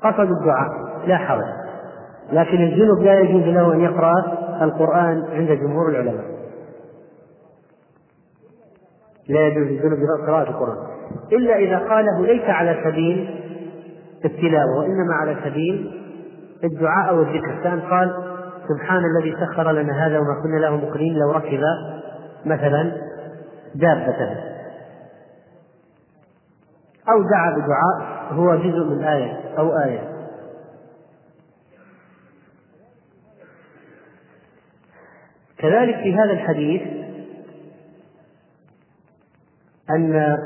قصد 0.02 0.28
الدعاء 0.30 0.68
لا 1.06 1.16
حرج. 1.16 1.44
لكن 2.32 2.62
الجنب 2.62 3.02
لا 3.02 3.20
يجوز 3.20 3.42
له 3.42 3.74
أن 3.74 3.80
يقرأ 3.80 4.14
القرآن 4.62 5.24
عند 5.32 5.48
جمهور 5.48 5.88
العلماء. 5.88 6.33
لا 9.28 9.46
يجوز 9.46 9.66
للجنب 9.66 9.98
قراءة 10.26 10.50
القرآن. 10.50 10.76
إلا 11.32 11.56
إذا 11.56 11.78
قاله 11.78 12.26
ليس 12.26 12.44
على 12.44 12.80
سبيل 12.84 13.40
التلاوة 14.24 14.78
وإنما 14.78 15.14
على 15.14 15.36
سبيل 15.44 16.00
الدعاء 16.64 17.14
والذكر 17.14 17.62
كان 17.62 17.80
قال 17.80 18.14
سبحان 18.68 19.02
الذي 19.04 19.36
سخر 19.40 19.72
لنا 19.72 20.06
هذا 20.06 20.18
وما 20.18 20.42
كنا 20.42 20.56
له 20.56 20.76
مقرين 20.76 21.14
لو 21.14 21.32
ركب 21.32 21.60
مثلا 22.44 22.92
دابة. 23.74 24.36
أو 27.08 27.22
دعا 27.22 27.50
بدعاء 27.50 28.32
هو 28.32 28.56
جزء 28.56 28.84
من 28.84 29.04
آية 29.04 29.40
أو 29.58 29.78
آية. 29.78 30.14
كذلك 35.58 35.96
في 35.96 36.14
هذا 36.14 36.32
الحديث 36.32 36.82
أن 39.90 40.38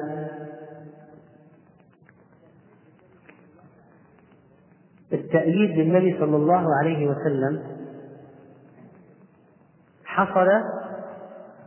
التأييد 5.12 5.70
للنبي 5.78 6.16
صلى 6.20 6.36
الله 6.36 6.66
عليه 6.80 7.06
وسلم 7.06 7.60
حصل 10.04 10.48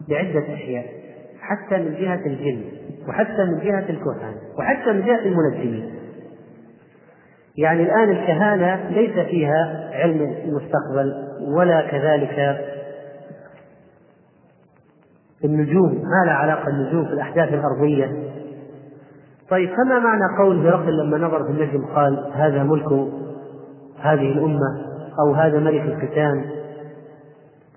بعدة 0.10 0.54
أشياء 0.54 0.86
حتى 1.40 1.78
من 1.78 1.96
جهة 1.96 2.26
الجن 2.26 2.64
وحتى 3.08 3.44
من 3.44 3.60
جهة 3.60 3.90
الكهان 3.90 4.36
وحتى 4.58 4.92
من 4.92 5.06
جهة 5.06 5.20
المنجمين. 5.20 5.96
يعني 7.58 7.84
الآن 7.84 8.10
الكهانة 8.10 8.90
ليس 8.90 9.28
فيها 9.28 9.90
علم 9.94 10.22
المستقبل 10.22 11.28
ولا 11.58 11.92
كذلك 11.92 12.66
النجوم 15.46 15.90
ما 15.90 16.26
لها 16.26 16.34
علاقة 16.34 16.68
النجوم 16.68 17.06
في 17.06 17.14
الأحداث 17.14 17.54
الأرضية. 17.54 18.32
طيب 19.50 19.70
فما 19.70 20.00
معنى 20.00 20.38
قول 20.38 20.68
هرقل 20.68 20.98
لما 20.98 21.18
نظر 21.18 21.44
في 21.44 21.50
النجم 21.50 21.86
قال 21.86 22.32
هذا 22.34 22.64
ملك 22.64 22.92
هذه 24.02 24.32
الأمة 24.32 24.82
أو 25.20 25.34
هذا 25.34 25.60
ملك 25.60 25.82
الختان 25.82 26.46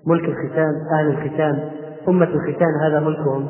ملك 0.07 0.23
الختان 0.23 0.73
أهل 0.99 1.07
الختان 1.07 1.69
أمة 2.07 2.25
الختان 2.25 2.73
هذا 2.87 2.99
ملكهم؟ 2.99 3.47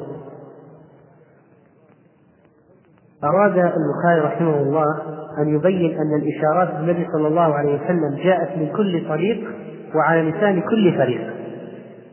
أراد 3.23 3.57
البخاري 3.57 4.19
رحمه 4.23 4.57
الله 4.57 4.95
أن 5.37 5.55
يبين 5.55 5.97
أن 5.99 6.21
الإشارات 6.21 6.69
النبي 6.79 7.07
صلى 7.13 7.27
الله 7.27 7.53
عليه 7.53 7.83
وسلم 7.83 8.15
جاءت 8.23 8.57
من 8.57 8.71
كل 8.75 9.07
طريق 9.07 9.49
وعلى 9.95 10.29
لسان 10.31 10.61
كل 10.61 10.97
فريق. 10.97 11.34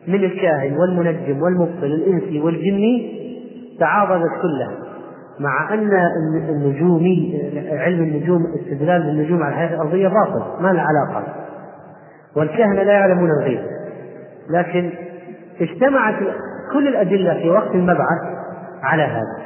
من 0.08 0.24
الكاهن 0.24 0.76
والمنجم 0.78 1.42
والمبطل 1.42 1.84
الإنسي 1.84 2.40
والجني 2.40 3.22
تعاضدت 3.80 4.30
كلها. 4.42 4.78
مع 5.40 5.74
أن 5.74 5.90
النجومي 6.48 7.40
علم 7.72 8.02
النجوم 8.02 8.46
استدلال 8.54 9.02
بالنجوم 9.02 9.42
على 9.42 9.52
الحياة 9.52 9.74
الأرضية 9.74 10.08
باطل 10.08 10.62
ما 10.62 10.68
له 10.72 10.82
علاقة. 10.82 11.24
والكهنة 12.36 12.82
لا 12.82 12.92
يعلمون 12.92 13.30
الغيب. 13.30 13.60
لكن 14.50 14.90
اجتمعت 15.60 16.14
كل 16.72 16.88
الأدلة 16.88 17.34
في 17.34 17.50
وقت 17.50 17.70
المبعث 17.74 18.22
على 18.82 19.02
هذا. 19.02 19.42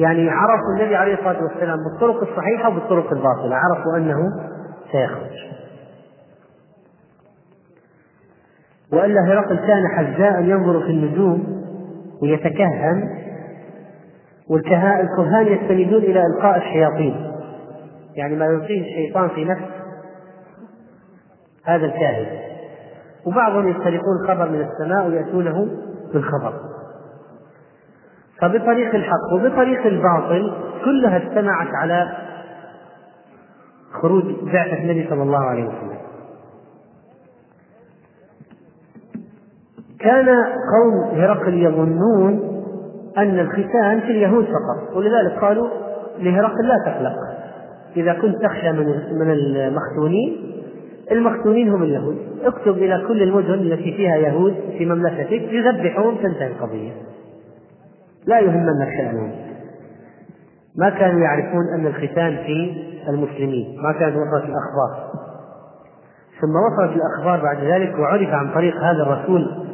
يعني 0.00 0.30
عرفوا 0.30 0.74
النبي 0.78 0.96
عليه 0.96 1.14
الصلاة 1.14 1.42
والسلام 1.42 1.78
بالطرق 1.84 2.30
الصحيحة 2.30 2.68
وبالطرق 2.68 3.12
الباطلة. 3.12 3.56
عرفوا 3.56 3.96
أنه 3.96 4.18
سيخرج. 4.92 5.65
وإلا 8.92 9.20
هرقل 9.20 9.56
كان 9.56 9.88
حزاء 9.96 10.42
ينظر 10.42 10.80
في 10.80 10.90
النجوم 10.90 11.62
ويتكهن 12.22 13.26
والكهان 14.50 15.46
يستندون 15.46 16.02
إلى 16.02 16.26
إلقاء 16.26 16.56
الشياطين. 16.56 17.32
يعني 18.14 18.36
ما 18.36 18.46
يلقيه 18.46 18.80
الشيطان 18.80 19.28
في 19.28 19.44
نفس 19.44 19.62
هذا 21.64 21.86
الكاهن. 21.86 22.26
وبعضهم 23.26 23.68
يسترقون 23.68 24.28
خبر 24.28 24.48
من 24.48 24.60
السماء 24.60 25.08
ويأتونه 25.08 25.68
بالخبر. 26.12 26.52
فبطريق 28.40 28.94
الحق 28.94 29.32
وبطريق 29.34 29.86
الباطل 29.86 30.54
كلها 30.84 31.16
اجتمعت 31.16 31.68
على 31.82 32.16
خروج 33.92 34.24
بعثة 34.24 34.82
النبي 34.82 35.06
صلى 35.10 35.22
الله 35.22 35.44
عليه 35.44 35.64
وسلم. 35.64 35.85
كان 40.06 40.28
قوم 40.72 41.20
هرقل 41.20 41.62
يظنون 41.62 42.62
أن 43.18 43.38
الختان 43.38 44.00
في 44.00 44.10
اليهود 44.10 44.44
فقط 44.44 44.96
ولذلك 44.96 45.38
قالوا 45.40 45.68
لهرقل 46.18 46.68
لا 46.68 46.78
تقلق. 46.86 47.16
إذا 47.96 48.12
كنت 48.12 48.42
تخشى 48.42 48.72
من 48.72 48.86
من 49.20 49.30
المختونين 49.30 50.52
المختونين 51.12 51.68
هم 51.68 51.82
اليهود. 51.82 52.16
اكتب 52.44 52.76
إلى 52.76 53.04
كل 53.08 53.22
المدن 53.22 53.54
التي 53.54 53.96
فيها 53.96 54.16
يهود 54.16 54.54
في 54.78 54.86
مملكتك 54.86 55.52
يذبحون 55.52 56.18
تنتهي 56.22 56.46
القضية. 56.46 56.92
لا 58.26 58.40
يهمنك 58.40 58.88
شأنهم. 58.98 59.30
ما 60.78 60.90
كانوا 60.90 61.20
يعرفون 61.20 61.64
أن 61.74 61.86
الختان 61.86 62.36
في 62.36 62.74
المسلمين. 63.08 63.82
ما 63.82 63.92
كانت 63.92 64.16
وصلت 64.16 64.44
الأخبار. 64.44 65.10
ثم 66.40 66.56
وصلت 66.56 66.96
الأخبار 66.96 67.42
بعد 67.42 67.64
ذلك 67.64 67.98
وعرف 67.98 68.28
عن 68.28 68.54
طريق 68.54 68.74
هذا 68.76 69.02
الرسول 69.02 69.65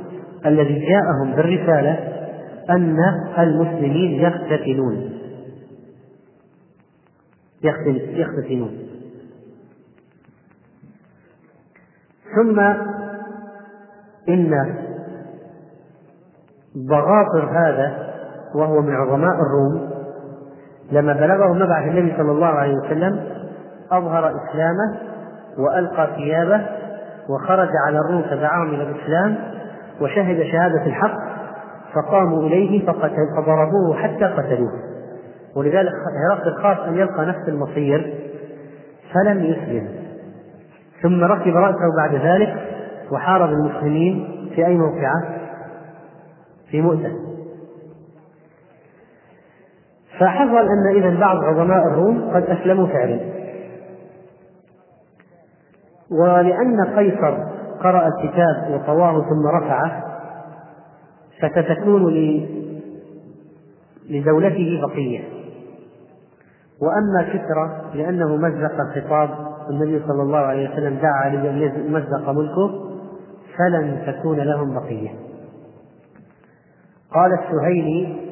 الذي 0.47 0.87
جاءهم 0.87 1.37
بالرسالة 1.37 1.99
أن 2.71 2.99
المسلمين 3.39 4.21
يختتنون. 4.21 5.13
يختتنون. 8.15 8.79
ثم 12.37 12.61
إن 14.29 14.77
ضغاطر 16.79 17.51
هذا 17.51 18.13
وهو 18.55 18.83
من 18.83 18.95
عظماء 18.95 19.35
الروم 19.35 19.91
لما 20.93 21.13
بلغه 21.13 21.53
مبعث 21.53 21.89
النبي 21.89 22.17
صلى 22.17 22.33
الله 22.33 22.47
عليه 22.47 22.75
وسلم 22.75 23.25
أظهر 23.93 24.29
إسلامه 24.29 24.99
وألقى 25.59 26.17
ثيابه 26.17 26.67
وخرج 27.29 27.69
على 27.87 27.99
الروم 27.99 28.23
فدعاهم 28.23 28.75
إلى 28.75 28.83
الإسلام 28.83 29.37
وشهد 30.01 30.43
شهادة 30.43 30.87
الحق 30.87 31.19
فقاموا 31.95 32.43
إليه 32.43 32.87
فقتل 32.87 33.27
فضربوه 33.37 33.97
حتى 33.97 34.25
قتلوه. 34.25 34.73
ولذلك 35.57 35.93
هرقل 36.31 36.63
خاف 36.63 36.89
أن 36.89 36.99
يلقى 36.99 37.27
نفس 37.27 37.49
المصير 37.49 38.15
فلم 39.15 39.45
يسلم 39.45 39.89
ثم 41.03 41.25
ركب 41.25 41.57
رأسه 41.57 41.97
بعد 41.97 42.15
ذلك 42.15 42.57
وحارب 43.13 43.51
المسلمين 43.51 44.49
في 44.55 44.67
أي 44.67 44.77
موقعة؟ 44.77 45.23
في 46.71 46.81
مؤتة. 46.81 47.13
فحصل 50.19 50.69
أن 50.69 50.97
إذا 50.97 51.21
بعض 51.21 51.45
عظماء 51.45 51.87
الروم 51.87 52.31
قد 52.35 52.43
أسلموا 52.43 52.87
فعلا. 52.87 53.21
ولأن 56.11 56.85
قيصر 56.97 57.52
قرأ 57.83 58.09
الكتاب 58.09 58.71
وطواه 58.71 59.13
ثم 59.13 59.47
رفعه 59.47 60.05
فستكون 61.41 62.15
لدولته 64.11 64.81
بقية. 64.87 65.21
وأما 66.83 67.23
كسرى 67.23 67.91
لأنه 67.95 68.37
مزق 68.37 68.81
الخطاب 68.81 69.31
النبي 69.71 70.03
صلى 70.09 70.23
الله 70.23 70.39
عليه 70.39 70.71
وسلم 70.71 70.95
دعا 70.95 71.29
لأن 71.29 71.63
يمزق 71.87 72.31
ملكه 72.31 72.93
فلن 73.59 74.03
تكون 74.07 74.37
لهم 74.41 74.75
بقية. 74.75 75.11
قال 77.15 77.33
السهيلي 77.33 78.32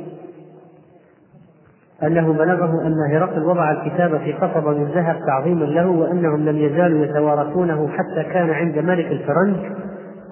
أنه 2.03 2.32
بلغه 2.32 2.86
أن 2.86 3.12
هرقل 3.12 3.44
وضع 3.44 3.70
الكتاب 3.70 4.18
في 4.18 4.32
قصبة 4.32 4.70
من 4.70 4.84
ذهب 4.84 5.16
تعظيما 5.26 5.64
له 5.64 5.86
وأنهم 5.86 6.44
لم 6.48 6.57
يزالوا 6.57 7.05
يتوارثونه 7.05 7.88
حتى 7.88 8.22
كان 8.32 8.51
عند 8.51 8.78
ملك 8.78 9.07
الفرنج 9.07 9.57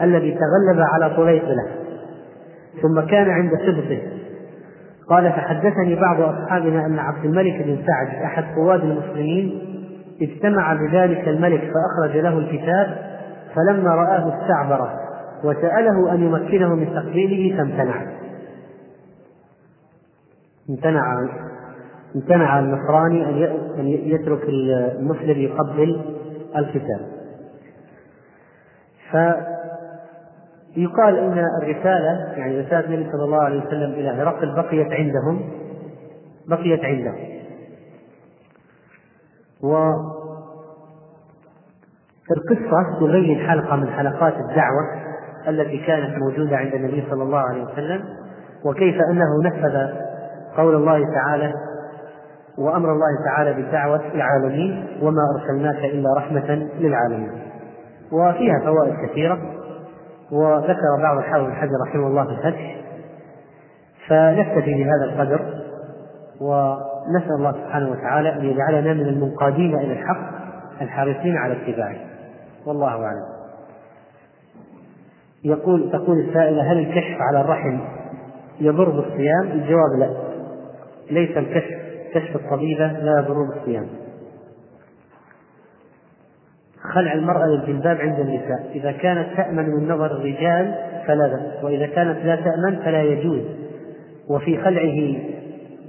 الذي 0.03 0.31
تغلب 0.31 0.81
على 0.81 1.17
طليطلة 1.17 1.67
ثم 2.83 3.01
كان 3.01 3.31
عند 3.31 3.51
سبطه 3.51 4.01
قال 5.09 5.33
فحدثني 5.33 5.95
بعض 5.95 6.21
أصحابنا 6.21 6.87
أن 6.87 6.99
عبد 6.99 7.25
الملك 7.25 7.63
بن 7.63 7.79
سعد 7.87 8.23
أحد 8.25 8.45
قواد 8.57 8.81
المسلمين 8.81 9.61
اجتمع 10.23 10.75
بذلك 10.75 11.29
الملك 11.29 11.61
فأخرج 11.61 12.17
له 12.17 12.39
الكتاب 12.39 12.97
فلما 13.55 13.91
رآه 13.91 14.43
استعبره 14.43 15.01
وسأله 15.45 16.13
أن 16.13 16.23
يمكنه 16.23 16.75
من 16.75 16.95
تقبيله 16.95 17.57
فامتنع. 17.57 18.07
امتنع. 20.71 21.29
امتنع 22.17 22.59
النصراني 22.59 23.25
أن 23.81 23.87
يترك 23.87 24.43
المسلم 24.49 25.39
يقبل 25.41 26.01
الكتاب. 26.57 27.01
فيقال 30.75 31.19
إن 31.19 31.47
الرسالة 31.63 32.33
يعني 32.37 32.61
رسالة 32.61 32.95
النبي 32.95 33.11
صلى 33.13 33.25
الله 33.25 33.43
عليه 33.43 33.67
وسلم 33.67 33.93
إلى 33.93 34.09
هرقل 34.09 34.55
بقيت 34.55 34.93
عندهم 34.93 35.51
بقيت 36.49 36.85
عندهم. 36.85 37.39
و 39.63 39.93
القصة 42.31 42.99
تبين 43.01 43.49
حلقة 43.49 43.77
من 43.77 43.91
حلقات 43.91 44.35
الدعوة 44.35 45.09
التي 45.49 45.79
كانت 45.79 46.19
موجودة 46.19 46.57
عند 46.57 46.75
النبي 46.75 47.05
صلى 47.11 47.23
الله 47.23 47.39
عليه 47.39 47.65
وسلم 47.65 48.05
وكيف 48.65 48.97
أنه 49.11 49.43
نفذ 49.45 49.89
قول 50.57 50.75
الله 50.75 51.15
تعالى 51.15 51.55
وأمر 52.59 52.93
الله 52.93 53.25
تعالى 53.25 53.63
بدعوة 53.63 54.01
العالمين 54.15 54.87
وما 55.03 55.23
أرسلناك 55.37 55.85
إلا 55.85 56.15
رحمة 56.17 56.69
للعالمين. 56.79 57.33
وفيها 58.13 58.61
فوائد 58.65 58.95
كثيرة 59.07 59.39
وذكر 60.33 61.03
بعض 61.03 61.19
الحافظ 61.19 61.45
بن 61.45 61.53
حجر 61.53 61.73
رحمه 61.89 62.07
الله 62.07 62.25
في 62.25 62.31
الفتح 62.31 62.77
فنكتفي 64.09 64.75
بهذا 64.75 65.05
القدر 65.05 65.41
ونسأل 66.41 67.35
الله 67.39 67.53
سبحانه 67.53 67.91
وتعالى 67.91 68.33
أن 68.33 68.45
يجعلنا 68.45 68.93
من 68.95 69.07
المنقادين 69.09 69.79
إلى 69.79 69.93
الحق 69.93 70.31
الحريصين 70.81 71.37
على 71.37 71.53
اتباعه. 71.53 71.97
والله 72.67 72.89
أعلم. 72.89 73.39
يقول 75.45 75.91
تقول 75.93 76.19
السائلة 76.19 76.73
هل 76.73 76.79
الكشف 76.79 77.17
على 77.21 77.41
الرحم 77.41 77.79
يضر 78.61 78.91
بالصيام؟ 78.91 79.47
الجواب 79.53 79.99
لا. 79.99 80.11
ليس 81.11 81.37
الكشف. 81.37 81.88
كشف 82.15 82.37
الطبيبة 82.37 82.87
لا 82.87 83.19
يضر 83.19 83.43
بالصيام 83.43 83.87
خلع 86.95 87.13
المرأة 87.13 87.47
للجلباب 87.47 87.97
عند 87.97 88.21
النساء. 88.21 88.71
إذا 88.75 88.93
كانت 88.93 89.37
تأمن 89.37 89.65
من 89.69 89.89
نظر 89.89 90.07
الرجال 90.07 90.75
فلا 91.07 91.27
بأس 91.27 91.65
وإذا 91.65 91.87
كانت 91.87 92.25
لا 92.25 92.37
تأمن 92.37 92.77
فلا 92.85 93.03
يجوز. 93.03 93.43
وفي 94.31 94.63
خلعه 94.63 95.17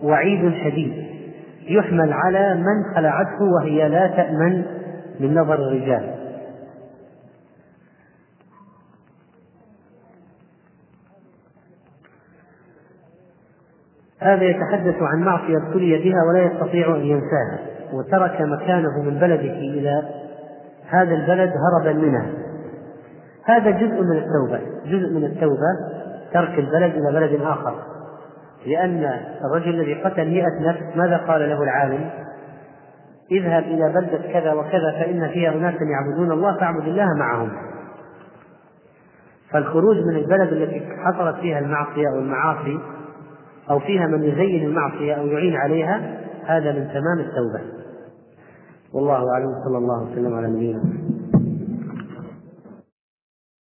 وعيد 0.03 0.53
شديد. 0.63 1.05
يحمل 1.67 2.13
على 2.13 2.55
من 2.55 2.95
خلعته 2.95 3.43
وهي 3.59 3.89
لا 3.89 4.07
تأمن 4.07 4.65
من 5.20 5.34
نظر 5.34 5.53
الرجال. 5.53 6.18
هذا 14.22 14.43
يتحدث 14.43 14.95
عن 15.01 15.20
معصية 15.20 15.57
ابتلي 15.57 15.97
بها 15.97 16.24
ولا 16.30 16.43
يستطيع 16.43 16.95
أن 16.95 17.01
ينساها 17.01 17.59
وترك 17.93 18.41
مكانه 18.41 19.01
من 19.03 19.20
بلده 19.20 19.51
إلى 19.51 20.03
هذا 20.89 21.15
البلد 21.15 21.53
هربا 21.57 21.93
منها 21.93 22.26
هذا 23.45 23.72
جزء 23.72 24.01
من 24.01 24.17
التوبة 24.17 24.59
جزء 24.86 25.13
من 25.13 25.24
التوبة 25.24 25.99
ترك 26.34 26.59
البلد 26.59 26.95
إلى 26.95 27.11
بلد 27.11 27.41
آخر. 27.41 27.76
لأن 28.65 29.11
الرجل 29.45 29.70
الذي 29.70 29.93
قتل 29.93 30.26
مئة 30.26 30.70
نفس 30.70 30.82
ماذا 30.95 31.17
قال 31.17 31.49
له 31.49 31.63
العالم؟ 31.63 32.09
اذهب 33.32 33.63
إلى 33.63 33.93
بلدة 33.93 34.34
كذا 34.34 34.53
وكذا 34.53 34.91
فإن 34.91 35.28
فيها 35.28 35.51
أناسا 35.51 35.84
يعبدون 35.84 36.32
الله 36.32 36.59
فاعبد 36.59 36.88
الله 36.88 37.07
معهم. 37.20 37.49
فالخروج 39.51 39.97
من 39.97 40.15
البلد 40.15 40.53
التي 40.53 40.88
حصلت 40.97 41.36
فيها 41.36 41.59
المعصية 41.59 42.09
أو 42.09 42.20
المعاصي 42.20 42.80
أو 43.70 43.80
فيها 43.80 44.07
من 44.07 44.24
يزين 44.24 44.65
المعصية 44.65 45.13
أو 45.13 45.28
يعين 45.28 45.55
عليها 45.55 46.20
هذا 46.45 46.72
من 46.72 46.88
تمام 46.88 47.20
التوبة. 47.20 47.61
والله 48.93 49.32
أعلم 49.34 49.63
صلى 49.65 49.78
الله 49.78 50.03
وسلم 50.03 50.34
على 50.34 50.47
نبينا 50.47 50.82